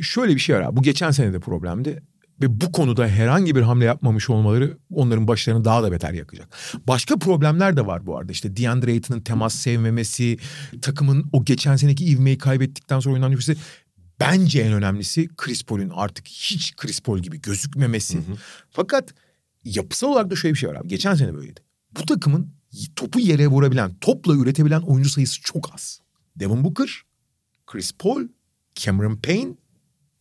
şöyle 0.00 0.34
bir 0.34 0.40
şey 0.40 0.56
var 0.56 0.60
abi. 0.60 0.76
Bu 0.76 0.82
geçen 0.82 1.10
sene 1.10 1.32
de 1.32 1.40
problemdi. 1.40 2.02
Ve 2.42 2.60
bu 2.60 2.72
konuda 2.72 3.06
herhangi 3.08 3.56
bir 3.56 3.62
hamle 3.62 3.84
yapmamış 3.84 4.30
olmaları 4.30 4.78
onların 4.90 5.28
başlarını 5.28 5.64
daha 5.64 5.82
da 5.82 5.92
beter 5.92 6.12
yakacak. 6.12 6.48
Başka 6.86 7.16
problemler 7.16 7.76
de 7.76 7.86
var 7.86 8.06
bu 8.06 8.18
arada. 8.18 8.32
İşte 8.32 8.56
DeAndre 8.56 8.90
Ayton'un 8.90 9.20
temas 9.20 9.54
sevmemesi, 9.54 10.38
takımın 10.82 11.28
o 11.32 11.44
geçen 11.44 11.76
seneki 11.76 12.04
ivmeyi 12.04 12.38
kaybettikten 12.38 13.00
sonra 13.00 13.14
oynanan 13.14 13.30
nüfusu. 13.30 13.52
Bence 14.20 14.60
en 14.60 14.72
önemlisi 14.72 15.28
Chris 15.36 15.62
Paul'ün 15.62 15.90
artık 15.94 16.26
hiç 16.28 16.76
Chris 16.76 17.00
Paul 17.00 17.18
gibi 17.18 17.40
gözükmemesi. 17.40 18.18
Fakat 18.70 19.14
yapısal 19.64 20.08
olarak 20.08 20.30
da 20.30 20.36
şöyle 20.36 20.54
bir 20.54 20.58
şey 20.58 20.68
var 20.70 20.74
abi. 20.74 20.88
Geçen 20.88 21.14
sene 21.14 21.34
böyleydi. 21.34 21.60
Bu 21.96 22.06
takımın 22.06 22.52
topu 22.96 23.20
yere 23.20 23.46
vurabilen, 23.46 23.94
topla 24.00 24.34
üretebilen 24.34 24.80
oyuncu 24.80 25.10
sayısı 25.10 25.40
çok 25.40 25.74
az. 25.74 26.00
Devin 26.36 26.64
Booker, 26.64 27.02
Chris 27.66 27.92
Paul, 27.92 28.28
Cameron 28.74 29.16
Payne, 29.16 29.54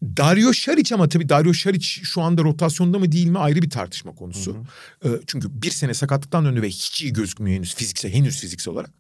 Dario 0.01 0.53
Saric 0.53 0.95
ama 0.95 1.09
tabii 1.09 1.29
Dario 1.29 1.53
Saric 1.53 1.85
şu 1.85 2.21
anda 2.21 2.43
rotasyonda 2.43 2.99
mı 2.99 3.11
değil 3.11 3.27
mi 3.27 3.39
ayrı 3.39 3.61
bir 3.61 3.69
tartışma 3.69 4.15
konusu. 4.15 4.65
Ee, 5.05 5.09
çünkü 5.27 5.61
bir 5.61 5.71
sene 5.71 5.93
sakatlıktan 5.93 6.45
döndü 6.45 6.61
ve 6.61 6.69
hiç 6.69 7.01
iyi 7.01 7.13
gözükmüyor 7.13 7.57
henüz 7.57 7.75
fiziksel, 7.75 8.11
henüz 8.11 8.39
fiziksel 8.39 8.73
olarak. 8.73 8.93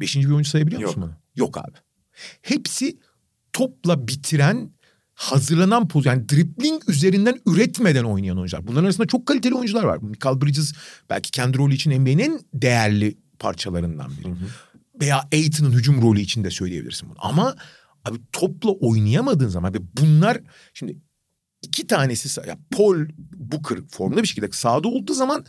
Beşinci 0.00 0.28
bir 0.28 0.32
oyuncu 0.32 0.50
sayabiliyor 0.50 0.82
musun 0.82 1.02
bana? 1.02 1.20
Yok 1.36 1.58
abi. 1.58 1.76
Hepsi 2.42 2.98
topla 3.52 4.08
bitiren, 4.08 4.70
hazırlanan 5.14 5.88
poz 5.88 6.06
yani 6.06 6.28
dribbling 6.28 6.82
üzerinden 6.88 7.40
üretmeden 7.46 8.04
oynayan 8.04 8.38
oyuncular. 8.38 8.66
Bunların 8.66 8.84
arasında 8.84 9.06
çok 9.06 9.26
kaliteli 9.26 9.54
oyuncular 9.54 9.84
var. 9.84 9.98
Michael 10.02 10.40
Bridges 10.40 10.72
belki 11.10 11.30
kendi 11.30 11.58
rolü 11.58 11.74
için 11.74 12.00
NBA'nin 12.00 12.18
en 12.18 12.40
değerli 12.54 13.18
parçalarından 13.38 14.10
biri. 14.10 14.34
Veya 15.00 15.28
Aiton'un 15.32 15.72
hücum 15.72 16.02
rolü 16.02 16.20
için 16.20 16.44
de 16.44 16.50
söyleyebilirsin 16.50 17.08
bunu. 17.08 17.18
Ama 17.20 17.56
abi 18.04 18.18
topla 18.32 18.70
oynayamadığın 18.70 19.48
zaman 19.48 19.74
ve 19.74 19.78
bunlar 20.00 20.40
şimdi 20.74 20.98
iki 21.62 21.86
tanesi 21.86 22.40
ya 22.40 22.58
Paul 22.70 22.96
Booker 23.34 23.78
formda 23.90 24.22
bir 24.22 24.28
şekilde 24.28 24.48
sahada 24.52 24.88
olduğu 24.88 25.14
zaman 25.14 25.44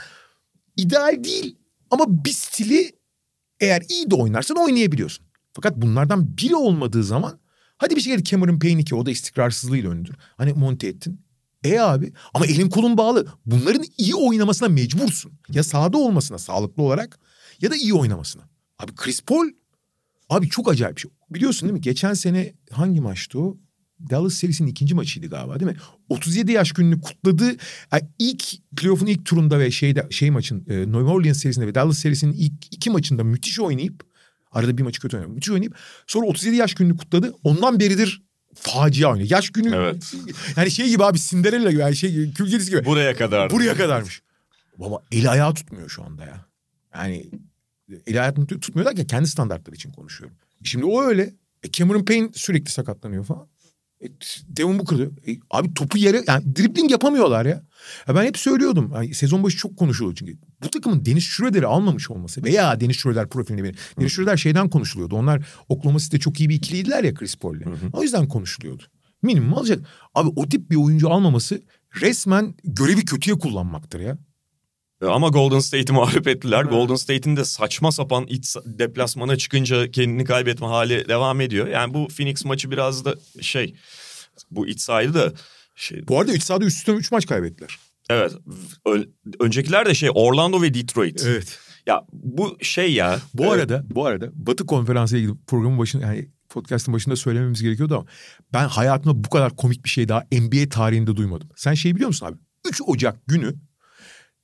ideal 0.78 1.24
değil 1.24 1.58
ama 1.92 2.26
bir 2.26 2.32
stili 2.32 2.92
eğer 3.60 3.84
iyi 3.90 4.12
de 4.12 4.16
oynarsan 4.16 4.58
oynayabiliyorsun. 4.58 5.26
Fakat 5.54 5.78
bunlardan 5.78 6.38
biri 6.38 6.56
olmadığı 6.56 7.04
zaman 7.04 7.40
hadi 7.84 7.96
bir 7.96 8.02
şekilde 8.02 8.24
Cameron 8.24 8.60
Payne 8.60 8.84
ki 8.84 8.96
o 8.96 9.06
da 9.06 9.12
istikrarsızlığıyla 9.12 9.92
ünlüdür. 9.92 10.16
Hani 10.38 10.54
monte 10.54 10.88
ettin. 10.88 11.22
E 11.64 11.80
abi 11.80 12.14
ama 12.34 12.46
elin 12.46 12.70
kolun 12.70 12.98
bağlı. 12.98 13.28
Bunların 13.46 13.86
iyi 13.98 14.16
oynamasına 14.16 14.70
mecbursun. 14.70 15.32
Ya 15.50 15.64
sahada 15.64 15.98
olmasına 15.98 16.38
sağlıklı 16.38 16.84
olarak 16.84 17.20
ya 17.62 17.72
da 17.72 17.76
iyi 17.76 17.94
oynamasına. 17.94 18.44
Abi 18.80 18.96
Chris 18.96 19.22
Paul 19.22 19.48
abi 20.30 20.50
çok 20.50 20.72
acayip 20.72 20.96
bir 20.96 21.02
şey. 21.02 21.12
Biliyorsun 21.30 21.70
değil 21.70 21.74
mi? 21.74 21.82
Geçen 21.82 22.14
sene 22.14 22.54
hangi 22.72 23.02
maçtı 23.02 23.40
o? 23.40 23.58
Dallas 24.10 24.34
serisinin 24.34 24.70
ikinci 24.70 24.96
maçıydı 24.96 25.28
galiba 25.28 25.60
değil 25.60 25.72
mi? 25.72 25.78
37 26.10 26.52
yaş 26.52 26.72
gününü 26.72 27.02
kutladı. 27.02 27.46
Yani 27.92 28.04
ilk 28.20 28.44
playoff'un 28.78 29.06
ilk 29.06 29.26
turunda 29.26 29.60
ve 29.60 29.72
şeyde 29.72 30.08
şey 30.10 30.32
maçın 30.32 30.66
e, 30.70 30.80
New 30.80 31.00
Orleans 31.00 31.38
serisinde 31.38 31.68
ve 31.68 31.76
Dallas 31.76 31.98
serisinin 31.98 32.34
ilk 32.34 32.54
iki 32.72 32.90
maçında 32.90 33.24
müthiş 33.24 33.60
oynayıp 33.60 34.13
arada 34.54 34.78
bir 34.78 34.84
maçı 34.84 35.02
kötü 35.02 35.18
oynadı. 35.18 35.30
Müthiş 35.32 35.50
oynayıp 35.50 35.76
sonra 36.08 36.26
37 36.26 36.56
yaş 36.56 36.76
gününü 36.76 36.98
kutladı. 36.98 37.34
Ondan 37.44 37.80
beridir 37.80 38.22
facia 38.56 39.12
oynuyor. 39.12 39.30
Yaş 39.30 39.50
günü 39.50 39.76
Evet. 39.76 40.14
yani 40.58 40.72
şey 40.72 40.90
gibi 40.90 41.04
abi 41.04 41.20
Cinderella 41.20 41.72
gibi 41.72 41.82
yani 41.82 41.96
şey 41.96 42.34
kül 42.34 42.52
kedisi 42.52 42.70
gibi. 42.72 42.86
Buraya 42.86 43.16
kadar. 43.16 43.50
Buraya 43.50 43.78
kadarmış. 43.78 44.22
Baba 44.78 45.02
eli 45.12 45.30
ayağı 45.30 45.54
tutmuyor 45.54 45.90
şu 45.90 46.04
anda 46.04 46.26
ya. 46.26 46.46
Yani 46.96 47.30
el 48.08 48.18
hayatını 48.18 48.48
tutmuyor 48.48 48.90
derken 48.90 49.08
kendi 49.08 49.28
standartları 49.28 49.76
için 49.76 49.92
konuşuyorum. 49.92 50.38
Şimdi 50.64 50.86
o 50.86 51.04
öyle. 51.04 51.34
E 51.64 51.72
Cameron 51.72 52.06
Payne 52.06 52.30
sürekli 52.34 52.72
sakatlanıyor 52.72 53.26
falan. 53.26 53.48
E, 54.04 54.08
Devin 54.48 54.80
Booker 54.80 54.98
diyor. 54.98 55.12
E, 55.28 55.38
abi 55.52 55.74
topu 55.74 55.98
yere 55.98 56.24
yani 56.28 56.56
dribbling 56.56 56.92
yapamıyorlar 56.92 57.46
ya. 57.46 57.64
ya 58.08 58.16
ben 58.16 58.26
hep 58.26 58.38
söylüyordum. 58.38 58.92
Yani 58.96 59.14
sezon 59.14 59.44
başı 59.44 59.58
çok 59.58 59.78
konuşuluyor 59.78 60.16
çünkü. 60.16 60.38
Bu 60.64 60.70
takımın 60.70 61.06
Deniz 61.06 61.24
Schroeder'i 61.24 61.66
almamış 61.68 62.10
olması 62.12 62.44
veya 62.44 62.80
Deniz 62.80 62.96
Schroeder 62.96 63.30
profilini 63.30 63.64
benim. 63.64 63.76
Deniz 64.00 64.12
Schroeder 64.12 64.38
şeyden 64.38 64.70
konuşuluyordu. 64.70 65.16
Onlar 65.16 65.46
Oklahoma 65.70 66.00
City'de 66.00 66.20
çok 66.20 66.40
iyi 66.40 66.50
bir 66.50 66.56
ikiliydiler 66.56 67.04
ya 67.04 67.14
Chris 67.14 67.36
Paul'le. 67.36 67.62
O 67.94 68.04
yüzden 68.04 68.28
konuşuluyordu. 68.28 68.84
Minimum 69.22 69.54
alacak. 69.54 69.86
Abi 70.16 70.30
o 70.36 70.50
tip 70.50 70.72
bir 70.72 70.76
oyuncu 70.76 71.10
almaması 71.10 71.62
resmen 72.02 72.56
görevi 72.64 73.06
kötüye 73.06 73.40
kullanmaktır 73.40 74.00
ya. 74.00 74.18
E, 75.04 75.06
Ama 75.06 75.28
Golden 75.28 75.60
State'i 75.60 75.96
mağlup 75.96 76.28
ettiler. 76.28 76.64
Golden 76.64 76.96
State'in 76.96 77.38
de 77.38 77.46
saçma 77.46 77.92
sapan 77.92 78.26
iç 78.28 78.56
deplasmana 78.66 79.36
çıkınca 79.38 79.92
kendini 79.92 80.26
kaybetme 80.26 80.68
hali 80.68 81.08
devam 81.08 81.42
ediyor. 81.42 81.68
Yani 81.68 81.94
bu 81.94 82.08
Phoenix 82.08 82.46
maçı 82.46 82.72
biraz 82.72 83.06
da 83.06 83.16
şey 83.42 83.76
bu 84.52 84.68
iç 84.68 84.82
sahaydı 84.82 85.14
da 85.14 85.34
şey 85.76 86.08
Bu 86.08 86.20
arada 86.20 86.34
3 86.34 86.44
sahada 86.44 86.66
üst 86.66 86.78
üste 86.78 86.92
3 86.92 87.12
maç 87.12 87.26
kaybettiler. 87.26 87.80
evet 88.10 88.34
öncekiler 89.40 89.86
de 89.86 89.94
şey 89.94 90.10
Orlando 90.14 90.62
ve 90.62 90.74
Detroit. 90.74 91.24
Evet. 91.28 91.60
Ya 91.86 92.06
bu 92.14 92.58
şey 92.62 92.94
ya. 92.94 93.20
Bu 93.34 93.44
e, 93.44 93.50
arada 93.50 93.84
bu 93.90 94.06
arada 94.06 94.30
Batı 94.34 94.66
konferansı 94.66 95.16
ile 95.16 95.24
ilgili 95.24 95.38
programın 95.48 95.80
başında 95.80 96.06
yani 96.06 96.30
podcast'ın 96.50 96.94
başında 96.94 97.16
söylememiz 97.16 97.62
gerekiyordu 97.62 97.96
ama 97.96 98.06
ben 98.54 98.68
hayatımda 98.68 99.24
bu 99.24 99.30
kadar 99.30 99.56
komik 99.56 99.84
bir 99.84 99.90
şey 99.90 100.08
daha 100.08 100.24
NBA 100.32 100.70
tarihinde 100.70 101.16
duymadım. 101.16 101.50
Sen 101.56 101.74
şey 101.74 101.96
biliyor 101.96 102.08
musun 102.08 102.26
abi? 102.26 102.38
3 102.70 102.82
Ocak 102.86 103.28
günü 103.28 103.56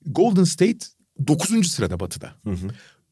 Golden 0.05 0.43
State 0.43 0.85
9. 1.27 1.71
sırada 1.71 1.99
Batı'da. 1.99 2.33
Hı 2.43 2.51
hı. 2.51 2.67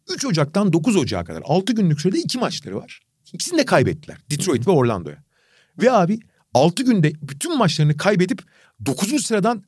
3 0.09 0.25
Ocak'tan 0.25 0.73
9 0.73 0.95
Ocak'a 0.95 1.25
kadar 1.25 1.41
6 1.45 1.73
günlük 1.73 2.01
sürede 2.01 2.19
iki 2.19 2.37
maçları 2.37 2.77
var. 2.77 3.01
İkisini 3.33 3.57
de 3.57 3.65
kaybettiler. 3.65 4.17
Detroit 4.31 4.67
ve 4.67 4.71
Orlando'ya. 4.71 5.23
Ve 5.81 5.91
abi 5.91 6.19
6 6.53 6.83
günde 6.83 7.13
bütün 7.21 7.57
maçlarını 7.57 7.97
kaybedip 7.97 8.41
9. 8.85 9.25
sıradan 9.25 9.63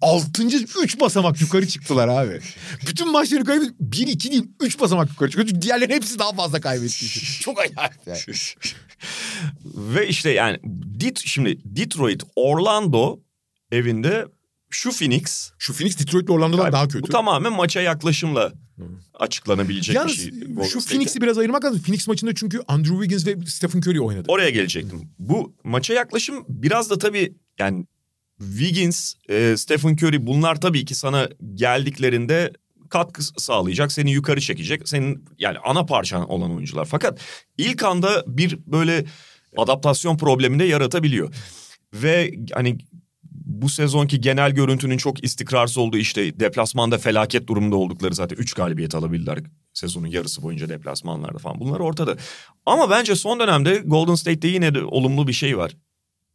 6. 0.00 0.42
3 0.82 1.00
basamak 1.00 1.40
yukarı 1.40 1.68
çıktılar 1.68 2.08
abi. 2.08 2.40
Bütün 2.88 3.12
maçları 3.12 3.44
kaybedip 3.44 3.74
1 3.80 4.06
2 4.06 4.32
değil 4.32 4.44
3 4.60 4.80
basamak 4.80 5.08
yukarı 5.10 5.30
çıkıyor. 5.30 5.48
Çünkü 5.48 5.62
diğerlerin 5.62 5.92
hepsi 5.92 6.18
daha 6.18 6.32
fazla 6.32 6.60
kaybetti. 6.60 7.06
Çok 7.40 7.58
acayip 7.60 7.92
yani. 8.06 8.18
Ve 9.64 10.08
işte 10.08 10.30
yani 10.30 10.58
Det 11.00 11.18
şimdi 11.18 11.58
Detroit 11.64 12.22
Orlando 12.36 13.20
evinde 13.72 14.26
şu 14.70 14.90
Phoenix 14.90 15.52
Şu 15.58 15.72
Phoenix 15.72 15.98
Detroit'le 15.98 16.30
Orlando'dan 16.30 16.72
daha 16.72 16.84
bu 16.84 16.88
kötü. 16.88 17.12
tamamen 17.12 17.52
maça 17.52 17.80
yaklaşımla 17.80 18.52
açıklanabilecek 19.14 19.96
Yalnız 19.96 20.12
bir 20.12 20.64
şey. 20.64 20.68
Şu. 20.68 20.80
Phoenix'i 20.80 21.20
biraz 21.20 21.38
ayırmak 21.38 21.64
lazım. 21.64 21.82
Phoenix 21.82 22.08
maçında 22.08 22.34
çünkü 22.34 22.60
Andrew 22.68 22.94
Wiggins 22.94 23.26
ve 23.26 23.46
Stephen 23.46 23.78
Curry 23.78 24.00
oynadı. 24.00 24.24
Oraya 24.28 24.50
gelecektim. 24.50 25.10
Bu 25.18 25.54
maça 25.64 25.94
yaklaşım 25.94 26.44
biraz 26.48 26.90
da 26.90 26.98
tabii 26.98 27.34
yani 27.58 27.86
Wiggins, 28.38 29.14
e, 29.28 29.56
Stephen 29.56 29.92
Curry 29.92 30.26
bunlar 30.26 30.60
tabii 30.60 30.84
ki 30.84 30.94
sana 30.94 31.28
geldiklerinde 31.54 32.52
katkı 32.90 33.22
sağlayacak, 33.22 33.92
seni 33.92 34.10
yukarı 34.10 34.40
çekecek. 34.40 34.88
Senin 34.88 35.24
yani 35.38 35.58
ana 35.58 35.86
parçan 35.86 36.30
olan 36.30 36.54
oyuncular. 36.54 36.84
Fakat 36.84 37.20
ilk 37.58 37.82
anda 37.82 38.24
bir 38.26 38.58
böyle 38.66 39.04
adaptasyon 39.56 40.16
probleminde 40.16 40.64
yaratabiliyor. 40.64 41.34
Ve 41.94 42.34
hani 42.52 42.78
bu 43.30 43.68
sezonki 43.68 44.20
genel 44.20 44.50
görüntünün 44.50 44.96
çok 44.96 45.24
istikrarsız 45.24 45.78
olduğu 45.78 45.96
işte 45.96 46.40
deplasmanda 46.40 46.98
felaket 46.98 47.46
durumda 47.48 47.76
oldukları 47.76 48.14
zaten 48.14 48.36
3 48.36 48.54
galibiyet 48.54 48.94
alabildiler 48.94 49.38
sezonun 49.72 50.06
yarısı 50.06 50.42
boyunca 50.42 50.68
deplasmanlarda 50.68 51.38
falan. 51.38 51.60
Bunlar 51.60 51.80
ortada. 51.80 52.16
Ama 52.66 52.90
bence 52.90 53.14
son 53.14 53.40
dönemde 53.40 53.82
Golden 53.84 54.14
State'te 54.14 54.48
yine 54.48 54.74
de 54.74 54.84
olumlu 54.84 55.28
bir 55.28 55.32
şey 55.32 55.58
var. 55.58 55.76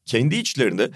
Kendi 0.06 0.36
içlerinde 0.36 0.92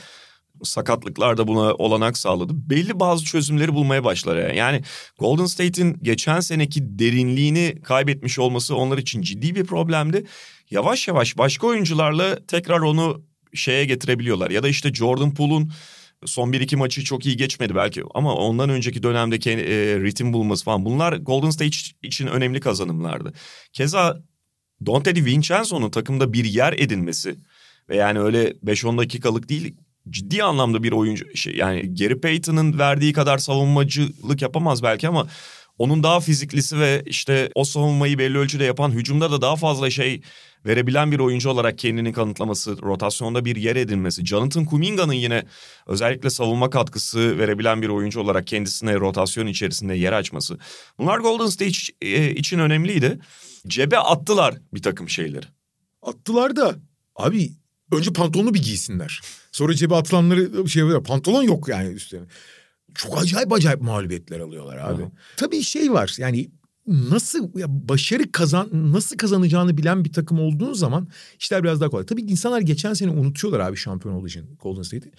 sakatlıklar 0.63 1.37
da 1.37 1.47
buna 1.47 1.73
olanak 1.73 2.17
sağladı. 2.17 2.53
Belli 2.69 2.99
bazı 2.99 3.25
çözümleri 3.25 3.73
bulmaya 3.73 4.03
başlar. 4.03 4.53
Yani. 4.53 4.81
Golden 5.19 5.45
State'in 5.45 5.97
geçen 6.01 6.39
seneki 6.39 6.99
derinliğini 6.99 7.81
kaybetmiş 7.83 8.39
olması 8.39 8.75
onlar 8.75 8.97
için 8.97 9.21
ciddi 9.21 9.55
bir 9.55 9.63
problemdi. 9.63 10.25
Yavaş 10.69 11.07
yavaş 11.07 11.37
başka 11.37 11.67
oyuncularla 11.67 12.45
tekrar 12.45 12.79
onu 12.79 13.28
şeye 13.53 13.85
getirebiliyorlar. 13.85 14.51
Ya 14.51 14.63
da 14.63 14.67
işte 14.67 14.93
Jordan 14.93 15.33
Poole'un 15.33 15.71
son 16.25 16.53
bir 16.53 16.61
iki 16.61 16.75
maçı 16.75 17.03
çok 17.03 17.25
iyi 17.25 17.37
geçmedi 17.37 17.75
belki 17.75 18.03
ama 18.13 18.35
ondan 18.35 18.69
önceki 18.69 19.03
dönemdeki 19.03 19.51
e, 19.51 19.99
ritim 19.99 20.33
bulması 20.33 20.65
falan 20.65 20.85
bunlar 20.85 21.13
Golden 21.13 21.49
State 21.49 21.77
için 22.03 22.27
önemli 22.27 22.59
kazanımlardı. 22.59 23.33
Keza 23.73 24.21
Dante 24.85 25.15
DiVincenzo'nun 25.15 25.89
takımda 25.89 26.33
bir 26.33 26.45
yer 26.45 26.73
edinmesi 26.73 27.35
ve 27.89 27.95
yani 27.95 28.19
öyle 28.19 28.49
5-10 28.49 28.97
dakikalık 28.97 29.49
değil 29.49 29.75
ciddi 30.09 30.43
anlamda 30.43 30.83
bir 30.83 30.91
oyuncu 30.91 31.37
şey 31.37 31.55
yani 31.55 31.95
Gary 31.95 32.15
Payton'ın 32.15 32.79
verdiği 32.79 33.13
kadar 33.13 33.37
savunmacılık 33.37 34.41
yapamaz 34.41 34.83
belki 34.83 35.07
ama 35.07 35.27
onun 35.77 36.03
daha 36.03 36.19
fiziklisi 36.19 36.79
ve 36.79 37.03
işte 37.05 37.49
o 37.55 37.63
savunmayı 37.63 38.17
belli 38.17 38.37
ölçüde 38.37 38.63
yapan 38.63 38.91
hücumda 38.91 39.31
da 39.31 39.41
daha 39.41 39.55
fazla 39.55 39.89
şey 39.89 40.21
verebilen 40.65 41.11
bir 41.11 41.19
oyuncu 41.19 41.49
olarak 41.49 41.77
kendini 41.77 42.13
kanıtlaması, 42.13 42.81
rotasyonda 42.81 43.45
bir 43.45 43.55
yer 43.55 43.75
edinmesi, 43.75 44.25
Jonathan 44.25 44.65
Kuminga'nın 44.65 45.13
yine 45.13 45.43
özellikle 45.87 46.29
savunma 46.29 46.69
katkısı 46.69 47.37
verebilen 47.37 47.81
bir 47.81 47.89
oyuncu 47.89 48.19
olarak 48.19 48.47
kendisine 48.47 48.95
rotasyon 48.95 49.47
içerisinde 49.47 49.95
yer 49.95 50.13
açması. 50.13 50.57
Bunlar 50.97 51.19
Golden 51.19 51.47
State 51.47 51.77
e, 52.01 52.31
için 52.31 52.59
önemliydi. 52.59 53.19
Cebe 53.67 53.97
attılar 53.97 54.55
bir 54.73 54.81
takım 54.81 55.09
şeyleri. 55.09 55.45
Attılar 56.01 56.55
da 56.55 56.75
abi 57.15 57.51
önce 57.91 58.13
pantolonu 58.13 58.53
bir 58.53 58.61
giysinler. 58.61 59.21
Sonra 59.51 59.73
cebe 59.73 59.95
atılanları 59.95 60.69
şey 60.69 60.79
yapıyor. 60.79 61.03
Pantolon 61.03 61.43
yok 61.43 61.67
yani 61.67 61.93
üstlerine. 61.93 62.27
Çok 62.95 63.21
acayip 63.21 63.53
acayip 63.53 63.81
mağlubiyetler 63.81 64.39
alıyorlar 64.39 64.77
abi. 64.77 65.03
Hı. 65.03 65.11
Tabii 65.37 65.61
şey 65.61 65.93
var 65.93 66.15
yani 66.17 66.49
nasıl 66.89 67.59
ya 67.59 67.65
başarı 67.89 68.31
kazan 68.31 68.69
nasıl 68.73 69.17
kazanacağını 69.17 69.77
bilen 69.77 70.05
bir 70.05 70.13
takım 70.13 70.39
olduğun 70.39 70.73
zaman 70.73 71.07
işler 71.39 71.63
biraz 71.63 71.81
daha 71.81 71.89
kolay. 71.89 72.05
Tabii 72.05 72.21
insanlar 72.21 72.61
geçen 72.61 72.93
sene 72.93 73.11
unutuyorlar 73.11 73.59
abi 73.59 73.77
şampiyon 73.77 74.25
için 74.25 74.57
Golden 74.61 74.81
State'i. 74.81 75.11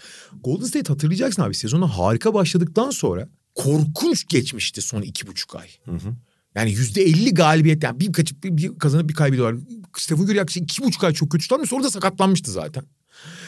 Golden 0.44 0.66
State 0.66 0.88
hatırlayacaksın 0.88 1.42
abi 1.42 1.54
sezona 1.54 1.86
harika 1.86 2.34
başladıktan 2.34 2.90
sonra 2.90 3.28
korkunç 3.54 4.28
geçmişti 4.28 4.82
son 4.82 5.02
iki 5.02 5.26
buçuk 5.26 5.56
ay. 5.56 5.68
Hı 5.84 5.92
hı. 5.92 6.16
Yani 6.54 6.70
yüzde 6.70 7.02
elli 7.02 7.34
galibiyet 7.34 7.82
yani 7.82 8.00
bir 8.00 8.12
kaçıp 8.12 8.44
bir, 8.44 8.56
bir 8.56 8.78
kazanıp 8.78 9.08
bir 9.08 9.14
kaybediyorlar. 9.14 9.60
Stephen 9.96 10.22
Curry 10.22 10.36
yaklaşık 10.36 10.62
iki 10.62 10.82
buçuk 10.82 11.04
ay 11.04 11.12
çok 11.12 11.32
kötü 11.32 11.42
tutarmış 11.42 11.70
sonra 11.70 11.84
da 11.84 11.90
sakatlanmıştı 11.90 12.50
zaten. 12.50 12.84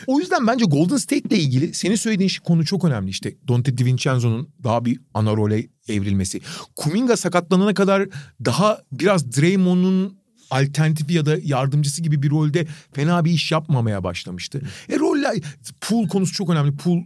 O 0.06 0.18
yüzden 0.18 0.46
bence 0.46 0.64
Golden 0.64 0.96
State 0.96 1.28
ile 1.28 1.38
ilgili 1.38 1.74
senin 1.74 1.96
söylediğin 1.96 2.28
şey 2.28 2.44
konu 2.44 2.64
çok 2.64 2.84
önemli. 2.84 3.10
İşte 3.10 3.34
Dante 3.48 3.78
DiVincenzo'nun 3.78 4.48
daha 4.64 4.84
bir 4.84 5.00
ana 5.14 5.36
role 5.36 5.68
evrilmesi. 5.88 6.40
Kuminga 6.76 7.16
sakatlanana 7.16 7.74
kadar 7.74 8.08
daha 8.44 8.82
biraz 8.92 9.36
Draymond'un 9.36 10.22
alternatifi 10.50 11.14
ya 11.14 11.26
da 11.26 11.36
yardımcısı 11.42 12.02
gibi 12.02 12.22
bir 12.22 12.30
rolde 12.30 12.66
fena 12.92 13.24
bir 13.24 13.30
iş 13.30 13.52
yapmamaya 13.52 14.04
başlamıştı. 14.04 14.62
E 14.88 14.98
roller, 14.98 15.36
pool 15.80 16.08
konusu 16.08 16.32
çok 16.32 16.50
önemli. 16.50 16.76
Pool 16.76 16.98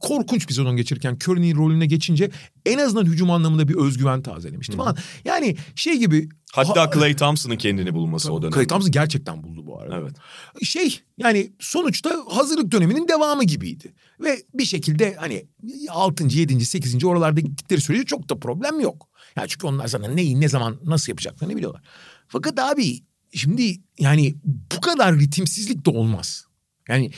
korkunç 0.00 0.48
bir 0.48 0.54
sezon 0.54 0.76
geçirirken 0.76 1.18
Curry'nin 1.24 1.56
rolüne 1.56 1.86
geçince 1.86 2.30
en 2.66 2.78
azından 2.78 3.04
hücum 3.04 3.30
anlamında 3.30 3.68
bir 3.68 3.74
özgüven 3.74 4.22
tazelemişti 4.22 4.76
falan. 4.76 4.96
Yani 5.24 5.56
şey 5.74 5.98
gibi... 5.98 6.28
Hatta 6.52 6.82
Ha- 6.82 6.90
Clay 6.94 7.16
Thompson'ın 7.16 7.56
kendini 7.56 7.94
bulması 7.94 8.32
o 8.32 8.42
dönemde. 8.42 8.54
Clay 8.54 8.66
Thompson 8.66 8.90
gerçekten 8.90 9.42
buldu 9.42 9.66
bu 9.66 9.80
arada. 9.80 9.96
Evet. 9.98 10.16
Şey 10.62 11.00
yani 11.18 11.52
sonuçta 11.60 12.24
hazırlık 12.28 12.72
döneminin 12.72 13.08
devamı 13.08 13.44
gibiydi. 13.44 13.94
Ve 14.20 14.42
bir 14.54 14.64
şekilde 14.64 15.14
hani 15.14 15.46
6. 15.90 16.24
7. 16.24 16.64
8. 16.64 17.04
oralarda 17.04 17.40
gittikleri 17.40 17.80
sürece 17.80 18.04
çok 18.04 18.28
da 18.28 18.38
problem 18.38 18.80
yok. 18.80 19.08
Yani 19.36 19.48
çünkü 19.48 19.66
onlar 19.66 19.88
sana 19.88 20.08
neyi 20.08 20.40
ne 20.40 20.48
zaman 20.48 20.78
nasıl 20.84 21.12
yapacaklarını 21.12 21.56
biliyorlar. 21.56 21.82
Fakat 22.28 22.58
abi 22.58 23.00
şimdi 23.34 23.76
yani 23.98 24.34
bu 24.76 24.80
kadar 24.80 25.18
ritimsizlik 25.18 25.86
de 25.86 25.90
olmaz. 25.90 26.44
Yani 26.88 27.10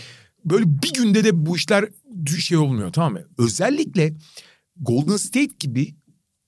böyle 0.44 0.82
bir 0.82 0.92
günde 0.92 1.24
de 1.24 1.46
bu 1.46 1.56
işler 1.56 1.88
şey 2.38 2.58
olmuyor 2.58 2.92
tamam 2.92 3.12
mı? 3.12 3.20
Özellikle 3.38 4.14
Golden 4.76 5.16
State 5.16 5.54
gibi 5.60 5.94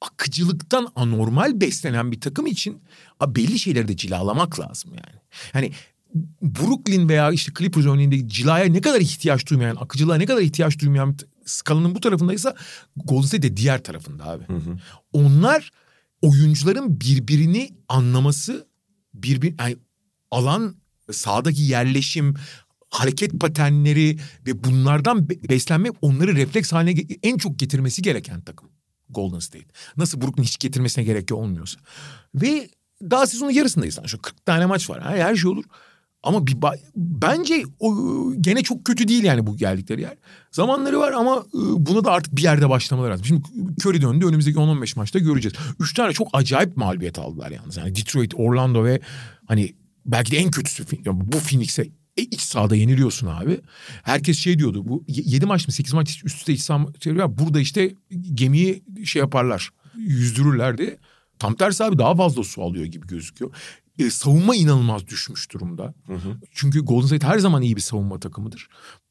akıcılıktan 0.01 0.89
anormal 0.95 1.61
beslenen 1.61 2.13
bir 2.13 2.21
takım 2.21 2.47
için 2.47 2.83
belli 3.27 3.59
şeyleri 3.59 3.89
de 3.89 3.97
cilalamak 3.97 4.61
lazım 4.61 4.93
yani. 4.95 5.21
Yani 5.55 5.73
Brooklyn 6.43 7.09
veya 7.09 7.33
işte 7.33 7.53
Clippers 7.59 7.87
örneğinde 7.87 8.29
cilaya 8.29 8.65
ne 8.65 8.81
kadar 8.81 9.01
ihtiyaç 9.01 9.47
duymayan, 9.47 9.77
akıcılığa 9.77 10.17
ne 10.17 10.27
kadar 10.27 10.43
ihtiyaç 10.43 10.79
duymayan 10.79 11.17
skalanın 11.45 11.95
bu 11.95 12.01
tarafındaysa 12.01 12.55
Golden 12.97 13.27
State 13.27 13.43
de 13.43 13.57
diğer 13.57 13.83
tarafında 13.83 14.25
abi. 14.25 14.45
Hı 14.45 14.53
hı. 14.53 14.79
Onlar 15.13 15.71
oyuncuların 16.23 17.01
birbirini 17.01 17.71
anlaması, 17.89 18.67
birbir 19.15 19.55
yani 19.59 19.77
alan 20.31 20.77
sahadaki 21.13 21.63
yerleşim, 21.63 22.35
hareket 22.91 23.41
paternleri 23.41 24.19
ve 24.47 24.65
bunlardan 24.65 25.29
be- 25.29 25.49
beslenmek 25.49 25.93
onları 26.03 26.35
refleks 26.37 26.73
haline 26.73 27.01
en 27.23 27.39
çok 27.39 27.59
getirmesi 27.59 28.03
gereken 28.03 28.41
takım 28.41 28.69
Golden 29.09 29.39
State. 29.39 29.67
Nasıl 29.97 30.21
Brooklyn 30.21 30.45
hiç 30.45 30.59
getirmesine 30.59 31.05
gerek 31.05 31.33
olmuyorsa. 31.33 31.81
Ve 32.35 32.69
daha 33.03 33.27
sezonun 33.27 33.51
yarısındayız. 33.51 33.99
Şu 34.07 34.19
40 34.19 34.47
tane 34.47 34.67
maç 34.67 34.91
var. 34.91 35.03
Her, 35.03 35.37
şey 35.37 35.51
olur. 35.51 35.65
Ama 36.23 36.47
bir 36.47 36.57
bence 36.97 37.63
o, 37.81 37.95
gene 38.41 38.63
çok 38.63 38.85
kötü 38.85 39.09
değil 39.09 39.25
yani 39.25 39.47
bu 39.47 39.57
geldikleri 39.57 40.01
yer. 40.01 40.17
Zamanları 40.51 40.99
var 40.99 41.13
ama 41.13 41.47
buna 41.55 42.05
da 42.05 42.13
artık 42.13 42.37
bir 42.37 42.43
yerde 42.43 42.69
başlamaları 42.69 43.13
lazım. 43.13 43.27
Şimdi 43.27 43.43
Curry 43.85 44.03
döndü 44.03 44.27
önümüzdeki 44.27 44.59
10-15 44.59 44.99
maçta 44.99 45.19
göreceğiz. 45.19 45.57
Üç 45.81 45.95
tane 45.95 46.13
çok 46.13 46.29
acayip 46.33 46.77
mağlubiyet 46.77 47.19
aldılar 47.19 47.51
yalnız. 47.51 47.77
Yani 47.77 47.97
Detroit, 47.97 48.35
Orlando 48.37 48.85
ve 48.85 49.01
hani 49.47 49.75
belki 50.07 50.33
de 50.33 50.37
en 50.37 50.51
kötüsü 50.51 50.85
yani 51.05 51.21
bu 51.33 51.39
Phoenix'e 51.39 51.89
e, 52.17 52.23
iç 52.23 52.41
sahada 52.41 52.77
yeniliyorsun 52.77 53.27
abi. 53.27 53.61
Herkes 54.03 54.39
şey 54.39 54.59
diyordu 54.59 54.89
bu 54.89 55.05
7 55.09 55.47
maç 55.47 55.67
mı 55.69 55.73
8 55.73 55.93
maç 55.93 56.25
üst 56.25 56.37
üste 56.37 56.53
iç 56.53 56.61
saha 56.61 56.87
şey 57.05 57.15
burada 57.15 57.61
işte 57.61 57.95
gemiyi 58.35 58.83
şey 59.05 59.21
yaparlar 59.21 59.71
yüzdürürlerdi. 59.97 60.99
Tam 61.39 61.55
tersi 61.55 61.85
abi 61.85 61.99
daha 61.99 62.15
fazla 62.15 62.45
su 62.45 62.63
alıyor 62.63 62.85
gibi 62.85 63.07
gözüküyor. 63.07 63.51
E, 63.99 64.11
savunma 64.11 64.57
inanılmaz 64.57 65.07
düşmüş 65.07 65.53
durumda. 65.53 65.95
Hı 66.07 66.15
hı. 66.15 66.37
Çünkü 66.53 66.81
Golden 66.81 67.07
State 67.07 67.27
her 67.27 67.39
zaman 67.39 67.63
iyi 67.63 67.77
bir 67.77 67.81
savunma 67.81 68.21
takımıdır. 68.21 68.69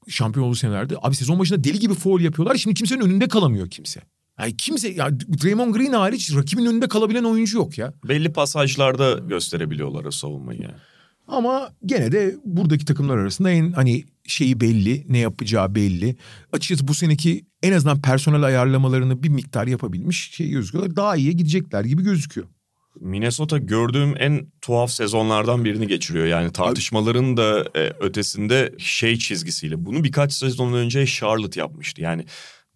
Şampiyon 0.07 0.47
olduğu 0.47 0.55
senelerde. 0.55 0.95
Abi 1.01 1.15
sezon 1.15 1.39
başında 1.39 1.63
deli 1.63 1.79
gibi 1.79 1.93
foul 1.93 2.21
yapıyorlar. 2.21 2.55
Şimdi 2.55 2.73
kimsenin 2.73 3.01
önünde 3.01 3.27
kalamıyor 3.27 3.69
kimse. 3.69 4.01
Yani 4.39 4.57
kimse 4.57 4.89
ya 4.89 5.19
Draymond 5.19 5.75
Green 5.75 5.93
hariç 5.93 6.35
rakibin 6.35 6.65
önünde 6.65 6.87
kalabilen 6.87 7.23
oyuncu 7.23 7.57
yok 7.57 7.77
ya. 7.77 7.93
Belli 8.07 8.33
pasajlarda 8.33 9.13
gösterebiliyorlar 9.13 10.05
o 10.05 10.11
savunmayı 10.11 10.61
yani. 10.61 10.75
Ama 11.27 11.73
gene 11.85 12.11
de 12.11 12.35
buradaki 12.45 12.85
takımlar 12.85 13.17
arasında 13.17 13.51
en 13.51 13.71
hani 13.71 14.03
şeyi 14.27 14.61
belli, 14.61 15.05
ne 15.09 15.17
yapacağı 15.17 15.75
belli. 15.75 16.15
Açıkçası 16.53 16.87
bu 16.87 16.93
seneki 16.93 17.45
en 17.63 17.73
azından 17.73 18.01
personel 18.01 18.43
ayarlamalarını 18.43 19.23
bir 19.23 19.29
miktar 19.29 19.67
yapabilmiş 19.67 20.31
şey 20.31 20.49
gözüküyorlar. 20.49 20.95
Daha 20.95 21.15
iyiye 21.15 21.31
gidecekler 21.31 21.85
gibi 21.85 22.03
gözüküyor. 22.03 22.47
Minnesota 22.99 23.57
gördüğüm 23.57 24.13
en 24.17 24.47
tuhaf 24.61 24.91
sezonlardan 24.91 25.65
birini 25.65 25.87
geçiriyor. 25.87 26.25
Yani 26.25 26.51
tartışmaların 26.51 27.37
da 27.37 27.65
e, 27.75 27.93
ötesinde 27.99 28.73
şey 28.77 29.17
çizgisiyle. 29.17 29.85
Bunu 29.85 30.03
birkaç 30.03 30.33
sezon 30.33 30.73
önce 30.73 31.05
Charlotte 31.05 31.59
yapmıştı. 31.59 32.01
Yani 32.01 32.25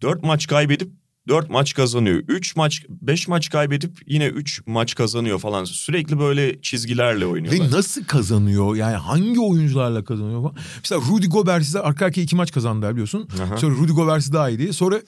dört 0.02 0.22
maç 0.22 0.46
kaybedip 0.46 0.90
dört 1.28 1.50
maç 1.50 1.74
kazanıyor. 1.74 2.22
Üç 2.28 2.56
maç, 2.56 2.84
beş 2.88 3.28
maç 3.28 3.50
kaybedip 3.50 3.98
yine 4.06 4.26
üç 4.26 4.62
maç 4.66 4.94
kazanıyor 4.94 5.38
falan. 5.38 5.64
Sürekli 5.64 6.18
böyle 6.18 6.60
çizgilerle 6.60 7.26
oynuyorlar. 7.26 7.66
Ve 7.66 7.70
nasıl 7.70 8.04
kazanıyor? 8.04 8.76
Yani 8.76 8.96
hangi 8.96 9.40
oyuncularla 9.40 10.04
kazanıyor 10.04 10.42
falan. 10.42 10.56
Mesela 10.76 11.00
Rudy 11.10 11.26
Gobert 11.26 11.64
size 11.64 11.80
arka 11.80 12.06
arkaya 12.06 12.22
iki 12.22 12.36
maç 12.36 12.52
kazandı 12.52 12.90
biliyorsun. 12.90 13.28
Aha. 13.42 13.56
Sonra 13.56 13.74
Rudy 13.74 13.92
Gobert'si 13.92 14.32
daha 14.32 14.50
iyiydi. 14.50 14.72
Sonra 14.72 15.00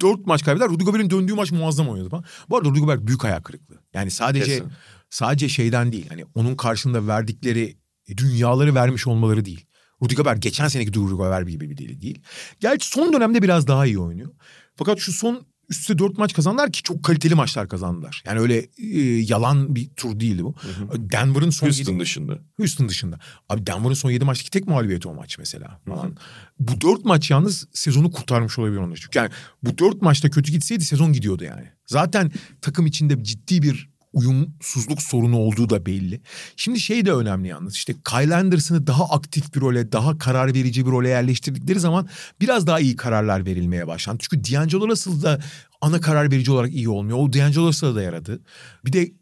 dört 0.00 0.26
maç 0.26 0.44
kaybeder. 0.44 0.68
Rudy 0.68 0.84
Gobert'in 0.84 1.10
döndüğü 1.10 1.34
maç 1.34 1.52
muazzam 1.52 1.88
oynadı 1.88 2.08
falan. 2.08 2.24
Bu 2.50 2.56
arada 2.56 2.68
Rudy 2.68 2.80
Gobert 2.80 3.06
büyük 3.06 3.24
ayak 3.24 3.44
kırıklığı. 3.44 3.78
Yani 3.94 4.10
sadece 4.10 4.44
Kesin. 4.44 4.72
sadece 5.10 5.48
şeyden 5.48 5.92
değil. 5.92 6.06
Hani 6.08 6.24
onun 6.34 6.54
karşında 6.54 7.06
verdikleri 7.06 7.76
dünyaları 8.16 8.74
vermiş 8.74 9.06
olmaları 9.06 9.44
değil. 9.44 9.66
Rudy 10.02 10.14
Gobert 10.14 10.42
geçen 10.42 10.68
seneki 10.68 10.94
Rudy 10.94 11.12
Gobert 11.12 11.48
gibi 11.48 11.70
bir 11.70 12.00
değil. 12.00 12.22
Gerçi 12.60 12.88
son 12.88 13.12
dönemde 13.12 13.42
biraz 13.42 13.66
daha 13.66 13.86
iyi 13.86 13.98
oynuyor. 13.98 14.30
Fakat 14.76 14.98
şu 14.98 15.12
son 15.12 15.46
üstte 15.68 15.98
dört 15.98 16.18
maç 16.18 16.32
kazandılar 16.34 16.72
ki 16.72 16.82
çok 16.82 17.02
kaliteli 17.02 17.34
maçlar 17.34 17.68
kazandılar. 17.68 18.22
Yani 18.26 18.40
öyle 18.40 18.66
e, 18.78 19.00
yalan 19.20 19.74
bir 19.76 19.88
tur 19.88 20.20
değildi 20.20 20.44
bu. 20.44 20.54
Denver'ın 20.96 21.50
son 21.50 21.66
Houston 21.66 21.92
yedi- 21.92 22.00
dışında. 22.00 22.38
Houston 22.56 22.88
dışında. 22.88 23.18
Abi 23.48 23.66
Denver'ın 23.66 23.94
son 23.94 24.10
7 24.10 24.24
maçtaki 24.24 24.50
tek 24.50 24.66
mağlubiyeti 24.66 25.08
o 25.08 25.14
maç 25.14 25.38
mesela 25.38 25.80
falan. 25.88 26.16
Bu 26.58 26.80
4 26.80 27.04
maç 27.04 27.30
yalnız 27.30 27.68
sezonu 27.72 28.10
kurtarmış 28.10 28.58
olabilir 28.58 28.76
onlar. 28.78 28.96
Çünkü 28.96 29.18
yani 29.18 29.30
bu 29.62 29.78
4 29.78 30.02
maçta 30.02 30.30
kötü 30.30 30.52
gitseydi 30.52 30.84
sezon 30.84 31.12
gidiyordu 31.12 31.44
yani. 31.44 31.68
Zaten 31.86 32.32
takım 32.60 32.86
içinde 32.86 33.24
ciddi 33.24 33.62
bir 33.62 33.93
uyumsuzluk 34.14 35.02
sorunu 35.02 35.38
olduğu 35.38 35.70
da 35.70 35.86
belli. 35.86 36.20
Şimdi 36.56 36.80
şey 36.80 37.06
de 37.06 37.12
önemli 37.12 37.48
yalnız 37.48 37.74
işte 37.74 37.94
Kyle 38.10 38.36
Anderson'ı 38.36 38.86
daha 38.86 39.04
aktif 39.04 39.54
bir 39.54 39.60
role, 39.60 39.92
daha 39.92 40.18
karar 40.18 40.54
verici 40.54 40.86
bir 40.86 40.90
role 40.90 41.08
yerleştirdikleri 41.08 41.80
zaman 41.80 42.08
biraz 42.40 42.66
daha 42.66 42.80
iyi 42.80 42.96
kararlar 42.96 43.46
verilmeye 43.46 43.86
başlandı. 43.86 44.22
Çünkü 44.30 44.52
D'Angelo 44.52 44.88
Russell 44.88 45.22
da 45.22 45.40
ana 45.80 46.00
karar 46.00 46.30
verici 46.30 46.52
olarak 46.52 46.72
iyi 46.72 46.88
olmuyor. 46.88 47.18
O 47.18 47.32
D'Angelo 47.32 47.68
Russell'a 47.68 47.94
da 47.94 48.02
yaradı. 48.02 48.42
Bir 48.84 48.92
de 48.92 49.12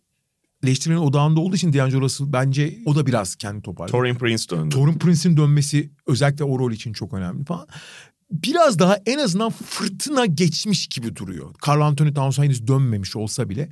eleştirilerin 0.65 1.03
odağında 1.03 1.41
olduğu 1.41 1.57
için 1.57 1.73
D'Angelo 1.73 2.01
Russell 2.01 2.33
bence 2.33 2.79
o 2.87 2.97
da 2.97 3.07
biraz 3.07 3.37
kendi 3.37 3.63
toparladı. 3.63 3.93
Torin 3.93 4.15
Prince 4.15 4.49
döndü. 4.51 4.75
Torun 4.75 4.99
Prince'in 4.99 5.37
dönmesi 5.37 5.91
özellikle 6.07 6.45
o 6.45 6.59
rol 6.59 6.73
için 6.73 6.93
çok 6.93 7.15
önemli 7.15 7.45
falan. 7.45 7.67
Biraz 8.31 8.79
daha 8.79 8.99
en 9.07 9.19
azından 9.19 9.51
fırtına 9.51 10.27
geçmiş 10.27 10.87
gibi 10.87 11.17
duruyor. 11.17 11.55
Carl 11.67 11.81
Anthony 11.81 12.15
Towns 12.15 12.39
henüz 12.39 12.67
dönmemiş 12.67 13.17
olsa 13.17 13.49
bile. 13.49 13.69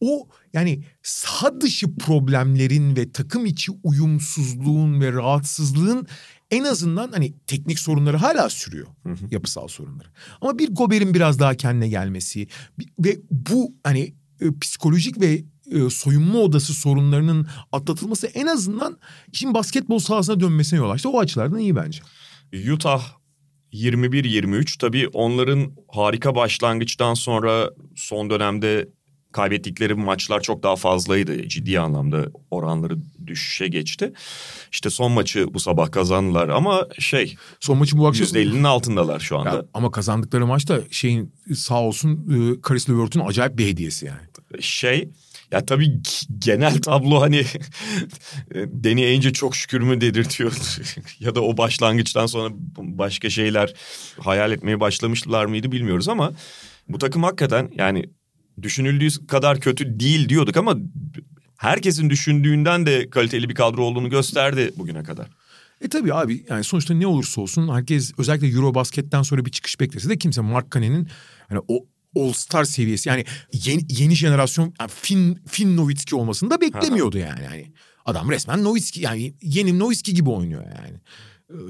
O 0.00 0.28
yani 0.52 0.84
saha 1.02 1.60
dışı 1.60 1.96
problemlerin 1.96 2.96
ve 2.96 3.12
takım 3.12 3.46
içi 3.46 3.72
uyumsuzluğun 3.82 5.00
ve 5.00 5.12
rahatsızlığın 5.12 6.06
en 6.50 6.64
azından 6.64 7.12
hani 7.12 7.34
teknik 7.46 7.78
sorunları 7.78 8.16
hala 8.16 8.50
sürüyor. 8.50 8.86
Yapısal 9.30 9.68
sorunları. 9.68 10.08
Ama 10.40 10.58
bir 10.58 10.74
Gober'in 10.74 11.14
biraz 11.14 11.38
daha 11.38 11.54
kendine 11.54 11.88
gelmesi 11.88 12.48
ve 12.98 13.18
bu 13.30 13.74
hani 13.84 14.14
e, 14.40 14.58
psikolojik 14.60 15.20
ve 15.20 15.44
e, 15.70 15.90
soyunma 15.90 16.38
odası 16.38 16.74
sorunlarının 16.74 17.46
atlatılması 17.72 18.26
en 18.26 18.46
azından 18.46 18.98
işin 19.32 19.54
basketbol 19.54 19.98
sahasına 19.98 20.40
dönmesine 20.40 20.78
yol 20.78 20.90
açtı. 20.90 21.08
O 21.08 21.20
açılardan 21.20 21.58
iyi 21.58 21.76
bence. 21.76 22.00
Utah 22.72 23.02
21-23 23.72 24.78
tabii 24.78 25.08
onların 25.08 25.72
harika 25.88 26.34
başlangıçtan 26.34 27.14
sonra 27.14 27.70
son 27.96 28.30
dönemde 28.30 28.88
kaybettikleri 29.36 29.94
maçlar 29.94 30.40
çok 30.40 30.62
daha 30.62 30.76
fazlaydı. 30.76 31.48
Ciddi 31.48 31.80
anlamda 31.80 32.26
oranları 32.50 32.96
düşüşe 33.26 33.68
geçti. 33.68 34.12
İşte 34.72 34.90
son 34.90 35.12
maçı 35.12 35.54
bu 35.54 35.60
sabah 35.60 35.90
kazandılar 35.90 36.48
ama 36.48 36.86
şey 36.98 37.36
Son 37.60 37.78
maçı 37.78 37.98
bu 37.98 38.06
akşam... 38.06 38.26
%50'nin 38.26 38.64
altındalar 38.64 39.20
şu 39.20 39.38
anda. 39.38 39.50
Ya, 39.50 39.64
ama 39.74 39.90
kazandıkları 39.90 40.46
maçta 40.46 40.80
şeyin 40.90 41.32
sağ 41.54 41.82
olsun 41.82 42.10
e, 42.10 42.60
Karis 42.60 42.90
LeVert'ün 42.90 43.20
acayip 43.20 43.58
bir 43.58 43.66
hediyesi 43.66 44.06
yani. 44.06 44.62
Şey 44.62 45.08
ya 45.52 45.66
tabii 45.66 46.00
genel 46.38 46.78
tablo 46.78 47.20
hani 47.20 47.44
Danny 48.54 49.04
Ainge 49.04 49.32
çok 49.32 49.56
şükür 49.56 49.80
mü 49.80 50.00
dedirtiyor 50.00 50.52
ya 51.20 51.34
da 51.34 51.40
o 51.40 51.56
başlangıçtan 51.56 52.26
sonra 52.26 52.54
başka 52.78 53.30
şeyler 53.30 53.74
hayal 54.20 54.52
etmeye 54.52 54.80
başlamışlar 54.80 55.46
mıydı 55.46 55.72
bilmiyoruz 55.72 56.08
ama 56.08 56.32
bu 56.88 56.98
takım 56.98 57.22
hakikaten 57.22 57.70
yani 57.74 58.04
düşünüldüğü 58.62 59.26
kadar 59.26 59.60
kötü 59.60 60.00
değil 60.00 60.28
diyorduk 60.28 60.56
ama 60.56 60.76
herkesin 61.56 62.10
düşündüğünden 62.10 62.86
de 62.86 63.10
kaliteli 63.10 63.48
bir 63.48 63.54
kadro 63.54 63.84
olduğunu 63.84 64.10
gösterdi 64.10 64.72
bugüne 64.76 65.02
kadar. 65.02 65.28
E 65.80 65.88
tabii 65.88 66.14
abi 66.14 66.44
yani 66.48 66.64
sonuçta 66.64 66.94
ne 66.94 67.06
olursa 67.06 67.40
olsun 67.40 67.74
herkes 67.74 68.12
özellikle 68.18 68.48
Eurobasketten 68.48 69.22
sonra 69.22 69.44
bir 69.44 69.50
çıkış 69.50 69.80
beklese 69.80 70.08
de 70.08 70.18
kimse 70.18 70.40
Mark 70.40 70.70
Kanen'in 70.70 71.08
yani 71.50 71.62
o 71.68 71.86
All 72.16 72.32
Star 72.32 72.64
seviyesi 72.64 73.08
yani 73.08 73.24
yeni, 73.52 73.82
yeni 73.88 74.14
jenerasyon 74.14 74.74
yani 74.80 74.90
Finn, 74.94 75.38
Finn 75.46 75.76
Nowitzki 75.76 76.16
olmasını 76.16 76.50
da 76.50 76.60
beklemiyordu 76.60 77.18
yani. 77.18 77.44
yani. 77.44 77.72
Adam 78.04 78.30
resmen 78.30 78.64
Nowitzki 78.64 79.00
yani 79.00 79.34
yeni 79.42 79.78
Nowitzki 79.78 80.14
gibi 80.14 80.30
oynuyor 80.30 80.64
yani. 80.64 81.00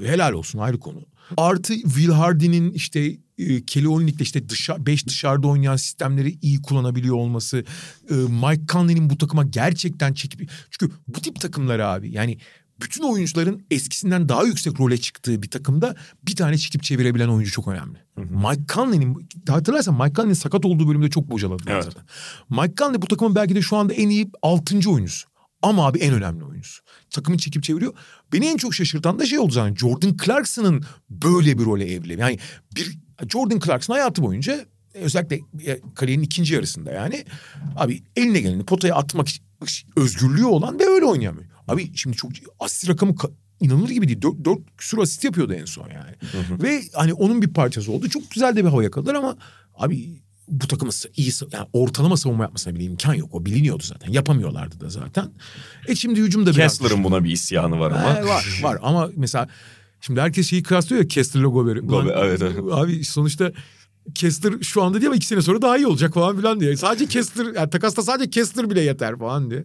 Helal 0.07 0.33
olsun 0.33 0.59
ayrı 0.59 0.79
konu. 0.79 1.05
Artı 1.37 1.73
Will 1.73 2.09
Hardy'nin 2.11 2.71
işte 2.71 3.17
e, 3.37 3.65
Kelly 3.65 3.87
Olynyk'le 3.87 4.21
işte 4.21 4.49
dışa, 4.49 4.85
beş 4.85 5.07
dışarıda 5.07 5.47
oynayan 5.47 5.75
sistemleri 5.75 6.37
iyi 6.41 6.61
kullanabiliyor 6.61 7.15
olması. 7.15 7.63
e, 8.09 8.13
Mike 8.13 8.65
Conley'nin 8.67 9.09
bu 9.09 9.17
takıma 9.17 9.43
gerçekten 9.43 10.13
çekip... 10.13 10.51
Çünkü 10.69 10.93
bu 11.07 11.21
tip 11.21 11.41
takımlar 11.41 11.79
abi 11.79 12.11
yani 12.11 12.37
bütün 12.81 13.03
oyuncuların 13.03 13.65
eskisinden 13.71 14.29
daha 14.29 14.43
yüksek 14.43 14.79
role 14.79 14.97
çıktığı 14.97 15.43
bir 15.43 15.49
takımda 15.49 15.95
bir 16.27 16.35
tane 16.35 16.57
çekip 16.57 16.83
çevirebilen 16.83 17.27
oyuncu 17.27 17.51
çok 17.51 17.67
önemli. 17.67 17.97
Mike 18.17 18.73
Conley'nin 18.73 19.29
hatırlarsan 19.49 19.95
Mike 20.01 20.13
Conley'nin 20.13 20.33
sakat 20.33 20.65
olduğu 20.65 20.87
bölümde 20.87 21.09
çok 21.09 21.31
bocaladılar 21.31 21.71
Evet. 21.73 21.83
zaten. 21.83 22.03
Mike 22.49 22.75
Conley 22.77 23.01
bu 23.01 23.07
takımın 23.07 23.35
belki 23.35 23.55
de 23.55 23.61
şu 23.61 23.77
anda 23.77 23.93
en 23.93 24.09
iyi 24.09 24.31
altıncı 24.41 24.91
oyuncusu. 24.91 25.27
Ama 25.61 25.87
abi 25.87 25.99
en 25.99 26.13
önemli 26.13 26.43
oyuncusu. 26.43 26.83
Takımı 27.11 27.37
çekip 27.37 27.63
çeviriyor. 27.63 27.93
Beni 28.33 28.45
en 28.47 28.57
çok 28.57 28.73
şaşırtan 28.75 29.19
da 29.19 29.25
şey 29.25 29.39
oldu 29.39 29.51
zaten. 29.53 29.75
Jordan 29.75 30.17
Clarkson'ın 30.25 30.85
böyle 31.09 31.59
bir 31.59 31.65
role 31.65 31.93
evliliği. 31.93 32.19
Yani 32.19 32.39
bir 32.75 32.97
Jordan 33.29 33.59
Clarkson 33.59 33.93
hayatı 33.93 34.23
boyunca 34.23 34.65
özellikle 34.93 35.35
e, 35.71 35.81
kariyerin 35.95 36.23
ikinci 36.23 36.53
yarısında 36.53 36.91
yani 36.91 37.25
abi 37.75 38.03
eline 38.15 38.39
geleni 38.39 38.65
potaya 38.65 38.95
atmak 38.95 39.27
özgürlüğü 39.95 40.45
olan 40.45 40.79
ve 40.79 40.85
öyle 40.85 41.05
oynayamıyor. 41.05 41.45
Abi 41.67 41.91
şimdi 41.95 42.17
çok 42.17 42.31
asist 42.59 42.89
rakamı 42.89 43.11
ka- 43.11 43.31
inanılır 43.59 43.89
gibi 43.89 44.07
değil. 44.07 44.21
Dört, 44.21 44.45
dört 44.45 44.59
küsur 44.77 44.97
asist 44.97 45.23
yapıyordu 45.23 45.53
en 45.53 45.65
son 45.65 45.89
yani. 45.89 46.15
Ve 46.63 46.81
hani 46.93 47.13
onun 47.13 47.41
bir 47.41 47.53
parçası 47.53 47.91
oldu. 47.91 48.09
Çok 48.09 48.31
güzel 48.31 48.55
de 48.55 48.65
bir 48.65 48.69
hava 48.69 48.83
yakaladılar 48.83 49.15
ama 49.15 49.37
abi 49.75 50.21
bu 50.47 50.67
takımın 50.67 50.93
iyi 51.15 51.31
yani 51.51 51.67
ortalama 51.73 52.17
savunma 52.17 52.43
yapmasına 52.43 52.75
bile 52.75 52.83
imkan 52.83 53.13
yok. 53.13 53.29
O 53.31 53.45
biliniyordu 53.45 53.83
zaten. 53.83 54.11
Yapamıyorlardı 54.11 54.79
da 54.79 54.89
zaten. 54.89 55.31
E 55.87 55.95
şimdi 55.95 56.21
hücumda 56.21 56.55
biraz... 56.55 56.79
Kessler'ın 56.79 57.03
buna 57.03 57.23
bir 57.23 57.31
isyanı 57.31 57.79
var 57.79 57.91
ama. 57.91 58.03
Ha, 58.03 58.25
var 58.25 58.59
var 58.61 58.79
ama 58.81 59.09
mesela 59.15 59.49
şimdi 60.01 60.21
herkes 60.21 60.49
şeyi 60.49 60.63
kıyaslıyor 60.63 61.01
ya 61.01 61.07
Kessler'la 61.07 61.47
Gober'i. 61.47 61.79
Gober, 61.79 62.15
evet, 62.17 62.41
evet. 62.41 62.59
Abi 62.71 63.05
sonuçta 63.05 63.51
Kessler 64.15 64.53
şu 64.61 64.83
anda 64.83 64.97
değil 64.97 65.07
ama 65.07 65.15
iki 65.15 65.27
sene 65.27 65.41
sonra 65.41 65.61
daha 65.61 65.77
iyi 65.77 65.87
olacak 65.87 66.13
falan 66.13 66.37
filan 66.37 66.59
diye. 66.59 66.77
Sadece 66.77 67.05
Kessler 67.05 67.45
yani 67.55 67.69
takasta 67.69 68.01
sadece 68.01 68.29
Kessler 68.29 68.69
bile 68.69 68.81
yeter 68.81 69.19
falan 69.19 69.51
diye. 69.51 69.63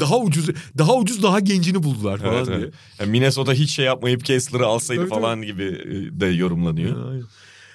Daha 0.00 0.18
ucuz 0.18 0.48
daha 0.78 0.96
ucuz 0.96 1.22
daha 1.22 1.40
gencini 1.40 1.82
buldular 1.82 2.18
falan 2.18 2.34
Evet, 2.34 2.46
diye. 2.46 2.56
evet. 2.56 2.74
Yani 2.98 3.10
Minnesota 3.10 3.52
hiç 3.52 3.70
şey 3.70 3.84
yapmayıp 3.84 4.24
Kessler'ı 4.24 4.66
alsaydı 4.66 5.00
Tabii, 5.00 5.20
falan 5.20 5.42
gibi 5.42 5.62
e, 5.64 6.20
de 6.20 6.26
yorumlanıyor. 6.26 7.10
Aynen. 7.10 7.24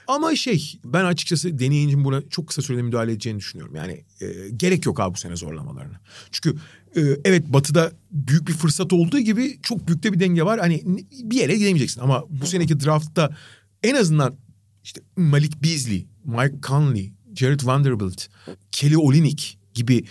Ama 0.07 0.35
şey 0.35 0.79
ben 0.85 1.05
açıkçası 1.05 1.59
deneyicinin 1.59 2.05
buna 2.05 2.21
çok 2.29 2.47
kısa 2.47 2.61
sürede 2.61 2.81
müdahale 2.81 3.11
edeceğini 3.11 3.39
düşünüyorum. 3.39 3.75
Yani 3.75 4.03
e, 4.21 4.49
gerek 4.57 4.85
yok 4.85 4.99
abi 4.99 5.13
bu 5.13 5.19
sene 5.19 5.35
zorlamalarına. 5.35 6.01
Çünkü 6.31 6.57
e, 6.95 7.01
evet 7.25 7.43
batıda 7.47 7.91
büyük 8.11 8.47
bir 8.47 8.53
fırsat 8.53 8.93
olduğu 8.93 9.19
gibi 9.19 9.59
çok 9.61 9.87
büyük 9.87 10.03
de 10.03 10.13
bir 10.13 10.19
denge 10.19 10.43
var. 10.43 10.59
Hani 10.59 10.83
bir 11.23 11.35
yere 11.35 11.57
gidemeyeceksin 11.57 12.01
ama 12.01 12.23
bu 12.29 12.45
seneki 12.45 12.79
draftta 12.79 13.37
en 13.83 13.95
azından 13.95 14.35
işte 14.83 15.01
Malik 15.17 15.63
Beasley, 15.63 16.07
Mike 16.25 16.55
Conley, 16.67 17.13
Jared 17.35 17.59
Vanderbilt, 17.63 18.27
Kelly 18.71 18.97
Olynyk 18.97 19.59
gibi 19.73 20.05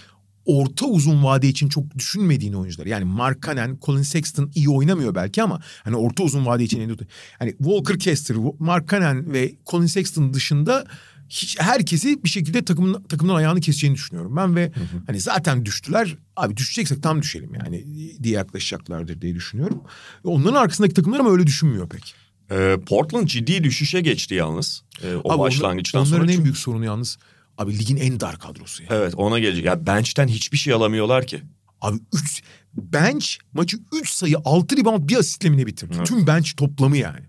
orta 0.45 0.87
uzun 0.87 1.25
vade 1.25 1.49
için 1.49 1.69
çok 1.69 1.99
düşünmediğin 1.99 2.53
oyuncular. 2.53 2.87
Yani 2.87 3.05
Markkanen, 3.05 3.79
Colin 3.83 4.03
Sexton 4.03 4.51
iyi 4.55 4.69
oynamıyor 4.69 5.15
belki 5.15 5.43
ama 5.43 5.61
hani 5.85 5.97
orta 5.97 6.23
uzun 6.23 6.47
vade 6.47 6.65
için 6.65 6.99
hani 7.39 7.51
Walker 7.51 7.99
Kessler, 7.99 8.39
Markkanen 8.59 9.33
ve 9.33 9.55
Colin 9.67 9.87
Sexton 9.87 10.35
dışında 10.35 10.87
hiç 11.29 11.61
herkesi 11.61 12.25
bir 12.25 12.29
şekilde 12.29 12.65
takımın 12.65 13.03
takımdan 13.03 13.35
ayağını 13.35 13.61
keseceğini 13.61 13.97
düşünüyorum 13.97 14.37
ben 14.37 14.57
ve 14.57 14.73
hani 15.07 15.21
zaten 15.21 15.65
düştüler. 15.65 16.17
Abi 16.37 16.57
düşeceksek 16.57 17.03
tam 17.03 17.23
düşelim 17.23 17.55
yani 17.55 17.85
diye 18.23 18.35
yaklaşacaklardır 18.35 19.21
diye 19.21 19.35
düşünüyorum. 19.35 19.83
Onların 20.25 20.61
arkasındaki 20.61 20.95
takımlar 20.95 21.21
ama 21.21 21.31
öyle 21.31 21.47
düşünmüyor 21.47 21.89
pek. 21.89 22.15
Ee, 22.51 22.77
Portland 22.87 23.27
ciddi 23.27 23.65
düşüşe 23.65 24.01
geçti 24.01 24.35
yalnız. 24.35 24.83
Ee, 25.03 25.15
o 25.25 25.33
Abi 25.33 25.39
başlangıçtan 25.39 26.01
onlar, 26.01 26.07
sonra. 26.07 26.21
Onların 26.23 26.37
en 26.37 26.45
büyük 26.45 26.57
sorunu 26.57 26.85
yalnız 26.85 27.19
abi 27.59 27.79
ligin 27.79 27.97
en 27.97 28.21
dar 28.21 28.39
kadrosu 28.39 28.83
ya. 28.83 28.89
Evet 28.93 29.15
ona 29.17 29.39
gelecek. 29.39 29.65
Ya 29.65 29.87
bench'ten 29.87 30.29
hiçbir 30.29 30.59
şey 30.59 30.73
alamıyorlar 30.73 31.27
ki. 31.27 31.43
Abi 31.81 31.99
3 32.13 32.43
bench 32.75 33.27
maçı 33.53 33.77
3 33.93 34.11
sayı 34.13 34.37
6 34.45 34.77
rebound 34.77 35.09
bir 35.09 35.17
asistle 35.17 35.51
mi 35.51 35.57
ne 35.57 35.67
bitirdi? 35.67 35.95
Evet. 35.97 36.07
Tüm 36.07 36.27
bench 36.27 36.57
toplamı 36.57 36.97
yani. 36.97 37.27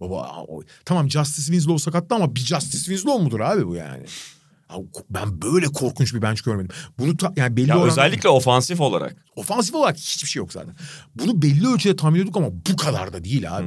Baba 0.00 0.32
o- 0.48 0.62
tamam 0.84 1.10
Justice 1.10 1.44
Winslow 1.46 1.78
sakattı 1.78 2.14
ama 2.14 2.34
bir 2.34 2.40
Justice 2.40 2.84
Winslow 2.84 3.24
mudur 3.24 3.40
abi 3.40 3.66
bu 3.66 3.74
yani? 3.74 4.04
Abi, 4.68 4.86
ben 5.10 5.42
böyle 5.42 5.66
korkunç 5.66 6.14
bir 6.14 6.22
bench 6.22 6.42
görmedim. 6.42 6.70
Bunu 6.98 7.16
ta- 7.16 7.32
yani 7.36 7.56
belli 7.56 7.68
Ya 7.70 7.76
oranda- 7.76 7.92
özellikle 7.92 8.28
ofansif 8.28 8.80
olarak. 8.80 9.16
ofansif 9.36 9.74
olarak 9.74 9.96
hiçbir 9.96 10.28
şey 10.28 10.40
yok 10.40 10.52
zaten. 10.52 10.74
Bunu 11.14 11.42
belli 11.42 11.68
ölçüde 11.68 11.96
tahmin 11.96 12.14
ediyorduk 12.14 12.36
ama 12.36 12.48
bu 12.70 12.76
kadar 12.76 13.12
da 13.12 13.24
değil 13.24 13.56
abi. 13.58 13.66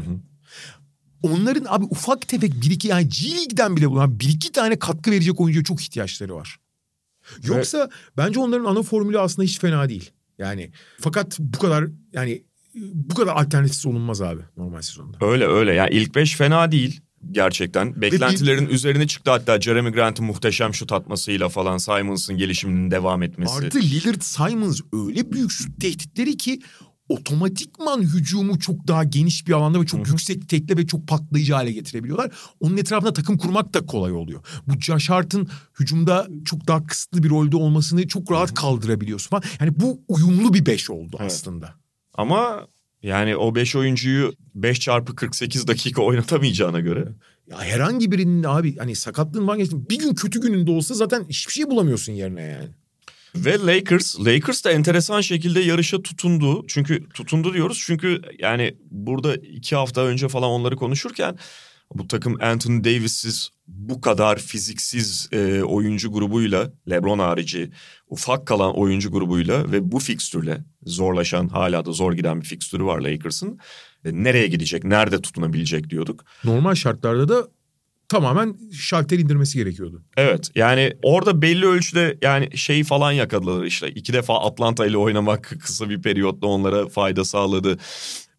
Onların 1.24 1.65
abi 1.67 1.86
ufak 1.86 2.28
tefek 2.28 2.53
bir 2.61 2.72
iki 2.72 2.88
yani 2.88 3.09
G 3.09 3.32
League'den 3.38 3.78
bile 3.78 3.89
bulan 3.89 4.20
bir 4.20 4.30
iki 4.30 4.51
tane 4.51 4.80
katkı 4.80 5.11
verecek 5.11 5.39
oyuncuya 5.39 5.63
çok 5.63 5.82
ihtiyaçları 5.82 6.36
var. 6.36 6.59
Yoksa 7.43 7.89
bence 8.17 8.39
onların 8.39 8.65
ana 8.65 8.84
formülü 8.84 9.20
aslında 9.20 9.45
hiç 9.45 9.59
fena 9.59 9.89
değil. 9.89 10.11
Yani 10.38 10.72
fakat 10.99 11.39
bu 11.39 11.59
kadar 11.59 11.86
yani 12.13 12.43
bu 12.76 13.15
kadar 13.15 13.36
alternatifsiz 13.36 13.86
olunmaz 13.86 14.22
abi 14.22 14.41
normal 14.57 14.82
sezonda. 14.82 15.17
Öyle 15.22 15.47
öyle. 15.47 15.74
Yani 15.74 15.89
ilk 15.91 16.15
beş 16.15 16.36
fena 16.36 16.72
değil 16.72 17.01
gerçekten. 17.32 18.01
Beklentilerin 18.01 18.67
üzerine 18.67 19.07
çıktı 19.07 19.32
hatta 19.32 19.61
Jeremy 19.61 19.89
Grant'ın 19.89 20.26
muhteşem 20.26 20.74
şut 20.74 20.91
atmasıyla 20.91 21.49
falan 21.49 21.78
Simons'ın 21.78 22.38
gelişiminin 22.38 22.91
devam 22.91 23.24
etmesi. 23.24 23.53
Artı 23.53 23.80
Lillard 23.82 24.22
Simons 24.22 24.82
öyle 24.93 25.32
büyük 25.32 25.51
şut 25.51 25.82
tehditleri 25.82 26.38
ki 26.38 26.59
otomatikman 27.10 28.01
hücumu 28.01 28.60
çok 28.60 28.88
daha 28.88 29.03
geniş 29.03 29.47
bir 29.47 29.53
alanda 29.53 29.82
ve 29.82 29.86
çok 29.86 30.07
yüksek 30.07 30.49
tekle 30.49 30.78
ve 30.78 30.88
çok 30.88 31.07
patlayıcı 31.07 31.53
hale 31.53 31.72
getirebiliyorlar. 31.72 32.32
Onun 32.60 32.78
etrafında 32.78 33.14
takım 33.14 33.38
kurmak 33.38 33.74
da 33.74 33.86
kolay 33.86 34.12
oluyor. 34.12 34.43
Bu 34.68 34.82
Josh 34.82 35.10
Hart'ın 35.10 35.49
hücumda 35.80 36.28
çok 36.45 36.68
daha 36.68 36.86
kısıtlı 36.88 37.24
bir 37.24 37.30
rolde 37.30 37.57
olmasını 37.57 38.07
çok 38.07 38.32
rahat 38.32 38.53
kaldırabiliyorsun 38.53 39.30
falan. 39.30 39.43
Yani 39.60 39.80
bu 39.80 40.01
uyumlu 40.07 40.53
bir 40.53 40.66
beş 40.66 40.89
oldu 40.89 41.18
Evet. 41.20 41.32
aslında. 41.32 41.74
Ama 42.14 42.68
yani 43.03 43.38
o 43.38 43.55
5 43.55 43.76
oyuncuyu 43.76 44.34
5 44.55 44.80
çarpı 44.80 45.16
48 45.16 45.68
dakika 45.68 46.01
oynatamayacağına 46.01 46.80
göre. 46.80 47.07
Ya 47.49 47.62
herhangi 47.62 48.12
birinin 48.12 48.43
abi 48.43 48.78
hani 48.78 48.95
sakatlığın 48.95 49.47
var 49.47 49.57
geçtim. 49.57 49.86
Bir 49.89 49.99
gün 49.99 50.14
kötü 50.14 50.41
gününde 50.41 50.72
olsa 50.72 50.93
zaten 50.93 51.26
hiçbir 51.30 51.53
şey 51.53 51.70
bulamıyorsun 51.70 52.14
yerine 52.14 52.41
yani. 52.41 52.70
Ve 53.36 53.59
Lakers, 53.59 54.19
Lakers 54.19 54.65
da 54.65 54.71
enteresan 54.71 55.21
şekilde 55.21 55.59
yarışa 55.59 56.01
tutundu. 56.01 56.67
Çünkü 56.67 57.09
tutundu 57.09 57.53
diyoruz 57.53 57.84
çünkü 57.86 58.21
yani 58.39 58.77
burada 58.91 59.36
iki 59.36 59.75
hafta 59.75 60.01
önce 60.01 60.27
falan 60.27 60.49
onları 60.49 60.75
konuşurken 60.75 61.38
bu 61.93 62.07
takım 62.07 62.38
Anthony 62.41 62.84
Davis'siz 62.84 63.49
bu 63.67 64.01
kadar 64.01 64.39
fiziksiz 64.39 65.30
e, 65.32 65.61
oyuncu 65.61 66.11
grubuyla 66.11 66.73
LeBron 66.89 67.19
harici 67.19 67.71
ufak 68.07 68.47
kalan 68.47 68.77
oyuncu 68.77 69.11
grubuyla 69.11 69.71
ve 69.71 69.91
bu 69.91 69.99
fikstürle 69.99 70.63
zorlaşan 70.84 71.47
hala 71.47 71.86
da 71.86 71.91
zor 71.91 72.13
giden 72.13 72.41
bir 72.41 72.45
fikstürü 72.45 72.84
var 72.84 72.99
Lakers'ın. 72.99 73.59
E, 74.05 74.23
nereye 74.23 74.47
gidecek, 74.47 74.84
nerede 74.84 75.21
tutunabilecek 75.21 75.89
diyorduk. 75.89 76.25
Normal 76.43 76.75
şartlarda 76.75 77.30
da 77.30 77.47
tamamen 78.10 78.57
şalter 78.74 79.20
indirmesi 79.20 79.57
gerekiyordu. 79.57 80.03
Evet 80.18 80.51
yani 80.55 80.93
orada 81.03 81.41
belli 81.41 81.66
ölçüde 81.66 82.18
yani 82.22 82.57
şeyi 82.57 82.84
falan 82.84 83.12
yakaladılar 83.12 83.66
işte. 83.66 83.89
iki 83.89 84.14
defa 84.14 84.39
Atlanta 84.39 84.86
ile 84.86 84.97
oynamak 84.97 85.43
kısa 85.62 85.89
bir 85.89 86.01
periyotta 86.01 86.47
onlara 86.47 86.88
fayda 86.88 87.26
sağladı. 87.26 87.78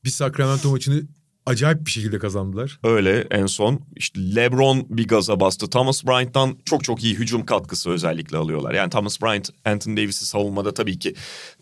Bir 0.04 0.10
Sacramento 0.10 0.70
maçını 0.70 1.02
acayip 1.46 1.86
bir 1.86 1.90
şekilde 1.90 2.18
kazandılar. 2.18 2.80
Öyle 2.84 3.26
en 3.30 3.46
son 3.46 3.80
işte 3.96 4.20
LeBron 4.36 4.86
bir 4.88 5.08
gaza 5.08 5.40
bastı. 5.40 5.70
Thomas 5.70 6.04
Bryant'tan 6.04 6.58
çok 6.64 6.84
çok 6.84 7.04
iyi 7.04 7.14
hücum 7.14 7.46
katkısı 7.46 7.90
özellikle 7.90 8.36
alıyorlar. 8.36 8.74
Yani 8.74 8.90
Thomas 8.90 9.22
Bryant 9.22 9.50
Anthony 9.64 9.96
Davis'i 9.96 10.26
savunmada 10.26 10.74
tabii 10.74 10.98
ki 10.98 11.14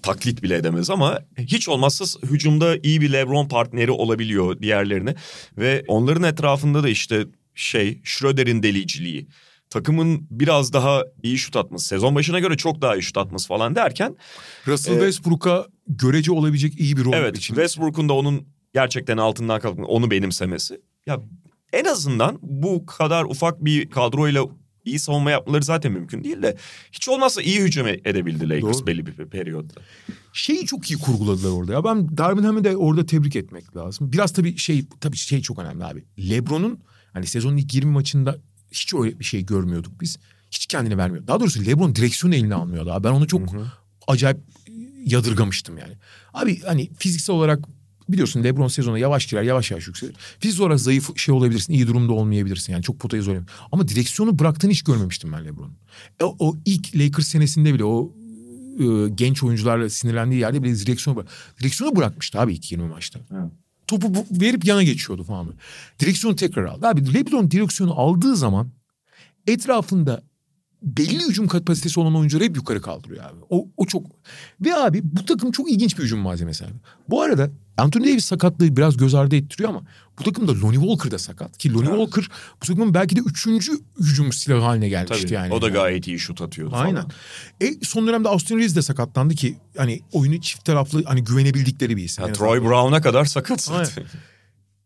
taklit 0.03 0.43
bile 0.43 0.57
edemez 0.57 0.91
ama 0.91 1.19
hiç 1.39 1.69
olmazsa 1.69 2.05
hücumda 2.23 2.77
iyi 2.83 3.01
bir 3.01 3.13
LeBron 3.13 3.49
partneri 3.49 3.91
olabiliyor 3.91 4.59
diğerlerine. 4.59 5.15
Ve 5.59 5.85
onların 5.89 6.23
etrafında 6.23 6.83
da 6.83 6.89
işte 6.89 7.27
şey 7.59 8.01
Schroeder'in 8.05 8.63
deliciliği. 8.63 9.29
Takımın 9.71 10.27
biraz 10.31 10.73
daha 10.73 11.05
iyi 11.23 11.39
şut 11.39 11.57
atması, 11.57 11.87
sezon 11.89 12.15
başına 12.15 12.39
göre 12.39 12.57
çok 12.57 12.83
daha 12.83 12.97
iyi 12.97 13.03
şut 13.03 13.17
atması 13.19 13.49
falan 13.49 13.75
derken 13.75 14.17
Russell 14.67 14.93
Ee, 14.93 14.99
Westbrook'a 14.99 15.67
görece 15.87 16.33
olabilecek 16.33 16.81
iyi 16.81 16.97
bir 16.97 17.05
rol 17.05 17.13
Evet 17.13 17.37
için. 17.39 17.55
Westbrook'un 17.55 18.09
da 18.09 18.13
onun 18.13 18.47
gerçekten 18.75 19.17
altından 19.17 19.61
kalkıp 19.61 19.85
onu 19.89 20.11
benimsemesi. 20.11 20.81
Ya 21.07 21.21
en 21.73 21.85
azından 21.85 22.39
bu 22.43 22.87
kadar 22.87 23.25
ufak 23.25 23.65
bir 23.65 23.91
kadroyla 23.91 24.45
iyi 24.85 24.99
savunma 24.99 25.31
yapmaları 25.31 25.63
zaten 25.65 25.93
mümkün 25.93 26.25
değil 26.25 26.43
de 26.43 26.57
hiç 26.93 27.09
olmazsa 27.09 27.43
iyi 27.43 27.61
hücum 27.61 27.87
e- 27.87 28.01
edebildi 28.05 28.49
Lakers 28.49 28.79
Doğru. 28.79 28.87
belli 28.87 29.07
bir 29.07 29.13
periyotta. 29.13 29.81
Şeyi 30.33 30.67
çok 30.67 30.91
iyi 30.91 30.99
kurguladılar 30.99 31.51
orada 31.51 31.73
ya. 31.73 31.85
Ben 31.85 32.17
Darvin 32.19 32.43
Ham'i 32.43 32.65
de 32.65 32.77
orada 32.77 33.07
tebrik 33.07 33.37
etmek 33.37 33.77
lazım. 33.77 34.13
Biraz 34.13 34.33
tabii 34.33 34.57
şey 34.57 34.85
tabii 35.01 35.17
şey 35.17 35.43
çok 35.43 35.59
önemli 35.59 35.85
abi. 35.85 36.05
LeBron'un 36.31 36.81
hani 37.19 37.27
sezonun 37.27 37.57
ilk 37.57 37.75
20 37.75 37.91
maçında 37.91 38.39
hiç 38.73 38.95
öyle 38.95 39.19
bir 39.19 39.25
şey 39.25 39.47
görmüyorduk 39.47 40.01
biz. 40.01 40.19
Hiç 40.51 40.67
kendini 40.67 40.99
vermiyor. 40.99 41.27
Daha 41.27 41.41
doğrusu 41.41 41.67
LeBron 41.67 41.95
direksiyonu 41.95 42.35
eline 42.35 42.55
almıyordu 42.55 42.93
abi. 42.93 43.05
Ben 43.05 43.13
onu 43.13 43.27
çok 43.27 43.43
acayip 44.07 44.39
yadırgamıştım 45.05 45.79
yani. 45.79 45.93
Abi 46.35 46.61
hani 46.63 46.91
fiziksel 46.99 47.37
olarak 47.37 47.65
biliyorsun 48.09 48.45
LeBron 48.45 48.69
sezona 48.69 48.99
yavaş 48.99 49.27
girer, 49.27 49.43
yavaş 49.43 49.71
yavaş 49.71 49.87
yükselir. 49.87 50.15
Fiziksel 50.41 50.67
olarak 50.67 50.81
zayıf 50.81 51.19
şey 51.19 51.35
olabilirsin, 51.35 51.73
iyi 51.73 51.87
durumda 51.87 52.13
olmayabilirsin. 52.13 52.73
Yani 52.73 52.83
çok 52.83 53.01
potayı 53.01 53.23
zor. 53.23 53.37
Ama 53.73 53.89
direksiyonu 53.89 54.39
bıraktığını 54.39 54.71
hiç 54.71 54.83
görmemiştim 54.83 55.33
ben 55.33 55.45
LeBron'un. 55.45 55.77
O, 56.23 56.37
o 56.39 56.57
ilk 56.65 56.97
Lakers 56.97 57.29
senesinde 57.29 57.75
bile 57.75 57.85
o 57.85 58.15
e, 58.79 59.09
genç 59.15 59.43
oyuncularla 59.43 59.91
sinirlendiği 59.91 60.41
yerde 60.41 60.63
bile 60.63 60.79
direksiyonu 60.79 61.19
bırak. 61.19 61.31
Direksiyonu 61.61 61.97
bırakmıştı 61.97 62.41
abi 62.41 62.55
ilk 62.55 62.73
20 62.73 62.89
maçta. 62.89 63.21
Topu 63.89 64.27
verip 64.31 64.65
yana 64.65 64.83
geçiyordu 64.83 65.25
falan. 65.25 65.55
Direksiyonu 66.01 66.37
tekrar 66.37 66.65
aldı. 66.65 66.87
Abi 66.87 67.15
LeBron 67.15 67.51
direksiyonu 67.51 68.01
aldığı 68.01 68.37
zaman 68.37 68.71
etrafında 69.47 70.23
belli 70.83 71.29
hücum 71.29 71.49
kapasitesi 71.49 72.01
olan 72.01 72.17
oyuncuları 72.17 72.45
hep 72.45 72.57
yukarı 72.57 72.83
kaldırıyor 72.83 73.25
abi. 73.25 73.39
O, 73.51 73.69
o 73.77 73.87
çok... 73.87 74.07
Ve 74.61 74.75
abi 74.75 75.01
bu 75.05 75.25
takım 75.25 75.53
çok 75.53 75.71
ilginç 75.71 75.99
bir 75.99 76.03
hücum 76.03 76.19
malzemesi 76.19 76.65
abi. 76.65 76.73
Bu 77.09 77.23
arada 77.23 77.51
Anthony 77.77 78.05
Davis 78.05 78.25
sakatlığı 78.25 78.77
biraz 78.77 78.97
göz 78.97 79.15
ardı 79.15 79.37
ettiriyor 79.37 79.71
ama 79.71 79.83
bu 80.19 80.23
takımda 80.25 80.53
Lonnie 80.53 80.81
Walker 80.81 81.11
da 81.11 81.19
sakat. 81.19 81.59
Ki 81.59 81.73
Lonnie 81.75 81.89
Evet. 81.89 81.99
Walker 81.99 82.37
bu 82.63 82.67
takımın 82.67 82.95
belki 82.95 83.17
de 83.17 83.21
üçüncü 83.21 83.73
hücum 84.01 84.33
silahı 84.33 84.61
haline 84.61 84.89
gelmişti 84.89 85.23
Tabii 85.23 85.35
yani. 85.35 85.55
o 85.55 85.63
da 85.63 85.69
gayet 85.69 86.07
iyi 86.07 86.19
şut 86.19 86.43
atıyordu 86.43 86.71
falan. 86.71 86.85
Aynen. 86.85 87.05
E, 87.61 87.85
son 87.85 88.07
dönemde 88.07 88.29
Austin 88.29 88.59
Reeves 88.59 88.77
de 88.77 88.83
sakatlandı 88.83 89.35
ki 89.35 89.57
hani 89.77 90.01
oyunu 90.13 90.41
çift 90.41 90.65
taraflı 90.65 91.05
hani 91.05 91.25
güvenebildikleri 91.25 91.97
bir 91.97 92.05
isim. 92.05 92.25
Ya 92.25 92.29
En 92.29 92.35
Troy. 92.35 92.61
Brown'a 92.61 93.01
kadar 93.01 93.25
sakat 93.25 93.71
Aynen. 93.71 93.89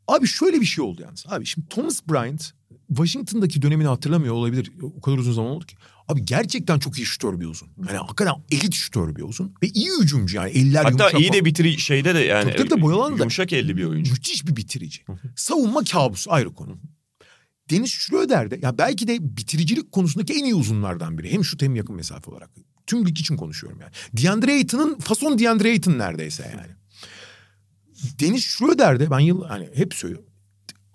Abi 0.09 0.26
şöyle 0.26 0.61
bir 0.61 0.66
şey 0.66 0.84
oldu 0.84 1.03
yalnız. 1.03 1.24
Abi 1.28 1.47
şimdi 1.47 1.68
Thomas 1.68 2.01
Bryant 2.09 2.53
Washington'daki 2.97 3.62
dönemini 3.62 3.88
hatırlamıyor 3.88 4.34
olabilir. 4.34 4.72
O 4.82 5.01
kadar 5.01 5.18
uzun 5.18 5.32
zaman 5.32 5.51
oldu 5.51 5.66
ki. 5.66 5.76
Abi 6.09 6.24
gerçekten 6.24 6.78
çok 6.78 6.99
iyi 6.99 7.07
şutör 7.07 7.40
bir 7.40 7.47
uzun. 7.47 7.68
Yani 7.88 7.99
hakikaten 7.99 8.34
elit 8.51 8.74
şutör 8.74 9.16
bir 9.16 9.22
uzun. 9.22 9.55
Ve 9.62 9.66
iyi 9.68 9.88
hücumcu 10.03 10.36
yani. 10.36 10.51
Eller 10.51 10.84
Hatta 10.84 10.88
yumuşak 10.90 11.20
iyi 11.20 11.28
falan. 11.28 11.40
de 11.40 11.45
bitiri 11.45 11.78
şeyde 11.78 12.14
de 12.14 12.18
yani 12.18 12.45
Tabii 12.53 12.68
tabii 12.68 12.70
de 12.70 12.82
boyalan 12.82 13.12
da- 13.12 13.16
yumuşak 13.18 13.53
elli 13.53 13.76
bir 13.76 13.84
oyuncu. 13.84 14.12
Müthiş 14.12 14.47
bir 14.47 14.57
bitirici. 14.57 15.01
Savunma 15.36 15.84
kabusu 15.84 16.32
ayrı 16.32 16.55
konu. 16.55 16.78
Deniz 17.70 17.90
Schroeder 17.90 18.51
de 18.51 18.59
ya 18.62 18.78
belki 18.78 19.09
de 19.09 19.18
bitiricilik 19.36 19.93
konusundaki 19.93 20.32
en 20.32 20.45
iyi 20.45 20.55
uzunlardan 20.55 21.18
biri. 21.18 21.32
Hem 21.32 21.45
şut 21.45 21.62
hem 21.62 21.74
yakın 21.76 21.97
mesafe 21.97 22.30
olarak. 22.30 22.51
Tüm 22.86 23.07
lig 23.07 23.20
için 23.20 23.36
konuşuyorum 23.36 23.80
yani. 23.80 23.93
DeAndre 24.22 24.53
Ayton'un 24.53 24.99
fason 24.99 25.38
DeAndre 25.38 25.68
Ayton 25.70 25.99
neredeyse 25.99 26.53
yani. 26.57 26.72
Deniz 28.20 28.43
Schroeder 28.45 29.01
de 29.01 29.11
ben 29.11 29.18
yıl 29.18 29.45
hani 29.45 29.68
hep 29.74 29.95
söylüyorum. 29.95 30.26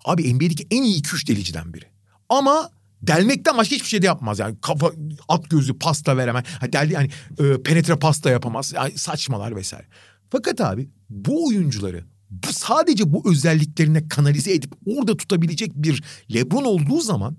Abi 0.08 0.34
NBA'deki 0.34 0.66
en 0.70 0.82
iyi 0.82 1.02
2-3 1.02 1.26
deliciden 1.26 1.74
biri. 1.74 1.84
Ama 2.28 2.70
delmekten 3.02 3.56
başka 3.56 3.76
hiçbir 3.76 3.88
şey 3.88 4.02
de 4.02 4.06
yapmaz 4.06 4.38
yani. 4.38 4.56
Kafa 4.60 4.92
at 5.28 5.50
gözlü 5.50 5.78
pasta 5.78 6.16
veremez. 6.16 6.44
Ha, 6.60 6.72
deldi 6.72 6.92
yani 6.92 7.10
e, 7.38 7.62
penetre 7.62 7.96
pasta 7.96 8.30
yapamaz. 8.30 8.72
Yani 8.76 8.98
saçmalar 8.98 9.56
vesaire. 9.56 9.86
Fakat 10.30 10.60
abi 10.60 10.88
bu 11.10 11.46
oyuncuları 11.46 12.04
bu 12.30 12.52
sadece 12.52 13.12
bu 13.12 13.30
özelliklerine 13.30 14.08
kanalize 14.08 14.52
edip 14.52 14.72
orada 14.86 15.16
tutabilecek 15.16 15.74
bir 15.74 16.02
LeBron 16.34 16.64
olduğu 16.64 17.00
zaman 17.00 17.36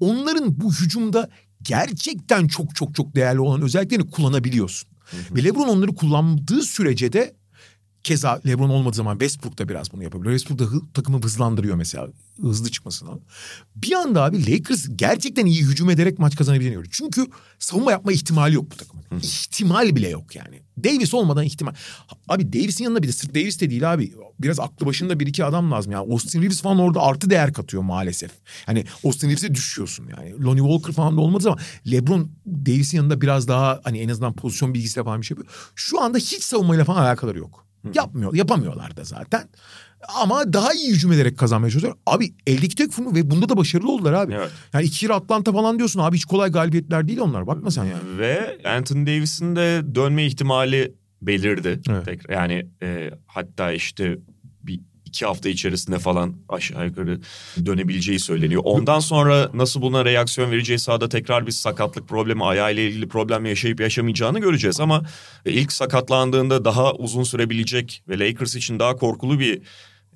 onların 0.00 0.60
bu 0.60 0.74
hücumda 0.74 1.28
gerçekten 1.62 2.46
çok 2.46 2.76
çok 2.76 2.94
çok 2.94 3.16
değerli 3.16 3.40
olan 3.40 3.62
özelliklerini 3.62 4.10
kullanabiliyorsun. 4.10 4.88
Ve 5.30 5.44
LeBron 5.44 5.68
onları 5.68 5.94
kullandığı 5.94 6.62
sürece 6.62 7.12
de 7.12 7.36
Keza 8.04 8.40
LeBron 8.46 8.68
olmadığı 8.68 8.96
zaman 8.96 9.12
Westbrook 9.18 9.58
da 9.58 9.68
biraz 9.68 9.92
bunu 9.92 10.02
yapabiliyor. 10.02 10.38
Westbrook 10.38 10.58
da 10.70 10.74
hı- 10.74 10.92
takımı 10.94 11.22
hızlandırıyor 11.22 11.76
mesela 11.76 12.08
hızlı 12.40 12.70
çıkmasına. 12.70 13.10
Bir 13.76 13.92
anda 13.92 14.24
abi 14.24 14.52
Lakers 14.52 14.86
gerçekten 14.96 15.46
iyi 15.46 15.62
hücum 15.62 15.90
ederek 15.90 16.18
maç 16.18 16.36
kazanabileceğini 16.36 16.74
görüyor. 16.74 16.92
Çünkü 16.96 17.26
savunma 17.58 17.90
yapma 17.90 18.12
ihtimali 18.12 18.54
yok 18.54 18.70
bu 18.72 18.76
takımın. 18.76 19.04
İhtimal 19.22 19.96
bile 19.96 20.08
yok 20.08 20.36
yani. 20.36 20.62
Davis 20.84 21.14
olmadan 21.14 21.44
ihtimal. 21.44 21.74
Abi 22.28 22.52
Davis'in 22.52 22.84
yanında 22.84 23.02
bir 23.02 23.08
de 23.08 23.12
sırf 23.12 23.34
Davis 23.34 23.60
de 23.60 23.70
değil 23.70 23.92
abi. 23.92 24.12
Biraz 24.40 24.60
aklı 24.60 24.86
başında 24.86 25.20
bir 25.20 25.26
iki 25.26 25.44
adam 25.44 25.72
lazım. 25.72 25.92
Yani 25.92 26.12
Austin 26.12 26.42
Reeves 26.42 26.62
falan 26.62 26.78
orada 26.78 27.00
artı 27.00 27.30
değer 27.30 27.52
katıyor 27.52 27.82
maalesef. 27.82 28.30
Yani 28.68 28.84
Austin 29.04 29.28
Reeves'e 29.28 29.54
düşüyorsun 29.54 30.08
yani. 30.16 30.44
Lonnie 30.44 30.62
Walker 30.62 30.92
falan 30.92 31.16
da 31.16 31.20
olmadı 31.20 31.48
ama 31.48 31.58
LeBron 31.90 32.30
Davis'in 32.46 32.96
yanında 32.96 33.20
biraz 33.20 33.48
daha 33.48 33.80
hani 33.84 33.98
en 33.98 34.08
azından 34.08 34.32
pozisyon 34.32 34.74
bilgisiyle 34.74 35.04
falan 35.04 35.20
bir 35.20 35.26
şey 35.26 35.34
yapıyor. 35.36 35.54
Şu 35.74 36.00
anda 36.00 36.18
hiç 36.18 36.42
savunmayla 36.42 36.84
falan 36.84 37.02
alakaları 37.02 37.38
yok. 37.38 37.66
Yapmıyor, 37.94 38.34
yapamıyorlar 38.34 38.96
da 38.96 39.04
zaten. 39.04 39.48
Ama 40.22 40.52
daha 40.52 40.72
iyi 40.72 40.92
hücum 40.92 41.12
ederek 41.12 41.38
kazanmaya 41.38 41.70
çalışıyor. 41.70 41.94
Abi 42.06 42.34
eldeki 42.46 42.76
tek 42.76 42.92
formu 42.92 43.14
ve 43.14 43.30
bunda 43.30 43.48
da 43.48 43.56
başarılı 43.56 43.92
oldular 43.92 44.12
abi. 44.12 44.34
Evet. 44.34 44.50
Yani 44.72 44.84
iki 44.84 45.00
kere 45.00 45.12
Atlanta 45.12 45.52
falan 45.52 45.78
diyorsun 45.78 46.00
abi 46.00 46.16
hiç 46.16 46.24
kolay 46.24 46.50
galibiyetler 46.50 47.08
değil 47.08 47.18
onlar. 47.18 47.46
Bakma 47.46 47.70
sen 47.70 47.84
yani. 47.84 48.18
Ve 48.18 48.58
Anthony 48.64 49.06
Davis'in 49.06 49.56
de 49.56 49.94
dönme 49.94 50.26
ihtimali 50.26 50.94
belirdi. 51.22 51.80
Evet. 51.90 52.04
Tekrar, 52.04 52.34
yani 52.34 52.66
e, 52.82 53.10
hatta 53.26 53.72
işte 53.72 54.18
iki 55.12 55.26
hafta 55.26 55.48
içerisinde 55.48 55.98
falan 55.98 56.34
aşağı 56.48 56.86
yukarı 56.86 57.20
dönebileceği 57.66 58.18
söyleniyor. 58.18 58.62
Ondan 58.64 59.00
sonra 59.00 59.50
nasıl 59.54 59.82
buna 59.82 60.04
reaksiyon 60.04 60.50
vereceği 60.50 60.78
sahada 60.78 61.08
tekrar 61.08 61.46
bir 61.46 61.52
sakatlık 61.52 62.08
problemi, 62.08 62.44
ayağıyla 62.44 62.82
ilgili 62.82 63.08
problem 63.08 63.46
yaşayıp 63.46 63.80
yaşamayacağını 63.80 64.38
göreceğiz. 64.38 64.80
Ama 64.80 65.02
ilk 65.44 65.72
sakatlandığında 65.72 66.64
daha 66.64 66.92
uzun 66.92 67.22
sürebilecek 67.22 68.02
ve 68.08 68.18
Lakers 68.18 68.54
için 68.54 68.78
daha 68.78 68.96
korkulu 68.96 69.38
bir 69.38 69.62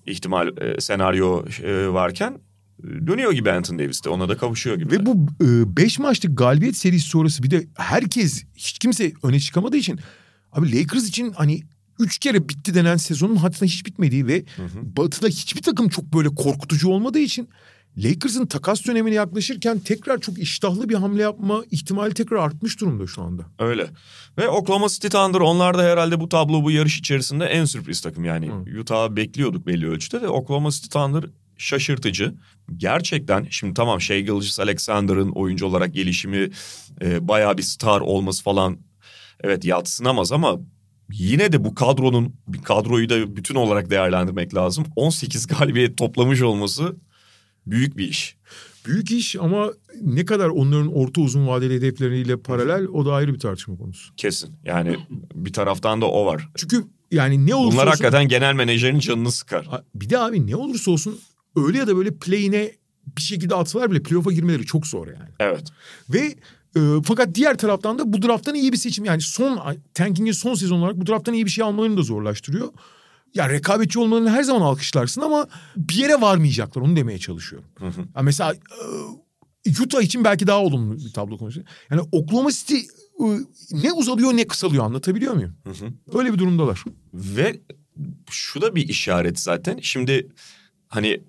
ihtimal 0.06 0.48
e, 0.58 0.80
senaryo 0.80 1.44
e, 1.62 1.88
varken 1.88 2.38
e, 2.84 3.06
dönüyor 3.06 3.32
gibi 3.32 3.50
Anthony 3.50 3.78
Davis 3.78 4.04
de 4.04 4.08
ona 4.08 4.28
da 4.28 4.36
kavuşuyor 4.36 4.76
gibi. 4.76 4.90
Ve 4.90 5.06
bu 5.06 5.28
5 5.76 5.98
maçlık 5.98 6.38
galibiyet 6.38 6.76
serisi 6.76 7.08
sonrası 7.08 7.42
bir 7.42 7.50
de 7.50 7.66
herkes 7.74 8.44
hiç 8.54 8.78
kimse 8.78 9.12
öne 9.22 9.40
çıkamadığı 9.40 9.76
için 9.76 10.00
abi 10.52 10.78
Lakers 10.78 11.08
için 11.08 11.32
hani 11.32 11.62
üç 11.98 12.18
kere 12.18 12.48
bitti 12.48 12.74
denen 12.74 12.96
sezonun 12.96 13.36
hatta 13.36 13.66
hiç 13.66 13.86
bitmediği 13.86 14.26
ve 14.26 14.44
batıda 14.82 15.28
hiçbir 15.28 15.62
takım 15.62 15.88
çok 15.88 16.04
böyle 16.04 16.28
korkutucu 16.28 16.88
olmadığı 16.88 17.18
için 17.18 17.48
Lakers'ın 17.98 18.46
takas 18.46 18.86
dönemine 18.86 19.14
yaklaşırken 19.14 19.78
tekrar 19.78 20.20
çok 20.20 20.38
iştahlı 20.38 20.88
bir 20.88 20.94
hamle 20.94 21.22
yapma 21.22 21.62
ihtimali 21.70 22.14
tekrar 22.14 22.36
artmış 22.36 22.80
durumda 22.80 23.06
şu 23.06 23.22
anda. 23.22 23.42
Öyle. 23.58 23.86
Ve 24.38 24.48
Oklahoma 24.48 24.88
City 24.88 25.08
Thunder 25.08 25.40
onlar 25.40 25.78
da 25.78 25.82
herhalde 25.82 26.20
bu 26.20 26.28
tablo 26.28 26.62
bu 26.62 26.70
yarış 26.70 26.98
içerisinde 26.98 27.44
en 27.44 27.64
sürpriz 27.64 28.00
takım. 28.00 28.24
Yani 28.24 28.50
Utah'ı 28.80 29.16
bekliyorduk 29.16 29.66
belli 29.66 29.88
ölçüde 29.88 30.22
de 30.22 30.28
Oklahoma 30.28 30.70
City 30.70 30.88
Thunder 30.88 31.24
şaşırtıcı. 31.58 32.34
Gerçekten 32.76 33.46
şimdi 33.50 33.74
tamam 33.74 34.00
Shea 34.00 34.18
Gilgeous 34.18 34.60
Alexander'ın 34.60 35.30
oyuncu 35.30 35.66
olarak 35.66 35.94
gelişimi 35.94 36.50
e, 37.02 37.28
bayağı 37.28 37.58
bir 37.58 37.62
star 37.62 38.00
olması 38.00 38.42
falan 38.42 38.78
evet 39.40 39.64
yatsınamaz 39.64 40.32
ama 40.32 40.58
yine 41.12 41.52
de 41.52 41.64
bu 41.64 41.74
kadronun 41.74 42.34
bir 42.48 42.62
kadroyu 42.62 43.08
da 43.08 43.36
bütün 43.36 43.54
olarak 43.54 43.90
değerlendirmek 43.90 44.54
lazım. 44.54 44.84
18 44.96 45.46
galibiyet 45.58 45.96
toplamış 45.96 46.42
olması 46.42 46.96
büyük 47.66 47.96
bir 47.96 48.08
iş. 48.08 48.36
Büyük 48.86 49.10
iş 49.10 49.36
ama 49.36 49.72
ne 50.02 50.24
kadar 50.24 50.48
onların 50.48 50.94
orta 50.94 51.20
uzun 51.20 51.46
vadeli 51.46 51.74
hedefleriyle 51.74 52.36
paralel 52.36 52.86
o 52.86 53.06
da 53.06 53.14
ayrı 53.14 53.34
bir 53.34 53.38
tartışma 53.38 53.76
konusu. 53.76 54.14
Kesin. 54.16 54.50
Yani 54.64 54.96
bir 55.34 55.52
taraftan 55.52 56.00
da 56.00 56.06
o 56.06 56.26
var. 56.26 56.48
Çünkü 56.56 56.84
yani 57.10 57.46
ne 57.46 57.54
olursa 57.54 57.72
Bunlar 57.72 57.86
olsun... 57.86 57.90
hakikaten 57.90 58.28
genel 58.28 58.54
menajerin 58.54 58.98
canını 58.98 59.32
sıkar. 59.32 59.68
Bir 59.94 60.10
de 60.10 60.18
abi 60.18 60.46
ne 60.46 60.56
olursa 60.56 60.90
olsun 60.90 61.18
öyle 61.56 61.78
ya 61.78 61.86
da 61.86 61.96
böyle 61.96 62.14
play'ine 62.14 62.72
bir 63.16 63.22
şekilde 63.22 63.54
atsalar 63.54 63.90
bile 63.90 64.02
playoff'a 64.02 64.32
girmeleri 64.32 64.66
çok 64.66 64.86
zor 64.86 65.06
yani. 65.06 65.30
Evet. 65.40 65.68
Ve 66.08 66.34
e, 66.76 66.80
fakat 67.04 67.34
diğer 67.34 67.58
taraftan 67.58 67.98
da 67.98 68.12
bu 68.12 68.22
drafttan 68.22 68.54
iyi 68.54 68.72
bir 68.72 68.76
seçim 68.76 69.04
yani 69.04 69.20
son 69.20 69.60
tankingin 69.94 70.32
son 70.32 70.54
sezon 70.54 70.80
olarak 70.80 70.96
bu 70.96 71.06
drafttan 71.06 71.34
iyi 71.34 71.44
bir 71.44 71.50
şey 71.50 71.64
almalarını 71.64 71.96
da 71.96 72.02
zorlaştırıyor. 72.02 72.68
Ya 73.34 73.48
rekabetçi 73.48 73.98
olmalarını 73.98 74.30
her 74.30 74.42
zaman 74.42 74.60
alkışlarsın 74.60 75.20
ama 75.20 75.48
bir 75.76 75.94
yere 75.94 76.20
varmayacaklar 76.20 76.82
onu 76.82 76.96
demeye 76.96 77.18
çalışıyorum. 77.18 77.68
Ya 78.16 78.22
mesela 78.22 78.54
e, 79.66 79.70
Utah 79.82 80.02
için 80.02 80.24
belki 80.24 80.46
daha 80.46 80.62
olumlu 80.62 80.98
bir 80.98 81.12
tablo 81.12 81.38
konuşuyor. 81.38 81.66
Yani 81.90 82.00
Oklahoma 82.12 82.50
City 82.52 82.76
e, 82.76 83.24
ne 83.72 83.92
uzalıyor 83.92 84.32
ne 84.32 84.46
kısalıyor 84.46 84.84
anlatabiliyor 84.84 85.34
muyum? 85.34 85.56
Öyle 86.14 86.32
bir 86.32 86.38
durumdalar. 86.38 86.84
Ve 87.14 87.60
şu 88.30 88.60
da 88.60 88.74
bir 88.74 88.88
işaret 88.88 89.40
zaten. 89.40 89.78
Şimdi 89.82 90.28
hani 90.88 91.20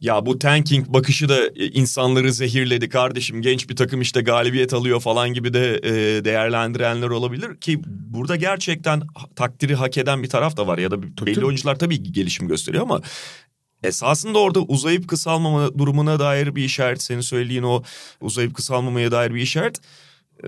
ya 0.00 0.26
bu 0.26 0.38
tanking 0.38 0.88
bakışı 0.88 1.28
da 1.28 1.46
e, 1.46 1.66
insanları 1.66 2.32
zehirledi 2.32 2.88
kardeşim. 2.88 3.42
Genç 3.42 3.68
bir 3.68 3.76
takım 3.76 4.00
işte 4.00 4.20
galibiyet 4.20 4.74
alıyor 4.74 5.00
falan 5.00 5.34
gibi 5.34 5.52
de 5.54 5.80
e, 5.82 6.24
değerlendirenler 6.24 7.08
olabilir 7.08 7.56
ki 7.56 7.80
burada 7.86 8.36
gerçekten 8.36 9.02
takdiri 9.36 9.74
hak 9.74 9.98
eden 9.98 10.22
bir 10.22 10.28
taraf 10.28 10.56
da 10.56 10.66
var 10.66 10.78
ya 10.78 10.90
da 10.90 11.02
belli 11.02 11.14
tabii. 11.34 11.46
oyuncular 11.46 11.78
tabii 11.78 12.02
ki 12.02 12.12
gelişim 12.12 12.48
gösteriyor 12.48 12.82
ama 12.82 13.00
esasında 13.82 14.38
orada 14.38 14.60
uzayıp 14.60 15.08
kısalmama 15.08 15.78
durumuna 15.78 16.18
dair 16.18 16.56
bir 16.56 16.64
işaret 16.64 17.02
senin 17.02 17.20
söylediğin 17.20 17.62
o 17.62 17.82
uzayıp 18.20 18.54
kısalmamaya 18.54 19.12
dair 19.12 19.34
bir 19.34 19.40
işaret 19.40 19.80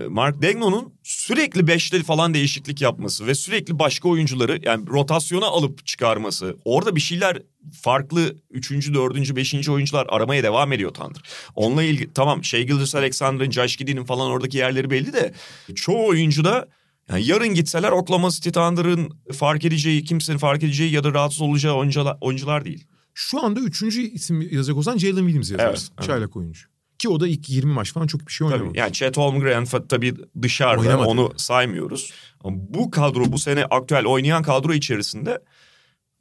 Mark 0.09 0.41
Dagnon'un 0.41 0.93
sürekli 1.03 1.67
beşli 1.67 2.03
falan 2.03 2.33
değişiklik 2.33 2.81
yapması 2.81 3.27
ve 3.27 3.35
sürekli 3.35 3.79
başka 3.79 4.09
oyuncuları 4.09 4.59
yani 4.63 4.87
rotasyona 4.87 5.45
alıp 5.45 5.85
çıkarması. 5.85 6.57
Orada 6.65 6.95
bir 6.95 7.01
şeyler 7.01 7.41
farklı 7.81 8.35
üçüncü, 8.49 8.93
dördüncü, 8.93 9.35
beşinci 9.35 9.71
oyuncular 9.71 10.07
aramaya 10.09 10.43
devam 10.43 10.73
ediyor 10.73 10.93
Thunder. 10.93 11.21
Onunla 11.55 11.83
ilgili 11.83 12.13
tamam 12.13 12.43
Shea 12.43 12.61
Gilgeous 12.61 12.95
Alexander'ın, 12.95 13.51
Josh 13.51 13.77
Giddey'nin 13.77 14.05
falan 14.05 14.31
oradaki 14.31 14.57
yerleri 14.57 14.89
belli 14.89 15.13
de 15.13 15.33
çoğu 15.75 16.07
oyuncu 16.07 16.43
da 16.43 16.67
yani 17.09 17.27
yarın 17.27 17.53
gitseler 17.53 17.91
Oklahoma 17.91 18.29
City 18.29 18.49
Thunder'ın 18.49 19.17
fark 19.33 19.65
edeceği, 19.65 20.03
kimsenin 20.03 20.37
fark 20.37 20.63
edeceği 20.63 20.91
ya 20.91 21.03
da 21.03 21.13
rahatsız 21.13 21.41
olacağı 21.41 21.75
oyuncular, 21.75 22.17
oyuncular 22.21 22.65
değil. 22.65 22.87
Şu 23.13 23.43
anda 23.43 23.59
üçüncü 23.59 24.01
isim 24.01 24.41
yazacak 24.41 24.77
olsan 24.77 24.97
Jalen 24.97 25.15
Williams 25.15 25.51
yazarsın. 25.51 25.87
Evet, 25.87 25.93
evet. 25.97 26.07
Çaylak 26.07 26.35
oyuncu. 26.35 26.70
Ki 27.01 27.09
o 27.09 27.19
da 27.19 27.27
ilk 27.27 27.49
20 27.49 27.73
maç 27.73 27.93
falan 27.93 28.07
çok 28.07 28.27
bir 28.27 28.31
şey 28.31 28.47
oynamamış. 28.47 28.69
Tabii 28.69 28.79
yani 28.79 28.93
Chet 28.93 29.17
Holmgren 29.17 29.65
tabii 29.89 30.15
dışarıda 30.41 30.81
Oynamadı. 30.81 31.07
onu 31.09 31.33
saymıyoruz. 31.37 32.13
Ama 32.43 32.57
bu 32.59 32.91
kadro 32.91 33.31
bu 33.31 33.39
sene 33.39 33.65
aktüel 33.65 34.05
oynayan 34.05 34.43
kadro 34.43 34.73
içerisinde 34.73 35.41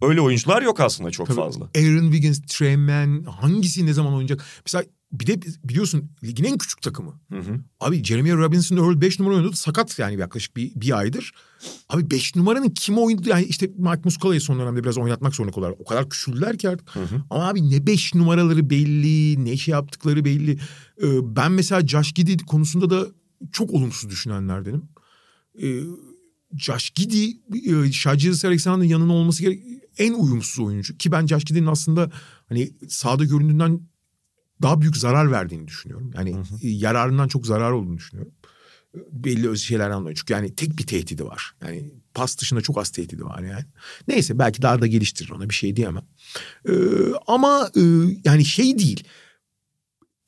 öyle 0.03 0.21
oyuncular 0.21 0.63
yok 0.63 0.81
aslında 0.81 1.11
çok 1.11 1.27
Tabii. 1.27 1.37
fazla. 1.41 1.65
Aaron 1.77 2.03
Wiggins, 2.11 2.41
Trey 2.47 2.77
Mann 2.77 3.23
hangisi 3.25 3.87
ne 3.87 3.93
zaman 3.93 4.13
oynayacak? 4.13 4.45
Mesela 4.67 4.85
bir 5.13 5.27
de 5.27 5.41
biliyorsun 5.65 6.11
ligin 6.25 6.45
en 6.45 6.59
küçük 6.59 6.83
takımı. 6.83 7.21
Hı 7.33 7.39
hı. 7.39 7.61
Abi 7.81 8.05
Jeremy 8.05 8.33
Robinson 8.33 8.77
Earl 8.77 9.01
5 9.01 9.21
numara 9.21 9.35
oynadı. 9.35 9.57
Sakat 9.57 9.99
yani 9.99 10.21
yaklaşık 10.21 10.57
bir, 10.57 10.73
bir 10.75 10.99
aydır. 10.99 11.33
Abi 11.89 12.11
5 12.11 12.37
numaranın 12.37 12.71
kim 12.71 12.99
oynadı? 12.99 13.29
Yani 13.29 13.45
işte 13.45 13.67
Mike 13.67 14.01
Muscala'yı 14.05 14.41
son 14.41 14.59
dönemde 14.59 14.85
biraz 14.85 14.99
oynatmak 14.99 15.35
zorunda 15.35 15.55
kalıyorlar. 15.55 15.79
O 15.81 15.85
kadar 15.85 16.09
küçüldüler 16.09 16.59
ki 16.59 16.69
artık. 16.69 16.89
Ama 17.31 17.49
abi 17.49 17.71
ne 17.71 17.87
5 17.87 18.15
numaraları 18.15 18.71
belli, 18.71 19.45
ne 19.45 19.57
şey 19.57 19.73
yaptıkları 19.73 20.25
belli. 20.25 20.59
Ee, 21.03 21.37
ben 21.37 21.53
mesela 21.53 21.87
Josh 21.87 22.13
Giddey 22.13 22.37
konusunda 22.37 22.91
da 22.91 23.07
çok 23.53 23.71
olumsuz 23.71 24.11
düşünenlerdenim. 24.11 24.83
Ee, 25.63 25.81
Josh 26.57 26.91
Giddey, 26.91 27.41
e, 27.87 27.93
Shai 27.93 28.17
Alexander'ın 28.45 28.89
yanına 28.89 29.13
olması 29.13 29.43
gerek 29.43 29.63
en 29.99 30.13
uyumsuz 30.13 30.65
oyuncu. 30.67 30.97
Ki 30.97 31.13
ben 31.13 31.27
Josh 31.27 31.45
Giddey'nin 31.45 31.67
aslında 31.67 32.11
hani 32.49 32.71
sahada 32.89 33.25
göründüğünden 33.25 33.81
daha 34.63 34.81
büyük 34.81 34.97
zarar 34.97 35.33
verdiğini 35.33 35.69
düşünüyorum. 35.69 36.11
Yani 36.15 36.31
e, 36.63 36.69
yararından 36.69 37.29
çok 37.29 37.47
zarar 37.47 37.71
olduğunu 37.71 37.97
düşünüyorum. 37.97 38.33
Belli 39.13 39.49
öz 39.49 39.63
şeyler 39.63 39.91
anlıyor. 39.91 40.17
Çünkü 40.17 40.33
yani 40.33 40.55
tek 40.55 40.79
bir 40.79 40.87
tehdidi 40.87 41.25
var. 41.25 41.55
Yani 41.63 41.91
pas 42.15 42.39
dışında 42.39 42.61
çok 42.61 42.79
az 42.79 42.91
tehdidi 42.91 43.25
var 43.25 43.43
yani. 43.43 43.65
Neyse 44.09 44.39
belki 44.39 44.63
daha 44.63 44.81
da 44.81 44.87
geliştirir 44.87 45.31
ona 45.31 45.49
bir 45.49 45.55
şey 45.55 45.77
diyemem. 45.77 46.05
Ee, 46.69 46.73
ama 47.27 47.71
e, 47.77 47.81
yani 48.25 48.45
şey 48.45 48.79
değil. 48.79 49.05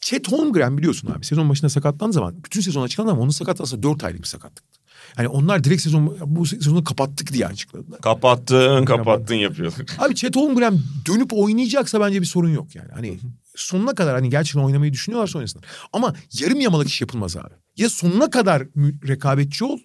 Chet 0.00 0.32
Holmgren 0.32 0.78
biliyorsun 0.78 1.10
abi 1.10 1.24
sezon 1.24 1.48
başında 1.50 1.68
sakatlandığı 1.68 2.12
zaman 2.12 2.44
bütün 2.44 2.60
sezon 2.60 2.82
açıklandı 2.82 3.10
ama 3.10 3.22
onun 3.22 3.30
sakatlığı 3.30 3.62
aslında 3.62 3.82
4 3.82 4.04
aylık 4.04 4.22
bir 4.22 4.26
sakatlıktı. 4.26 4.78
Yani 5.18 5.28
onlar 5.28 5.64
direkt 5.64 5.82
sezon 5.82 6.18
bu 6.26 6.46
sezonu 6.46 6.84
kapattık 6.84 7.32
diye 7.32 7.46
açıkladılar. 7.46 8.00
Kapattın 8.00 8.84
kapattın 8.84 9.34
yapıyorlar. 9.34 9.86
Abi 9.98 10.14
Chet 10.14 10.36
Holmgren 10.36 10.80
dönüp 11.06 11.32
oynayacaksa 11.32 12.00
bence 12.00 12.20
bir 12.20 12.26
sorun 12.26 12.50
yok 12.50 12.74
yani. 12.74 12.92
Hani 12.94 13.18
sonuna 13.56 13.94
kadar 13.94 14.14
hani 14.14 14.30
gerçekten 14.30 14.60
oynamayı 14.60 14.92
düşünüyorlarsa 14.92 15.38
oynasınlar. 15.38 15.66
Ama 15.92 16.14
yarım 16.40 16.60
yamalak 16.60 16.88
iş 16.88 17.00
yapılmaz 17.00 17.36
abi. 17.36 17.54
Ya 17.76 17.88
sonuna 17.88 18.30
kadar 18.30 18.62
rekabetçi 19.08 19.64
ol 19.64 19.78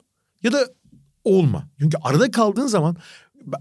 ya 0.44 0.52
da 0.52 0.68
olma. 1.24 1.70
Çünkü 1.80 1.98
arada 2.02 2.32
kaldığın 2.32 2.68
zaman 2.68 2.98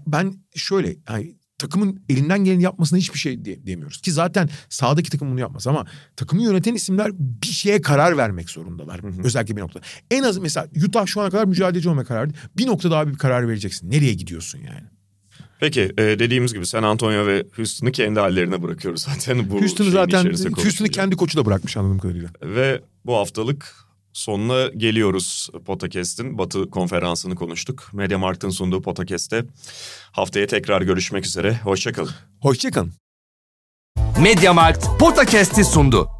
ben 0.07 0.33
şöyle 0.55 0.95
yani 1.09 1.35
takımın 1.57 2.03
elinden 2.09 2.43
geleni 2.43 2.63
yapmasına 2.63 2.99
hiçbir 2.99 3.19
şey 3.19 3.45
diye, 3.45 3.65
demiyoruz. 3.65 4.01
Ki 4.01 4.11
zaten 4.11 4.49
sahadaki 4.69 5.09
takım 5.09 5.31
bunu 5.31 5.39
yapmaz 5.39 5.67
ama 5.67 5.85
takımı 6.15 6.43
yöneten 6.43 6.75
isimler 6.75 7.11
bir 7.19 7.47
şeye 7.47 7.81
karar 7.81 8.17
vermek 8.17 8.49
zorundalar. 8.49 9.25
Özellikle 9.25 9.55
bir 9.55 9.61
noktada. 9.61 9.85
En 10.11 10.23
az 10.23 10.37
mesela 10.37 10.67
Utah 10.87 11.05
şu 11.05 11.21
ana 11.21 11.29
kadar 11.29 11.45
mücadeleci 11.45 11.89
olmaya 11.89 12.05
karar 12.05 12.21
verdi. 12.21 12.37
Bir 12.57 12.67
noktada 12.67 12.97
abi 12.97 13.13
bir 13.13 13.17
karar 13.17 13.47
vereceksin. 13.47 13.91
Nereye 13.91 14.13
gidiyorsun 14.13 14.59
yani? 14.59 14.96
Peki 15.59 15.81
e, 15.81 16.03
dediğimiz 16.03 16.53
gibi 16.53 16.65
San 16.65 16.83
Antonio 16.83 17.27
ve 17.27 17.45
Houston'ı 17.55 17.91
kendi 17.91 18.19
hallerine 18.19 18.63
bırakıyoruz 18.63 19.01
zaten. 19.01 19.49
Bu 19.49 19.61
Houston'ı 19.61 19.91
zaten 19.91 20.25
Houston'ı 20.55 20.89
kendi 20.89 21.15
koçu 21.15 21.37
da 21.37 21.45
bırakmış 21.45 21.77
anladığım 21.77 21.99
kadarıyla. 21.99 22.29
Ve 22.43 22.81
bu 23.05 23.15
haftalık 23.15 23.87
sonuna 24.13 24.67
geliyoruz 24.67 25.49
Podcast'in. 25.65 26.37
Batı 26.37 26.69
konferansını 26.69 27.35
konuştuk. 27.35 27.89
Mediamarkt'ın 27.93 28.49
sunduğu 28.49 28.81
Podcast'te 28.81 29.45
haftaya 30.11 30.47
tekrar 30.47 30.81
görüşmek 30.81 31.25
üzere. 31.25 31.59
Hoşçakalın. 31.63 32.11
Hoşçakalın. 32.41 32.93
Mediamarkt 34.21 34.85
Podcast'i 34.99 35.63
sundu. 35.63 36.16